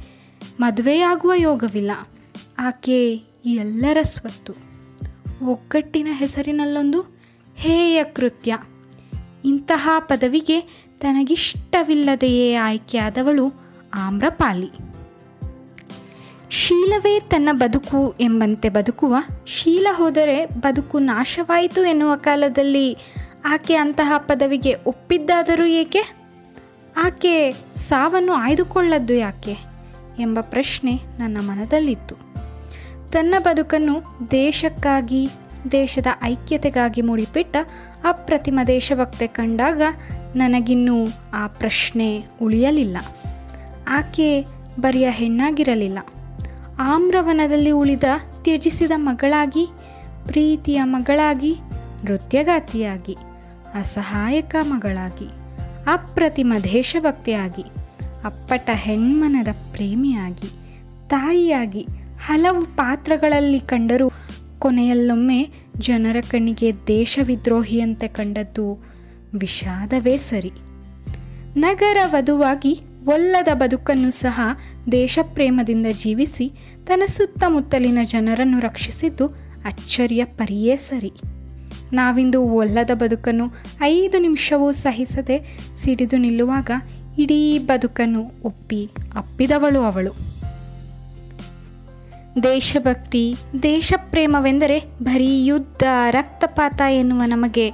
ಮದುವೆಯಾಗುವ 0.60 1.34
ಯೋಗವಿಲ್ಲ. 1.36 1.92
ಆಕೆ 2.60 3.14
ಎಲ್ಲರ 3.46 3.98
ಸ್ವತ್ತು. 4.02 4.54
ಒಗ್ಗಟ್ಟಿನ 5.46 6.08
ಹೆಸರಿನಲ್ಲೊಂದು 6.12 7.19
ಹೇಯ 7.60 8.04
ಕೃತ್ಯ. 8.04 8.58
ಇಂತಹ 9.46 9.90
ಪದವಿಗೆ 10.00 10.62
ತನಗಿಷ್ಟವಿಲ್ಲದೆಯೇ 11.00 12.56
ಆಯ್ಕೆಯಾದವಳು 12.56 13.52
ಆಮ್ರಪಾಲಿ. 13.94 14.70
ಶೀಲವೇ 16.50 17.20
ತನ್ನ 17.20 17.50
ಬದುಕು 17.52 18.16
ಎಂಬಂತೆ 18.20 18.70
ಬದುಕುವ, 18.70 19.16
ಶೀಲ 19.46 19.88
ಹೋದರೆ 19.92 20.46
ಬದುಕು 20.46 21.00
ನಾಶವಾಯಿತು 21.00 21.86
ಎನ್ನುವ 21.86 22.16
ಕಾಲದಲ್ಲಿ 22.16 22.98
ಆಕೆ 23.46 23.76
ಅಂತಹ 23.76 24.14
ಪದವಿಗೆ 24.18 24.76
ಒಪ್ಪಿದ್ದಾದರೂ 24.86 25.66
ಏಕೆ? 25.66 26.02
ಆಕೆ 26.98 27.52
ಸಾವನ್ನು 27.76 28.34
ಆಯ್ದುಕೊಳ್ಳದ್ದು 28.34 29.14
ಯಾಕೆ 29.14 29.58
ಎಂಬ 30.20 30.40
ಪ್ರಶ್ನೆ 30.42 30.92
ನನ್ನ 30.92 31.38
ಮನದಲ್ಲಿತ್ತು. 31.42 32.16
ತನ್ನ 33.12 33.36
ಬದುಕನ್ನು 33.40 34.28
ದೇಶಕ್ಕಾಗಿ 34.32 35.30
ದೇಶದ 35.72 36.06
ಐಕ್ಯತೆಗಾಗಿ 36.24 37.02
ಮುಡಿಪಿಟ್ಟ 37.02 37.58
ಅಪ್ರತಿಮ 38.04 38.60
ದೇಶಭಕ್ತೆ 38.68 39.28
ಕಂಡಾಗ 39.28 39.82
ನನಗಿನ್ನೂ 40.36 41.08
ಆ 41.34 41.48
ಪ್ರಶ್ನೆ 41.48 42.26
ಉಳಿಯಲಿಲ್ಲ. 42.42 42.98
ಆಕೆ 43.90 44.46
ಬರಿಯ 44.80 45.10
ಹೆಣ್ಣಾಗಿರಲಿಲ್ಲ. 45.10 46.00
ಆಮ್ರವನದಲ್ಲಿ 46.80 47.72
ಉಳಿದ 47.72 48.04
ತ್ಯಜಿಸಿದ 48.44 48.92
ಮಗಳಾಗಿ, 48.96 49.68
ಪ್ರೀತಿಯ 50.26 50.84
ಮಗಳಾಗಿ, 50.84 51.56
ನೃತ್ಯಗಾತಿಯಾಗಿ, 52.04 53.18
ಅಸಹಾಯಕ 53.74 54.56
ಮಗಳಾಗಿ, 54.62 55.28
ಅಪ್ರತಿಮ 55.94 56.54
ದೇಶಭಕ್ತಿಯಾಗಿ, 56.64 57.64
ಅಪ್ಪಟ 58.26 58.70
ಹೆಣ್ಮನದ 58.74 59.48
ಪ್ರೇಮಿಯಾಗಿ, 59.72 60.50
ತಾಯಿಯಾಗಿ 61.08 61.88
ಹಲವು 62.26 62.66
ಪಾತ್ರಗಳಲ್ಲಿ 62.66 63.60
ಕಂಡರೂ 63.60 64.12
ಕೊನೆಯಲ್ಲೊಮ್ಮೆ 64.60 65.50
ಜನರ 65.78 66.18
ಕಣ್ಣಿಗೆ 66.22 66.74
ದೇಶವಿದ್ರೋಹಿಯಂತೆ 66.88 68.08
ಕಂಡದ್ದು 68.08 68.86
ವಿಷಾದವೇ 69.34 70.18
ಸರಿ. 70.18 70.52
ನಗರ 71.58 71.98
ವಧುವಾಗಿ 72.06 72.80
ಒಲ್ಲದ 73.06 73.48
ಬದುಕನ್ನು 73.54 74.12
ಸಹ 74.12 74.42
ದೇಶಪ್ರೇಮದಿಂದ 74.92 75.86
ಜೀವಿಸಿ 75.92 76.52
ತನ್ನ 76.88 77.04
ಸುತ್ತಮುತ್ತಲಿನ 77.08 77.98
ಜನರನ್ನು 78.04 78.60
ರಕ್ಷಿಸಿದ್ದು 78.60 79.28
ಅಚ್ಚರಿಯ 79.66 80.26
ಪರಿಯೇ 80.26 80.76
ಸರಿ. 80.76 81.12
ನಾವಿಂದು 81.94 82.42
ಒಲ್ಲದ 82.42 82.92
ಬದುಕನ್ನು 82.94 83.46
ಐದು 83.82 84.20
ನಿಮಿಷವೂ 84.20 84.72
ಸಹಿಸದೆ 84.72 85.58
ಸಿಡಿದು 85.76 86.18
ನಿಲ್ಲುವಾಗ 86.18 86.72
ಇಡೀ 87.20 87.58
ಬದುಕನ್ನು 87.58 88.32
ಒಪ್ಪಿ 88.44 88.90
ಅಪ್ಪಿದವಳು 89.16 89.80
ಅವಳು. 89.80 90.29
ದೇಶಭಕ್ತಿ, 92.44 93.36
ದೇಶಪ್ರೇಮವೆಂದರೆ 93.64 94.84
ಬರೀ 95.04 95.46
ಯುದ್ಧ, 95.46 95.84
ರಕ್ತಪಾತ 96.12 96.82
ಎನ್ನುವ 96.82 97.22
ನಮಗೆ 97.26 97.70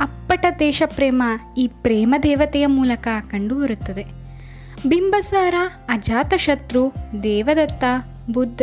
ಅಪ್ಪಟ 0.00 0.46
ದೇಶಪ್ರೇಮ 0.58 1.22
ಈ 1.58 1.68
ಪ್ರೇಮ 1.68 2.14
ದೇವತೆಯ 2.22 2.66
ಮೂಲಕ 2.66 3.08
ಕಂಡುಬರುತ್ತದೆ. 3.30 4.04
ಬಿಂಬಸಾರ, 4.88 5.54
ಅಜಾತಶತ್ರು, 5.88 6.94
ದೇವದತ್ತ, 7.22 7.84
ಬುದ್ಧ 8.30 8.62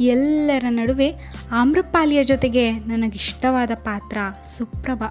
ಎಲ್ಲರ 0.00 0.64
ನಡುವೆ 0.68 1.14
ಆಮ್ರಪಾಲಿಯ 1.52 2.24
ಜೊತೆಗೆ 2.24 2.72
ನನಗಿಷ್ಟವಾದ 2.72 3.70
ಪಾತ್ರ 3.74 4.18
ಸುಪ್ರಭ. 4.44 5.04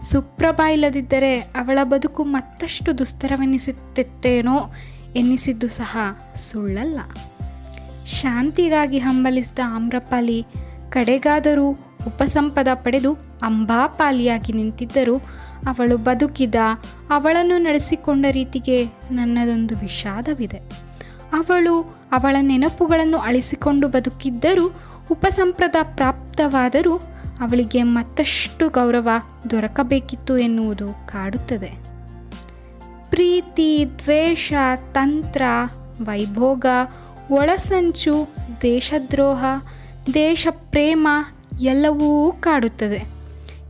ಸುಪ್ರಭ 0.00 0.60
ಇಲ್ಲದಿದ್ದರೆ 0.72 1.40
ಅವಳ 1.40 1.78
ಬದುಕು 1.82 2.24
ಮತ್ತಷ್ಟು 2.24 2.98
ದುಸ್ತರವೆನಿಸುತ್ತಿತ್ತೇನೋ 2.98 4.72
ಎನ್ನಿಸಿದ್ದು 5.16 5.68
ಸಹ 5.68 5.98
ಸುಳ್ಳಲ್ಲ. 6.36 6.98
ಶಾಂತಿಗಾಗಿ 8.06 8.98
ಹಂಬಲಿಸಿದ 8.98 9.58
ಆಮ್ರಪಾಲಿ 9.64 10.46
ಕಡೆಗಾದರೂ 10.90 11.70
ಉಪಸಂಪದ 12.06 12.68
ಪಡೆದು 12.74 13.14
ಅಂಬಾಪಾಲಿಯಾಗಿ 13.42 14.52
ನಿಂತಿದ್ದರೂ 14.52 15.16
ಅವಳು 15.68 15.96
ಬದುಕಿದ 15.96 16.54
ಅವಳನ್ನು 17.10 17.58
ನಡೆಸಿಕೊಂಡ 17.58 18.26
ರೀತಿಗೆ 18.30 18.86
ನನ್ನದೊಂದು 19.10 19.78
ವಿಷಾದವಿದೆ. 19.80 20.56
ಅವಳು 21.32 21.80
ಅವಳ 22.12 22.36
ನೆನಪುಗಳನ್ನು 22.40 23.18
ಅಳಿಸಿಕೊಂಡು 23.18 23.88
ಬದುಕಿದ್ದರೂ 23.88 24.66
ಉಪಸಂಪ್ರದ 25.10 25.76
ಪ್ರಾಪ್ತವಾದರೂ 25.96 26.96
ಅವಳಿಗೆ 27.40 27.82
ಮತ್ತಷ್ಟು 27.82 28.68
ಗೌರವ 28.68 29.08
ದೊರಕಬೇಕಿತ್ತು 29.50 30.38
ಎನ್ನುವುದು 30.38 30.88
ಕಾಡುತ್ತದೆ. 30.88 31.70
ಪ್ರೀತಿ, 33.10 33.84
ದ್ವೇಷ, 33.98 34.52
ತಂತ್ರ, 34.92 35.42
ವೈಭೋಗ 36.02 36.66
ಒಳಸಂಚು, 37.30 38.28
ದೇಶದ್ರೋಹ 38.62 39.44
ದೇಶ 40.14 40.46
ಪ್ರೇಮ 40.50 41.08
ಎಲ್ಲವೂ 41.60 42.32
ಕಾಡುತ್ತದೆ. 42.32 43.04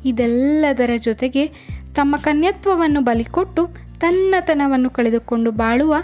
ಇದೆಲ್ಲದರ 0.04 0.90
ಜೊತೆಗೆ 0.96 1.46
ತಮ್ಮ 1.94 2.16
ಕನ್ಯತ್ವವನ್ನು 2.16 3.00
ಬಲಿಕೊಟ್ಟು 3.00 3.68
ತನ್ನತನವನ್ನು 4.00 4.90
ಕಳೆದುಕೊಂಡು 4.90 5.50
ಬಾಳುವ, 5.50 5.94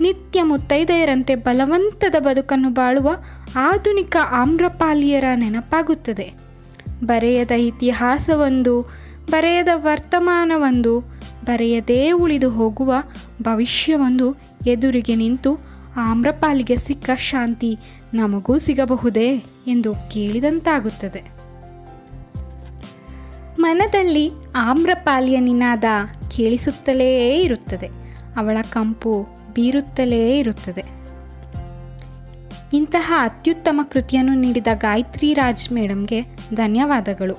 ನಿತ್ಯ 0.00 0.42
ಮುತ್ತೈದೆಯರಂತೆ 0.42 1.34
ಬಲವಂತದ 1.34 2.14
ಬದುಕನ್ನು 2.18 2.70
ಬಾಳುವ 2.70 3.10
ಆಧುನಿಕ 3.56 4.16
ಆಮ್ರಪಾಲಿಯರ 4.30 5.24
ನೆನಪಾಗುತ್ತದೆ. 5.34 6.32
ಬರೆಯದ 7.04 7.50
ಇತಿಹಾಸವೊಂದು, 7.50 8.80
ಬರೆಯದ 9.30 9.68
ವರ್ತಮಾನವೊಂದು, 9.74 11.00
ಬರೆಯದೇ 11.44 12.10
ಉಳಿದು 12.10 12.50
ಹೋಗುವ 12.50 12.94
ಭವಿಷ್ಯವೊಂದು 13.42 14.36
ಎದುರಿಗೆ 14.66 15.14
ನಿಂತು 15.14 15.77
ಆಮ್ರಪಾಲಿಗೆ 16.00 16.76
ಸಿಕ್ಕ 16.76 17.10
ಶಾಂತಿ 17.16 17.78
ನಮಗೂ 18.14 18.58
ಸಿಗಬಹುದೇ 18.58 19.36
ಎಂದು 19.66 19.94
ಕೇಳಿದಂತಾಗುತ್ತದೆ. 20.10 21.22
ಮನದಲ್ಲಿ 23.58 24.30
ಆಮ್ರಪಾಲಿಯ 24.56 25.40
ನಿನಾದ 25.40 25.84
ಕೇಳಿಸುತ್ತಲೇ 26.30 27.40
ಇರುತ್ತದೆ. 27.40 27.86
ಅವಳ 28.36 28.56
ಕಂಪು 28.70 29.26
ಬೀರುತ್ತಲೇ 29.54 30.38
ಇರುತ್ತದೆ. 30.38 30.84
ಇಂತಹ 32.72 33.12
ಅತ್ಯುತ್ತಮ 33.20 33.80
ಕೃತಿಯನ್ನು 33.82 34.34
ನೀಡಿದ 34.34 34.66
ಗಾಯತ್ರಿ 34.74 35.34
ರಾಜ್ 35.34 35.72
ಮೇಡಮ್ಗೆ 35.72 36.22
ಧನ್ಯವಾದಗಳು. 36.54 37.34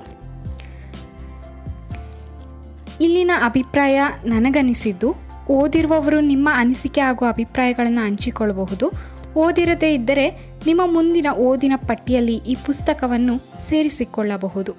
ಇಲ್ಲಿನ 3.00 3.30
ಅಭಿಪ್ರಾಯ 3.44 4.02
ನನಗನಿಸಿದ್ದು 4.24 5.29
ಓದಿರುವವರು 5.50 6.20
ನಿಮ್ಮ 6.20 6.48
ಅನಿಸಿಕೆ 6.52 7.00
ಹಾಗೂ 7.00 7.24
ಅಭಿಪ್ರಾಯಗಳನ್ನು 7.24 8.04
ಹಂಚಿಕೊಳ್ಳಬಹುದು. 8.04 8.90
ಓದಿರದೇ 9.36 9.94
ಇದ್ದರೆ 9.94 10.56
ನಿಮ್ಮ 10.66 10.82
ಮುಂದಿನ 10.84 11.26
ಓದಿನ 11.36 11.72
ಪಟ್ಟಿಯಲ್ಲಿ 11.76 12.36
ಈ 12.36 12.56
ಪುಸ್ತಕವನ್ನು 12.66 13.62
ಸೇರಿಸಿಕೊಳ್ಳಬಹುದು. 13.68 14.72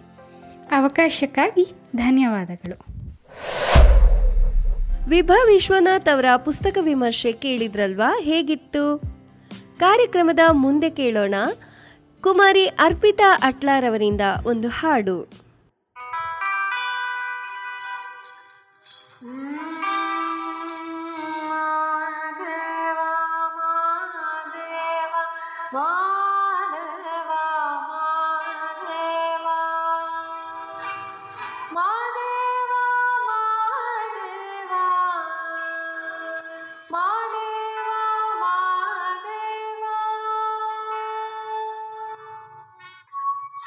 ಅವಕಾಶಕ್ಕಾಗಿ 0.71 1.73
ಧನ್ಯವಾದಗಳು. 1.95 2.85
ವಿಭಾ 5.09 5.43
ವಿಶ್ವನಾಥ್ 5.43 6.09
ಅವರ 6.09 6.25
ಪುಸ್ತಕ 6.37 6.77
ವಿಮರ್ಶೆ 6.81 7.31
ಕೇಳಿದ್ರಲ್ವಾ? 7.31 8.15
ಹೇಗಿತ್ತು? 8.21 8.97
ಕಾರ್ಯಕ್ರಮದ 9.79 10.39
ಮುಂದೆ 10.51 10.89
ಕೇಳೋಣ. 10.89 11.35
ಕುಮಾರಿ 12.21 12.65
ಅರ್ಪಿತಾ 12.65 13.37
ಅಟ್ಲಾರವರಿಂದ 13.43 14.21
ಒಂದು 14.45 14.67
ಹಾಡು. 14.67 15.50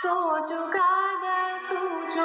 ಸೋಜುಗಾದ 0.05 1.26
ಸೂಜು 1.68 2.24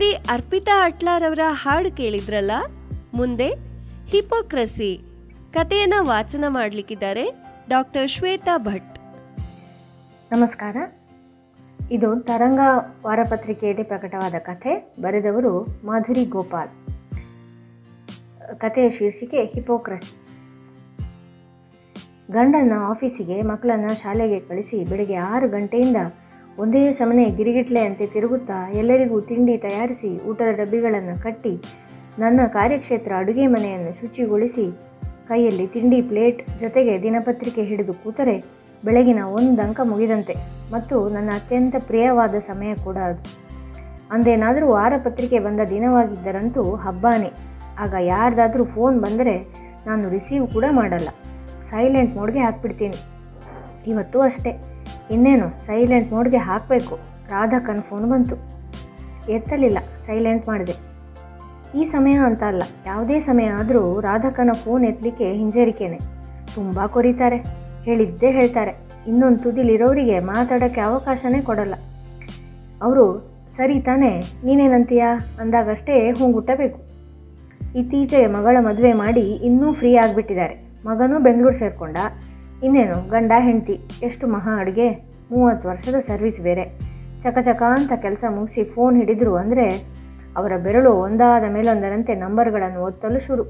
ಕುಮಾರಿ 0.00 0.16
ಅರ್ಪಿತಾ 0.30 0.84
ಅಟ್ಲಾರವರ 0.84 1.40
ಹಾಡು 1.46 1.96
ಕೇಳಿದ್ರಲ್ಲ? 1.96 2.52
ಮುಂದೆ 3.14 3.48
ಹಿಪೋಕ್ರಸಿ 4.08 5.00
ಕಥೆಯನ್ನ 5.52 5.94
ವಾಚನ 6.00 6.44
ಮಾಡಲಿಕ್ಕಿದ್ದಾರೆ 6.48 7.24
ಡಾಕ್ಟರ್ 7.68 8.08
ಶ್ವೇತಾ 8.08 8.58
ಭಟ್. 8.58 8.98
ನಮಸ್ಕಾರ. 10.32 10.76
ಇದು 11.90 12.20
ತರಂಗ 12.20 12.60
ವಾರಪತ್ರಿಕೆಯಲ್ಲಿ 13.06 13.82
ಪ್ರಕಟವಾದ 13.82 14.34
ಕಥೆ. 14.38 14.94
ಬರೆದವರು 15.00 15.52
ಮಾಧುರಿ 15.84 16.24
ಗೋಪಾಲ್. 16.24 16.72
ಕಥೆಯ 18.58 18.90
ಶೀರ್ಷಿಕೆ 18.90 19.44
ಹಿಪೋಕ್ರಸಿ. 19.44 20.16
ಗಂಡನ 22.32 22.72
ಆಫೀಸಿಗೆ 22.88 23.42
ಮಕ್ಕಳನ್ನು 23.42 24.02
ಶಾಲೆಗೆ 24.02 24.40
ಕಳಿಸಿ 24.40 24.90
ಬೆಳಗ್ಗೆ 24.90 25.16
ಆರು 25.16 25.48
ಗಂಟೆಯಿಂದ 25.48 25.96
ಒಂದೇ 26.58 26.92
ಸಮನೆ 26.92 27.24
ಗಿರಿಗಿಟ್ಲೆ 27.24 27.80
ಅಂತೆ 27.80 28.06
ತಿರುಗುತ್ತಾ 28.06 28.70
ಎಲ್ಲರಿಗೂ 28.70 29.20
ತಿಂಡಿ 29.20 29.56
ತಯಾರಿಸಿ 29.56 30.28
ಊಟದ 30.28 30.56
ಡಬ್ಬಿಗಳನ್ನು 30.56 31.22
ಕಟ್ಟಿ 31.22 31.62
ನನ್ನ 32.18 32.40
ಕಾರ್ಯಕ್ಷೇತ್ರ 32.46 33.12
ಅಡುಗೆ 33.18 33.46
ಮನೆಯನ್ನು 33.46 34.00
ಶುಚಿಗೊಳಿಸಿ 34.00 34.70
ಕೈಯಲ್ಲಿ 35.28 35.66
ತಿಂಡಿ 35.66 36.02
ಪ್ಲೇಟ್ 36.02 36.60
ಜೊತೆಗೆ 36.60 37.02
ದಿನಪತ್ರಿಕೆ 37.02 37.62
ಹಿಡಿದು 37.62 37.92
ಕೂತರೆ 37.92 38.42
ಬೆಳಗಿನ 38.84 39.18
ಒಂದು 39.24 39.62
ಅಂಕ 39.62 39.80
ಮುಗಿದಂತೆ. 39.84 40.34
ಮತ್ತು 40.72 41.08
ನನ್ನ 41.08 41.30
ಅತ್ಯಂತ 41.34 41.74
ಪ್ರಿಯವಾದ 41.86 42.34
ಸಮಯ 42.38 42.74
ಕೂಡ 42.74 42.96
ಅದು. 42.96 43.40
ಅಂದೇನಾದರೂ 44.10 44.68
ವಾರಪತ್ರಿಕೆ 44.68 45.38
ಬಂದ 45.38 45.60
ದಿನವಾಗಿದ್ದರಂತೂ 45.70 46.74
ಹಬ್ಬಾನೇ. 46.74 47.30
ಆಗ 47.78 47.94
ಯಾರ್ದಾದರೂ 48.00 48.64
ಫೋನ್ 48.64 49.00
ಬಂದರೆ 49.00 49.52
ನಾನು 49.86 50.08
ರಿಸೀವ್ 50.08 50.48
ಕೂಡ 50.48 50.64
ಮಾಡಲ್ಲ. 50.70 51.08
ಸೈಲೆಂಟ್ 51.62 52.16
ಮೋಡ್ಗೆ 52.16 52.38
ಹಾಕ್ಬಿಡ್ತೀನಿ. 52.38 52.96
ಇವತ್ತು 53.86 54.20
ಅಷ್ಟೇ. 54.20 54.69
ಇನ್ನೇನು 55.10 55.66
ಸೈಲೆಂಟ್ 55.66 56.12
ಮೋಡ್ಗೆ 56.12 56.36
ಹಾಕಬೇಕು. 56.36 56.98
ರಾಧಕನ 57.28 57.80
ಫೋನ್ 57.88 58.10
ಬಂತು. 58.10 58.36
ಎತ್ತಲಿಲ್ಲ 59.30 59.78
ಸೈಲೆಂಟ್ 60.06 60.48
ಮಾಡಿದೆ. 60.48 60.76
ಈ 61.78 61.84
ಸಮಯ 61.84 62.12
ಅಂತ 62.12 62.42
ಅಲ್ಲ, 62.42 62.62
ಯಾವುದೇ 62.86 63.20
ಸಮಯ 63.20 63.46
ಆದರೂ 63.46 64.00
ರಾಧಕನ 64.00 64.52
ಫೋನ್ 64.52 64.84
ಎತ್ತಲಿಕ್ಕೆ 64.84 65.32
ಹಿಂಜರಿಕೆನೆ. 65.32 65.98
ತುಂಬ 66.54 66.86
ಕೊರಿತಾರೆ, 66.86 67.36
ಹೇಳಿದ್ದೇ 67.82 68.30
ಹೇಳ್ತಾರೆ. 68.30 68.72
ಇನ್ನೊಂದು 69.06 69.38
ತುದಿಲಿರೋರಿಗೆ 69.38 70.20
ಮಾತಾಡೋಕ್ಕೆ 70.20 70.80
ಅವಕಾಶನೇ 70.80 71.40
ಕೊಡಲ್ಲ. 71.40 71.74
ಅವರು, 72.82 73.04
ಸರಿ 73.56 73.80
ತಾನೇ, 73.80 74.22
ನೀನೇನಂತೀಯ? 74.44 75.04
ಅಂದಾಗಷ್ಟೇ 75.40 76.10
ಹೂಂಗುಟ್ಟಬೇಕು. 76.10 76.78
ಇತ್ತೀಚೆಗೆ 77.78 78.26
ಮಗಳ 78.26 78.56
ಮದುವೆ 78.60 78.92
ಮಾಡಿ 78.92 79.20
ಇನ್ನೂ 79.20 79.72
ಫ್ರೀ 79.72 79.96
ಆಗಿಬಿಟ್ಟಿದ್ದಾರೆ. 79.96 80.56
ಮಗನೂ 80.86 81.18
ಬೆಂಗಳೂರು 81.18 81.54
ಸೇರಿಕೊಂಡ. 81.54 81.96
ಇನ್ನೇನು, 82.62 83.08
ಗಂಡ 83.08 83.32
ಹೆಂಡತಿ, 83.38 83.80
ಎಷ್ಟು 84.02 84.26
ಮಹಾ 84.26 84.60
ಅಡುಗೆ, 84.60 85.10
ಮೂವತ್ತು 85.30 85.68
ವರ್ಷದ 85.68 85.94
ಸರ್ವಿಸ್ 85.94 86.40
ಬೇರೆ. 86.40 86.64
ಚಕ 87.22 87.38
ಚಕ 87.38 87.62
ಅಂತ 87.62 87.92
ಕೆಲಸ 87.96 88.24
ಮುಗಿಸಿ 88.28 88.64
ಫೋನ್ 88.64 88.96
ಹಿಡಿದ್ರು 88.96 89.36
ಅಂದರೆ 89.36 89.66
ಅವರ 90.36 90.52
ಬೆರಳು 90.56 90.92
ಒಂದಾದ 90.92 91.44
ಮೇಲೊಂದರಂತೆ 91.52 92.14
ನಂಬರ್ಗಳನ್ನು 92.14 92.82
ಒತ್ತಲು 92.82 93.20
ಶುರು. 93.20 93.44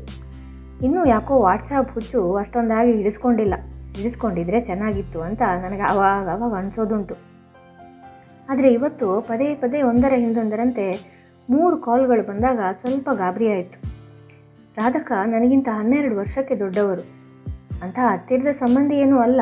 ಇನ್ನೂ 0.82 1.06
ಯಾಕೋ 1.06 1.40
ವಾಟ್ಸಾಪ್ 1.40 1.90
ಹುಚ್ಚು 1.90 2.36
ಅಷ್ಟೊಂದಾಗಿ 2.36 2.92
ಹಿಡಿಸ್ಕೊಂಡಿಲ್ಲ. 2.92 3.54
ಹಿಡಿಸ್ಕೊಂಡಿದ್ರೆ 3.96 4.60
ಚೆನ್ನಾಗಿತ್ತು 4.60 5.20
ಅಂತ 5.20 5.42
ನನಗೆ 5.42 5.82
ಆವಾಗ 5.82 6.28
ಅವಾಗ 6.28 6.52
ಅನಿಸೋದುಂಟು. 6.52 7.14
ಆದರೆ 8.48 8.72
ಇವತ್ತು 8.72 9.20
ಪದೇ 9.20 9.54
ಪದೇ 9.54 9.82
ಒಂದರ 9.82 10.12
ಹಿಂದೊಂದರಂತೆ 10.16 10.98
ಮೂರು 11.50 11.76
ಕಾಲ್ಗಳು 11.76 12.22
ಬಂದಾಗ 12.22 12.60
ಸ್ವಲ್ಪ 12.72 13.08
ಗಾಬರಿ 13.12 13.52
ಆಯಿತು. 13.52 13.78
ರಾಧಕ 14.76 15.12
ನನಗಿಂತ 15.26 15.68
ಹನ್ನೆರಡು 15.72 16.16
ವರ್ಷಕ್ಕೆ 16.16 16.54
ದೊಡ್ಡವರು. 16.54 17.19
ಅಂಥ 17.84 17.98
ಹತ್ತಿರದ 18.10 18.50
ಸಂಬಂಧಿ 18.60 18.96
ಏನೂ 19.04 19.16
ಅಲ್ಲ, 19.26 19.40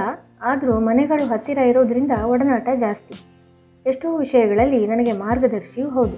ಆದರೂ 0.50 0.74
ಮನೆಗಳು 0.88 1.24
ಹತ್ತಿರ 1.30 1.60
ಇರೋದ್ರಿಂದ 1.70 2.14
ಒಡನಾಟ 2.32 2.68
ಜಾಸ್ತಿ. 2.84 3.14
ಎಷ್ಟೋ 3.86 4.08
ವಿಷಯಗಳಲ್ಲಿ 4.16 4.80
ನನಗೆ 4.92 5.12
ಮಾರ್ಗದರ್ಶಿಯೂ 5.22 5.88
ಹೌದು, 5.96 6.16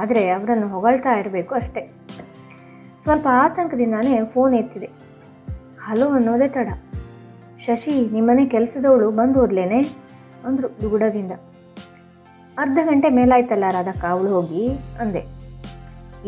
ಆದರೆ 0.00 0.22
ಅವರನ್ನು 0.36 0.68
ಹೊಗಳ್ತಾ 0.74 1.12
ಇರಬೇಕು 1.20 1.52
ಅಷ್ಟೇ. 1.60 1.82
ಸ್ವಲ್ಪ 3.02 3.26
ಆತಂಕದಿಂದಾನೇ 3.44 4.12
ಫೋನ್ 4.34 4.54
ಎತ್ತಿದೆ. 4.60 4.88
ಹಲೋ 5.86 6.06
ಅನ್ನೋದೇ 6.18 6.48
ತಡ. 6.56 6.68
ಶಶಿ 7.66 7.94
ನಿಮ್ಮನೆ 8.14 8.44
ಕೆಲಸದವಳು 8.54 9.08
ಬಂದು 9.18 9.38
ಹೋದ್ಲೇನೆ? 9.40 9.80
ಅಂದರು 10.48 10.68
ದುಗುಡದಿಂದ. 10.82 11.32
ಅರ್ಧ 12.58 12.78
ಗಂಟೆ 12.88 13.08
ಮೇಲಾಯ್ತಲ್ಲ 13.18 13.66
ರಾಧಕ್ಕ, 13.76 14.04
ಅವಳು 14.14 14.30
ಹೋಗಿ 14.36 14.64
ಅಂದೆ. 15.02 15.22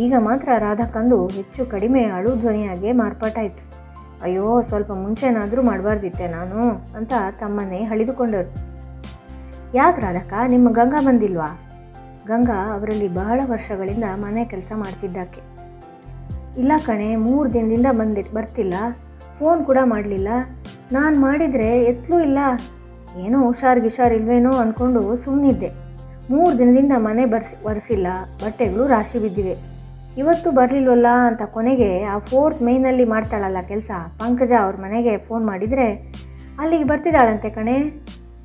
ಈಗ 0.05 0.15
ಮಾತ್ರ 0.29 0.49
ರಾಧಕ್ಕಂದು 0.67 1.19
ಹೆಚ್ಚು 1.37 1.63
ಕಡಿಮೆ 1.75 2.03
ಅಳು 2.17 2.33
ಧ್ವನಿಯಾಗೆ 2.37 2.91
ಮಾರ್ಪಾಟಾಯಿತು. 3.03 3.63
ಅಯ್ಯೋ, 4.23 4.63
ಸ್ವಲ್ಪ 4.63 4.93
ಮುಂಚೆನಾದರೂ 4.93 5.63
ಮಾಡಬಾರ್ದಿತ್ತೆ 5.63 6.29
ನಾನು 6.29 6.61
ಅಂತ 6.97 7.13
ತಮ್ಮನ್ನೇ 7.41 7.83
ಹಳಿದುಕೊಂಡರು 7.83 8.77
ಯಾಕೆ 9.75 10.01
ರಾಧಕ್ಕ, 10.01 10.33
ನಿಮ್ಮ 10.49 10.71
ಗಂಗಾ 10.71 11.01
ಬಂದಿಲ್ವಾ? 11.01 11.61
ಗಂಗಾ 12.27 12.75
ಅವರಲ್ಲಿ 12.75 13.09
ಬಹಳ 13.09 13.41
ವರ್ಷಗಳಿಂದ 13.45 14.05
ಮನೆ 14.15 14.45
ಕೆಲಸ 14.45 14.73
ಮಾಡ್ತಿದ್ದಾಕೆ. 14.75 15.41
ಇಲ್ಲ 16.61 16.73
ಕಣೆ, 16.87 17.17
ಮೂರು 17.17 17.53
ದಿನದಿಂದ 17.53 17.87
ಬಂದಿ, 17.91 18.23
ಬರ್ತಿಲ್ಲ. 18.35 18.75
ಫೋನ್ 19.39 19.65
ಕೂಡ 19.65 19.79
ಮಾಡಲಿಲ್ಲ. 19.85 20.29
ನಾನು 20.93 21.21
ಮಾಡಿದರೆ 21.21 21.85
ಎತ್ತಲೂ 21.85 22.21
ಇಲ್ಲ. 22.21 22.39
ಏನೋ 23.17 23.47
ಹುಷಾರು 23.47 23.81
ಗಿಷಾರಿಲ್ವೇನೋ 23.83 24.53
ಅಂದ್ಕೊಂಡು 24.53 25.17
ಸುಮ್ಮನಿದ್ದೆ 25.17 25.71
ಮೂರು 26.31 26.59
ದಿನದಿಂದ 26.59 26.93
ಮನೆ 26.97 27.25
ಬರ್ಸಿ, 27.25 27.67
ಒರೆಸಿಲ್ಲ. 27.67 28.07
ಬಟ್ಟೆಗಳು 28.45 28.87
ರಾಶಿ 28.87 29.19
ಬಿದ್ದಿವೆ. 29.19 29.57
ಇವತ್ತು 30.19 30.51
ಬರಲಿಲ್ವಲ್ಲ 30.51 31.07
ಅಂತ 31.27 31.43
ಕೊನೆಗೆ 31.43 32.03
ಆ 32.03 32.19
ಫೋರ್ತ್ 32.19 32.63
ಮೇನಲ್ಲಿ 32.63 33.05
ಮಾಡ್ತಾಳಲ್ಲ 33.05 33.57
ಕೆಲಸ. 33.69 33.91
ಪಂಕಜ 34.19 34.53
ಅವ್ರ 34.61 34.77
ಮನೆಗೆ 34.77 35.19
ಫೋನ್ 35.19 35.47
ಮಾಡಿದರೆ, 35.47 36.15
ಅಲ್ಲಿಗೆ 36.59 36.85
ಬರ್ತಿದ್ದಾಳಂತೆ 36.85 37.51
ಕಣೆ. 37.51 37.83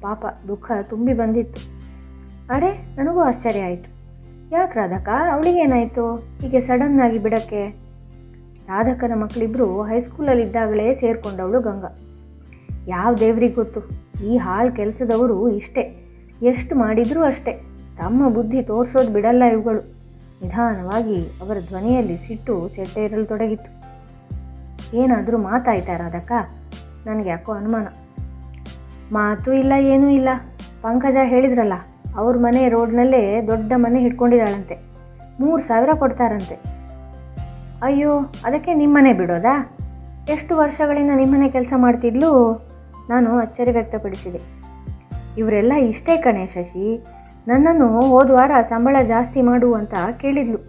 ಪಾಪ 0.02 0.26
ದುಃಖ 0.48 0.72
ತುಂಬಿ 0.90 1.14
ಬಂದಿತ್ತು. 1.14 1.82
ಅರೆ, 2.50 2.96
ನನಗೂ 2.96 3.20
ಆಶ್ಚರ್ಯ 3.20 3.62
ಆಯಿತು. 3.62 4.02
ಯಾಕೆ 4.52 4.80
ರಾಧಕ 4.80 5.10
ಅವಳಿಗೇನಾಯಿತು 5.34 6.16
ಹೀಗೆ 6.16 6.60
ಸಡನ್ನಾಗಿ 6.60 7.18
ಬಿಡಕ್ಕೆ? 7.20 7.70
ರಾಧಕನ 8.68 9.12
ಮಕ್ಕಳಿಬ್ಬರು 9.16 9.82
ಹೈಸ್ಕೂಲಲ್ಲಿದ್ದಾಗಲೇ 9.82 10.94
ಸೇರಿಕೊಂಡವಳು 10.94 11.62
ಗಂಗಾ. 11.62 11.98
ಯಾವ 12.88 13.16
ದೇವ್ರಿಗೆ 13.16 13.54
ಗೊತ್ತು? 13.54 13.82
ಈ 14.26 14.38
ಹಾಳು 14.38 14.72
ಕೆಲಸದವರು 14.72 15.50
ಇಷ್ಟೇ. 15.50 16.06
ಎಷ್ಟು 16.42 16.76
ಮಾಡಿದರೂ 16.76 17.24
ಅಷ್ಟೇ. 17.24 17.52
ತಮ್ಮ 17.98 18.30
ಬುದ್ಧಿ 18.30 18.62
ತೋರಿಸೋದು 18.62 19.14
ಬಿಡಲ್ಲ 19.14 19.44
ಇವುಗಳು. 19.44 20.01
ನಿಧಾನವಾಗಿ 20.42 21.20
ಅವರ 21.42 21.58
ಧ್ವನಿಯಲ್ಲಿ 21.68 22.18
ಸಿಟ್ಟು 22.18 22.70
ಸೆಟ್ಟೇರಲು 22.70 23.26
ತೊಡಗಿತ್ತು. 23.26 23.72
ಏನಾದರೂ 24.98 25.38
ಮಾತಾಯ್ತಾ 25.38 25.98
ರಾಧಕ್ಕ? 25.98 26.32
ನನಗೆ 27.08 27.30
ಯಾಕೋ 27.30 27.52
ಅನುಮಾನ. 27.54 27.88
ಮಾತು 29.12 29.54
ಇಲ್ಲ, 29.54 29.74
ಏನೂ 29.80 30.10
ಇಲ್ಲ. 30.10 30.30
ಪಂಕಜ 30.82 31.18
ಹೇಳಿದ್ರಲ್ಲ, 31.24 31.74
ಅವ್ರ 32.16 32.38
ಮನೆ 32.38 32.70
ರೋಡ್ನಲ್ಲೇ 32.70 33.42
ದೊಡ್ಡ 33.48 33.74
ಮನೆ 33.76 34.00
ಹಿಡ್ಕೊಂಡಿದ್ದಾಳಂತೆ. 34.00 34.76
ಮೂರು 35.40 35.62
ಸಾವಿರ 35.62 35.90
ಕೊಡ್ತಾರಂತೆ. 36.00 36.56
ಅಯ್ಯೋ, 37.84 38.12
ಅದಕ್ಕೆ 38.46 38.74
ನಿಮ್ಮನೆ 38.74 39.14
ಬಿಡೋದಾ? 39.14 39.78
ಎಷ್ಟು 40.30 40.58
ವರ್ಷಗಳಿಂದ 40.58 41.12
ನಿಮ್ಮನೆ 41.16 41.50
ಕೆಲಸ 41.50 41.74
ಮಾಡ್ತಿದ್ಲು? 41.78 42.32
ನಾನು 43.10 43.40
ಅಚ್ಚರಿ 43.40 43.72
ವ್ಯಕ್ತಪಡಿಸಿದೆ. 43.72 44.42
ಇವರೆಲ್ಲ 45.38 45.74
ಇಷ್ಟೇ 45.74 46.18
ಕಣೆ 46.18 46.46
ಶಶಿ. 46.46 46.88
ನನ್ನನ್ನು 47.48 47.88
ಹೋದ 48.12 48.30
ವಾರ 48.38 48.54
ಸಂಬಳ 48.70 48.98
ಜಾಸ್ತಿ 49.12 49.40
ಮಾಡು 49.48 49.70
ಅಂತ 49.80 49.94
ಕೇಳಿದ್ಲು. 50.22 50.60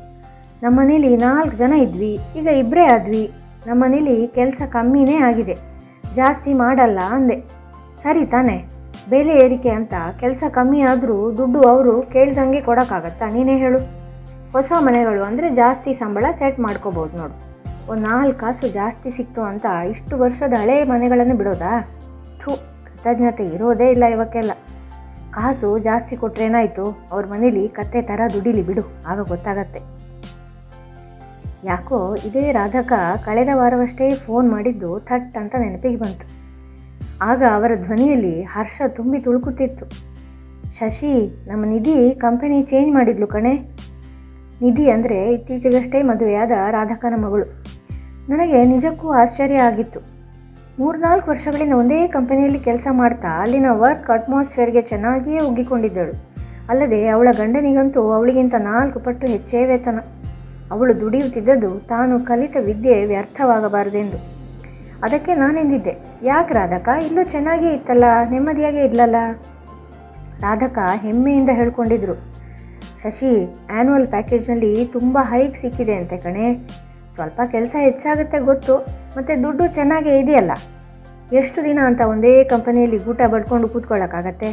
ನಮ್ಮನೇಲಿ 0.63 1.11
ನಾಲ್ಕು 1.25 1.55
ಜನ 1.63 1.73
ಇದ್ವಿ, 1.87 2.13
ಈಗ 2.39 2.49
ಇಬ್ಬರೇ 2.63 2.85
ಆದ್ವಿ. 2.95 3.25
ನಮ್ಮನೇಲಿ 3.67 4.17
ಕೆಲಸ 4.37 4.63
ಕಮ್ಮಿನೇ 4.77 5.17
ಆಗಿದೆ, 5.29 5.57
ಜಾಸ್ತಿ 6.19 6.53
ಮಾಡಲ್ಲ 6.63 7.01
ಅಂದೆ. 7.17 7.37
ಸರಿ 8.03 8.25
ತಾನೆ, 8.35 8.57
ಬೆಲೆ 9.11 9.35
ಏರಿಕೆ 9.45 9.71
ಅಂತ 9.79 9.95
ಕೆಲಸ 10.23 10.43
ಕಮ್ಮಿ 10.57 10.81
ಆದರೂ 10.91 11.19
ದುಡ್ಡು 11.39 11.61
ಅವರು 11.73 11.95
ಕೇಳ್ದಂಗೆ 12.15 12.61
ಕೊಡೋಕ್ಕಾಗತ್ತಾ 12.69 13.29
ನೀನೇ 13.37 13.57
ಹೇಳು. 13.65 13.81
ಹೊಸ 14.57 14.73
ಮನೆಗಳು 14.87 15.23
ಅಂದರೆ 15.29 15.49
ಜಾಸ್ತಿ 15.63 15.93
ಸಂಬಳ 16.03 16.27
ಸೆಟ್ 16.41 16.59
ಮಾಡ್ಕೋಬೋದು 16.67 17.15
ನೋಡು. 17.21 17.37
ಒಂದು 17.91 18.03
ನಾಲ್ಕು 18.11 18.39
ಕಾಸು 18.43 18.67
ಜಾಸ್ತಿ 18.81 19.09
ಸಿಕ್ತು 19.17 19.43
ಅಂತ 19.51 19.67
ಇಷ್ಟು 19.93 20.15
ವರ್ಷದ 20.23 20.55
ಹಳೆ 20.63 20.77
ಮನೆಗಳನ್ನು 20.91 21.35
ಬಿಡೋದಾ? 21.41 21.73
ಥೂ, 22.41 22.51
ಕೃತಜ್ಞತೆ 22.87 23.45
ಇರೋದೇ 23.55 23.89
ಇಲ್ಲ 23.95 24.05
ಇವಕ್ಕೆಲ್ಲ. 24.17 24.53
ಕಾಸು 25.35 25.79
ಜಾಸ್ತಿ 25.79 26.17
ಕೊಟ್ರೇನಾಯ್ತು 26.17 27.09
ಅವ್ರ 27.13 27.27
ಮನೇಲಿ 27.27 27.69
ಕತ್ತೆ 27.69 28.03
ಥರ 28.03 28.21
ದುಡಿಲಿ 28.33 28.63
ಬಿಡು. 28.63 29.05
ಆಗ 29.07 29.21
ಗೊತ್ತಾಗತ್ತೆ. 29.21 29.81
ಯಾಕೋ 31.65 32.17
ಇದೇ 32.17 32.53
ರಾಧಕ 32.53 32.93
ಕಳೆದ 33.25 33.49
ವಾರವಷ್ಟೇ 33.55 34.15
ಫೋನ್ 34.15 34.51
ಮಾಡಿದ್ದು 34.51 34.99
ಥಟ್ 34.99 35.37
ಅಂತ 35.37 35.55
ನೆನಪಿಗೆ 35.59 35.97
ಬಂತು. 35.97 36.27
ಆಗ 37.21 37.43
ಅವರ 37.55 37.73
ಧ್ವನಿಯಲ್ಲಿ 37.75 38.43
ಹರ್ಷ 38.43 38.83
ತುಂಬಿ 38.89 39.21
ತುಳುಕುತ್ತಿತ್ತು. 39.21 39.87
ಶಶಿ, 40.79 41.45
ನಮ್ಮ 41.49 41.65
ನಿಧಿ 41.65 42.15
ಕಂಪನಿ 42.15 42.63
ಚೇಂಜ್ 42.63 42.95
ಮಾಡಿದ್ಲು 42.95 43.27
ಕಣೆ. 43.27 43.55
ನಿಧಿ 44.63 44.91
ಅಂದರೆ 44.91 45.33
ಇತ್ತೀಚೆಗಷ್ಟೇ 45.33 46.03
ಮದುವೆಯಾದ 46.03 46.51
ರಾಧಕನ 46.71 47.15
ಮಗಳು. 47.25 47.47
ನನಗೆ 48.29 48.65
ನಿಜಕ್ಕೂ 48.65 49.11
ಆಶ್ಚರ್ಯ 49.11 49.57
ಆಗಿತ್ತು. 49.57 50.22
ಮೂರ್ನಾಲ್ಕು 50.83 51.27
ವರ್ಷಗಳಿಂದ 51.31 51.73
ಒಂದೇ 51.73 51.99
ಕಂಪನಿಯಲ್ಲಿ 52.09 52.59
ಕೆಲಸ 52.59 52.87
ಮಾಡ್ತಾ 52.91 53.31
ಅಲ್ಲಿನ 53.41 53.69
ವರ್ಕ್ 53.83 54.11
ಅಟ್ಮಾಸ್ಫಿಯರ್ಗೆ 54.11 54.83
ಚೆನ್ನಾಗಿಯೇ 54.83 55.39
ಒಗ್ಗಿಕೊಂಡಿದ್ದಳು 55.39 56.15
ಅಲ್ಲದೆ 56.69 56.99
ಅವಳ 57.09 57.29
ಗಂಡನಿಗಂತೂ 57.39 58.01
ಅವಳಿಗಿಂತ 58.13 58.55
ನಾಲ್ಕು 58.59 58.99
ಪಟ್ಟು 59.01 59.27
ಹೆಚ್ಚೇ 59.27 59.65
ವೇತನ. 59.65 60.01
ಅವಳು 60.71 61.01
ದುಡಿಯುತ್ತಿದ್ದದ್ದು 61.01 61.71
ತಾನು 61.89 62.15
ಕಲಿತ 62.25 62.57
ವಿದ್ಯೆ 62.61 63.05
ವ್ಯರ್ಥವಾಗಬಾರದೆಂದು. 63.05 64.19
ಅದಕ್ಕೆ 65.03 65.35
ನಾನೆಂದಿದ್ದೆ. 65.35 65.95
ಯಾಕೆ 66.23 66.55
ರಾಧಕ? 66.55 66.89
ಇಲ್ಲೂ 67.07 67.25
ಚೆನ್ನಾಗೇ 67.25 67.71
ಇತ್ತಲ್ಲ, 67.75 68.05
ನೆಮ್ಮದಿಯಾಗೇ 68.31 68.85
ಇರಲಲ್ಲ 68.85 69.17
ರಾಧಕ 70.41 70.79
ಹೆಮ್ಮೆಯಿಂದ 71.03 71.51
ಹೇಳ್ಕೊಂಡಿದ್ರು. 71.53 72.15
ಶಶಿ 73.03 73.33
ಆ್ಯನ್ಯುವಲ್ 73.45 74.09
ಪ್ಯಾಕೇಜ್ನಲ್ಲಿ 74.09 74.73
ತುಂಬ 74.87 75.19
ಹೈಕ್ 75.23 75.57
ಸಿಕ್ಕಿದೆ 75.57 75.95
ಅಂತೆ 75.95 76.17
ಕಣೆ. 76.17 76.47
ಸ್ವಲ್ಪ 77.15 77.41
ಕೆಲಸ 77.51 77.77
ಹೆಚ್ಚಾಗುತ್ತೆ 77.79 78.39
ಗೊತ್ತು, 78.39 78.77
ಮತ್ತು 79.17 79.43
ದುಡ್ಡು 79.43 79.75
ಚೆನ್ನಾಗೇ 79.75 80.19
ಇದೆಯಲ್ಲ? 80.19 80.53
ಎಷ್ಟು 81.33 81.65
ದಿನ 81.65 81.79
ಅಂತ 81.85 82.01
ಒಂದೇ 82.01 82.45
ಕಂಪನಿಯಲ್ಲಿ 82.45 83.05
ಊಟ 83.05 83.21
ಬಡ್ಕೊಂಡು 83.27 83.69
ಕೂತ್ಕೊಳ್ಳೋಕ್ಕಾಗತ್ತೆ? 83.69 84.51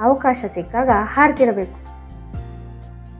ಅವಕಾಶ 0.00 0.44
ಸಿಕ್ಕಾಗ 0.54 0.90
ಹಾರ್ತಿರಬೇಕು. 1.14 1.78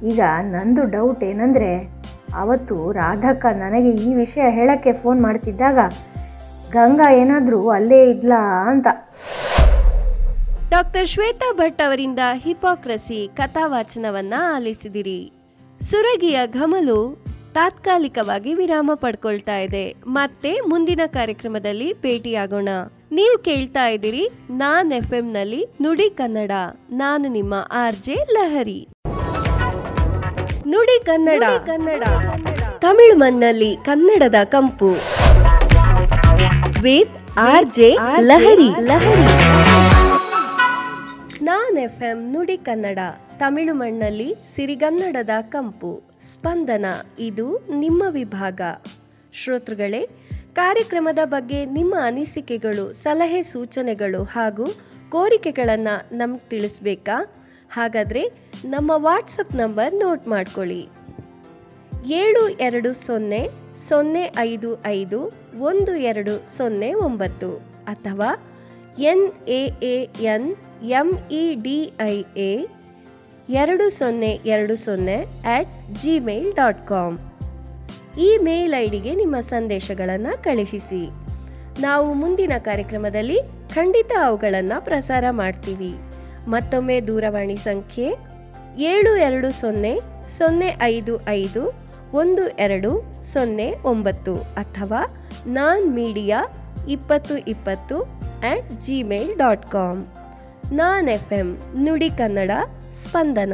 ಈಗ 0.07 0.21
ನಂದು 0.41 0.85
ಡೌಟ್ 0.85 1.25
ಏನಂದರೆ, 1.25 2.03
ಅವತ್ತು 2.35 2.93
ರಾಧಕ್ಕ 2.93 3.47
ನನಗೆ 3.47 3.91
ಈ 3.91 4.15
ವಿಷಯ 4.15 4.51
ಹೇಳೋಕ್ಕೆ 4.51 4.93
ಫೋನ್ 4.93 5.23
ಮಾಡ್ತಿದ್ದಾಗ, 5.23 5.79
ಗಂಗಾ 6.73 7.11
ಏನಾದರೂ 7.11 7.71
ಅಲ್ಲೇ 7.71 8.11
ಇದ್ಲಾ 8.11 8.69
ಅಂತ. 8.71 8.87
ಡಾಕ್ಟರ್ 10.71 11.07
ಶ್ವೇತಾ 11.07 11.53
ಭಟ್ 11.53 11.83
ಅವರಿಂದ 11.83 12.19
ಹಿಪೋಕ್ರಸಿ 12.35 13.31
ಕಥಾವಾಚನವನ್ನ 13.37 14.35
ಆಲಿಸಿದಿರಿ. 14.55 15.33
ಸುರಗಿಯ 15.81 16.39
ಘಮಲು 16.47 17.22
ತಾತ್ಕಾಲಿಕವಾಗಿ 17.55 18.55
ವಿರಾಮ 18.55 18.91
ಪಡ್ಕೊಳ್ತಾ 18.95 19.59
ಇದೆ. 19.59 19.95
ಮತ್ತೆ 20.07 20.61
ಮುಂದಿನ 20.61 21.01
ಕಾರ್ಯಕ್ರಮದಲ್ಲಿ 21.07 21.93
ಭೇಟಿಯಾಗೋಣ. 21.93 22.69
ನೀವು 23.13 23.43
ಕೇಳ್ತಾ 23.43 23.87
ಇದ್ದೀರಿ 23.87 24.29
ನಾನ್ 24.51 24.93
ಎಫ್ನಲ್ಲಿ 24.93 25.67
ನುಡಿ 25.83 26.11
ಕನ್ನಡ. 26.11 26.51
ನಾನು 26.91 27.29
ನಿಮ್ಮ 27.29 27.55
ಆರ್ 27.73 27.95
ಜೆ 27.95 28.15
ಲಹರಿ. 28.15 28.89
ನುಡಿ 30.67 31.05
ಕನ್ನಡ. 31.05 31.43
ಕನ್ನಡ. 31.67 32.03
ತಮಿಳು 32.79 33.17
ಮಣ್ಣಲ್ಲಿ 33.17 33.77
ಕನ್ನಡದ 33.77 34.35
ಕಂಪು. 34.45 34.91
With 36.83 37.39
R 37.39 37.67
J 37.75 37.97
Lahari. 38.21 38.81
Lahari. 38.81 39.27
Naan 41.45 41.79
F 41.79 42.03
M 42.03 42.33
Nudi 42.33 42.57
Kannada. 42.57 42.99
Tamil 43.39 43.75
ಮಣ್ಣಲ್ಲಿ 43.75 44.35
ಸಿರಿಗನ್ನಡದ 44.57 45.31
ಕಂಪು. 45.51 46.12
ಸ್ಪಂದನ, 46.23 46.87
ಇದು 47.19 47.67
ನಿಮ್ಮ 47.77 48.03
ವಿಭಾಗ. 48.11 48.61
ಶ್ರೋತೃಗಳೇ, 49.33 50.09
ಕಾರ್ಯಕ್ರಮದ 50.55 51.19
ಬಗ್ಗೆ 51.25 51.65
ನಿಮ್ಮ 51.65 51.95
ಅನಿಸಿಕೆಗಳು, 52.03 52.93
ಸಲಹೆ 52.93 53.43
ಸೂಚನೆಗಳು 53.43 54.25
ಹಾಗೂ 54.25 54.67
ಕೋರಿಕೆಗಳನ್ನು 55.11 56.17
ನಮ್ಗೆ 56.17 56.49
ತಿಳಿಸ್ಬೇಕಾ? 56.49 57.43
ಹಾಗಾದರೆ 57.71 58.31
ನಮ್ಮ 58.65 58.93
ವಾಟ್ಸಪ್ 58.95 59.57
ನಂಬರ್ 59.57 59.95
ನೋಟ್ 59.95 60.29
ಮಾಡ್ಕೊಳ್ಳಿ. 60.29 60.89
ಏಳು 62.07 62.49
ಎರಡು 62.49 62.95
ಸೊನ್ನೆ 62.95 63.49
ಸೊನ್ನೆ 63.89 64.33
ಐದು 64.39 64.87
ಐದು 64.87 65.31
ಒಂದು 65.59 65.97
ಎರಡು 65.97 66.57
ಸೊನ್ನೆ 66.57 66.95
ಒಂಬತ್ತು 66.95 67.57
ಅಥವಾ 67.85 68.31
N 68.99 69.49
A 69.49 69.65
N 70.21 70.57
M 70.83 71.13
E 71.31 71.55
D 71.55 71.93
I 72.01 72.25
A 72.37 72.67
ಎರಡು 73.49 73.91
ಸೊನ್ನೆ 73.91 74.41
ಎರಡು 74.45 74.77
ಸೊನ್ನೆ 74.77 75.17
ಅಟ್ 75.45 75.95
ಜಿಮೇಲ್ 76.03 76.53
ಡಾಟ್ 76.55 76.87
ಕಾಮ್ 76.87 77.19
ಈ 78.19 78.37
ಮೇಲ್ 78.43 78.75
ಐ 78.75 78.87
ಡಿಗೆ 78.89 79.15
ನಿಮ್ಮ 79.15 79.37
ಸಂದೇಶಗಳನ್ನು 79.41 80.43
ಕಳುಹಿಸಿ. 80.43 81.11
ನಾವು 81.81 82.15
ಮುಂದಿನ 82.15 82.53
ಕಾರ್ಯಕ್ರಮದಲ್ಲಿ 82.59 83.39
ಖಂಡಿತ 83.75 84.13
ಅವುಗಳನ್ನು 84.23 84.85
ಪ್ರಸಾರ 84.85 85.25
ಮಾಡ್ತೀವಿ. 85.31 85.95
ಮತ್ತೊಮ್ಮೆ 86.49 87.01
ದೂರವಾಣಿ 87.01 87.57
ಸಂಖ್ಯೆ 87.57 88.17
ಏಳು 88.79 89.17
ಎರಡು 89.17 89.51
ಸೊನ್ನೆ 89.53 89.99
ಸೊನ್ನೆ 90.39 90.77
ಐದು 90.81 91.21
ಐದು 91.29 91.73
ಒಂದು 92.15 92.49
ಎರಡು 92.49 92.91
ಸೊನ್ನೆ 93.33 93.75
ಒಂಬತ್ತು 93.85 94.35
ಅಥವಾ 94.35 95.01
ನಾನ್ 95.47 95.95
ಮೀಡಿಯಾ 95.95 96.41
ಇಪ್ಪತ್ತು 96.89 97.37
ಇಪ್ಪತ್ತು 97.37 98.03
at 98.43 98.87
gmail 98.87 99.37
dot 99.37 99.67
com 99.67 100.07
Naan 100.73 101.09
F 101.09 101.33
M 101.33 101.59
Nudi 101.75 102.09
Kannada 102.09 102.51
Spandana. 102.93 103.53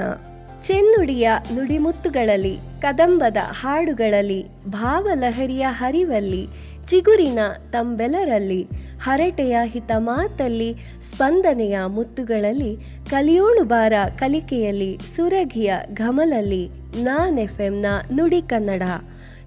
ಚೆನ್ನುಡಿಯ 0.62 1.30
ನುಡಿಮುತ್ತುಗಳಲ್ಲಿ, 1.54 2.58
ಕದಂಬದ 2.80 3.36
ಹಾಡುಗಳಲ್ಲಿ, 3.36 4.46
ಭಾವಲಹರಿಯ 4.68 5.66
ಹರಿವಲ್ಲಿ, 5.68 6.46
ಚಿಗುರಿನ 6.86 7.38
ತಂಬೆಲರಲ್ಲಿ, 7.70 8.66
ಹರಟೆಯ 9.02 9.56
ಹಿತ 9.64 9.90
ಮಾತಲ್ಲಿ 9.98 10.74
ಸ್ಪಂದನೆಯ 11.10 11.78
ಮುತ್ತುಗಳಲ್ಲಿ, 11.86 12.76
ಕಲಿಯೋಣು 13.10 13.64
ಬಾರ 13.64 13.92
ಕಲಿಕೆಯಲ್ಲಿ, 14.16 14.98
ಸುರಗಿಯ 15.16 15.74
ಘಮಲಲ್ಲಿ, 15.92 16.68
ನಾನ್ 17.02 17.38
ನುಡಿ 18.12 18.42
ಕನ್ನಡ. 18.42 18.82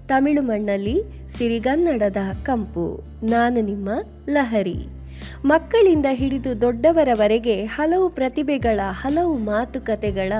ತಮಿಳು 0.06 0.42
ಮಣ್ಣಲ್ಲಿ, 0.42 1.02
ಸಿರಿಗನ್ನಡದ 1.38 2.16
ಕಂಪು. 2.42 3.04
ನಾನು 3.22 3.60
ನಿಮ್ಮ 3.60 3.88
ಲಹರಿ. 4.30 5.01
ಮಕ್ಕಳಿಂದ 5.44 6.06
ಹಿಡಿದು 6.10 6.60
ದೊಡ್ಡವರವರೆಗೆ 6.60 7.64
ಹಲವು 7.64 8.08
ಪ್ರತಿಭೆಗಳ, 8.10 8.80
ಹಲವು 9.02 9.38
ಮಾತುಕತೆಗಳ 9.38 10.32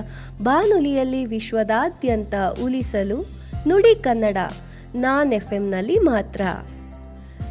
ಬಾನುಲಿಯಲ್ಲಿ 0.43 1.25
ವಿಶ್ವದಾದ್ಯಂತ 1.25 2.35
ಉಲಿಸಲು 2.65 3.19
ನುಡಿ 3.69 3.95
ಕನ್ನಡ, 4.03 4.39
ನಾನ್ 4.95 5.33
ಎಫ್ 5.33 5.53
ಎಂನಲ್ಲಿ 5.53 5.99
ಮಾತ್ರ. 5.99 6.43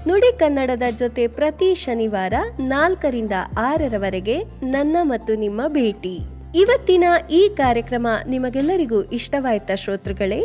ನುಡಿ 0.08 0.38
ಕನ್ನಡದ 0.38 0.86
ಜೊತೆ 0.98 1.28
ಪ್ರತಿ 1.28 1.76
ಶನಿವಾರ 1.76 2.34
ನಾಲ್ಕರಿಂದ 2.60 3.32
ಆರರವರೆಗೆ 3.58 4.38
ನನ್ನ 4.64 4.98
ಮತ್ತು 5.02 5.36
ನಿಮ್ಮ 5.36 5.62
ಭೇಟಿ. 5.68 6.16
ಇವತ್ತಿನ 6.56 7.04
ಈ 7.32 7.42
ಕಾರ್ಯಕ್ರಮ 7.56 8.08
ನಿಮಗೆಲ್ಲರಿಗೂ 8.28 9.02
ಇಷ್ಟವಾಯ್ತಾ 9.04 9.76
ಶ್ರೋತೃಗಳೇ? 9.76 10.40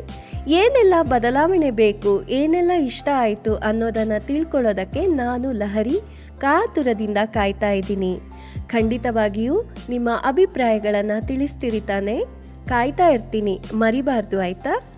ಏನೆಲ್ಲ 0.47 0.95
ಬದಲಾವಣೆ 1.03 1.71
ಬೇಕು, 1.71 2.13
ಏನೆಲ್ಲ 2.31 2.71
ಇಷ್ಟ 2.87 3.09
ಆಯಿತು 3.17 3.57
ಅನ್ನೋದನ್ನು 3.57 4.27
ತಿಳ್ಕೊಳ್ಳೋದಕ್ಕೆ 4.27 5.07
ನಾನು 5.07 5.51
ಲಹರಿ 5.53 5.97
ಕಾತುರದಿಂದ 6.41 7.19
ಕಾಯ್ತಾ 7.27 7.71
ಇದ್ದೀನಿ. 7.71 8.21
ಖಂಡಿತವಾಗಿಯೂ 8.67 9.63
ನಿಮ್ಮ 9.89 10.09
ಅಭಿಪ್ರಾಯಗಳನ್ನು 10.25 11.27
ತಿಳಿಸ್ತೀರಿ 11.27 11.81
ತಾನೆ? 11.81 12.19
ಕಾಯ್ತಾ 12.67 13.09
ಇರ್ತೀನಿ. 13.09 13.61
ಮರಿಬಾರ್ದು 13.75 14.41
ಆಯ್ತಾ? 14.41 14.96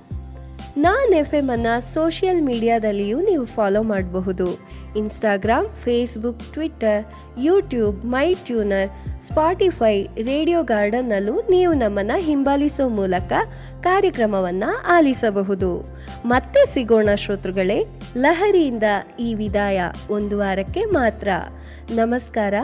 ನಾನ್ 0.78 1.14
ಎಫ್ 1.14 1.50
ಅನ್ನ 1.50 1.66
ಸೋಷಿಯಲ್ 1.78 2.42
ಮೀಡಿಯಾದಲ್ಲಿಯೂ 2.42 3.20
ನೀವು 3.20 3.44
ಫಾಲೋ 3.44 3.82
ಮಾಡಬಹುದು. 3.82 4.58
Instagram, 4.96 5.66
Facebook, 5.84 6.52
Twitter, 6.52 7.06
YouTube 7.40 8.04
my 8.04 8.34
tuner 8.34 9.22
Spotify, 9.22 10.02
radio 10.04 10.62
ಗಾರ್ಡನ್ನಲ್ಲೂ 10.62 11.40
ನೀವು 11.50 11.72
ನಮ್ಮನ್ನು 11.72 12.20
ಹಿಂಬಾಲಿಸೋ 12.20 12.88
ಮೂಲಕ 12.88 13.32
ಕಾರ್ಯಕ್ರಮವನ್ನು 13.80 14.82
ಆಲಿಸಬಹುದು. 14.86 15.96
ಮತ್ತೆ 16.26 16.66
ಸಿಗೋಣ 16.66 17.08
ಶ್ರೋತೃಗಳೇ, 17.14 17.84
ಲಹರಿಯಿಂದ 18.16 18.84
ಈ 19.20 19.34
ವಿದಾಯ 19.34 19.80
ಒಂದು 20.10 20.38
ವಾರಕ್ಕೆ 20.38 20.84
ಮಾತ್ರ. 20.84 21.28
ನಮಸ್ಕಾರ, 21.90 22.54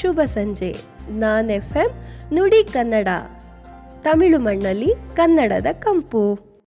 ಶುಭ 0.00 0.20
ಸಂಜೆ. 0.24 0.76
ನಾನ್ 1.10 1.50
ಎಫ್ 1.50 1.76
ಎಂ 1.76 1.90
ನುಡಿ 2.34 2.64
ಕನ್ನಡ. 2.64 3.08
ತಮಿಳು 4.02 4.38
ಮಣ್ಣಲ್ಲಿ 4.38 4.94
ಕನ್ನಡದ 5.16 5.66
ಕಂಪು. 5.72 6.49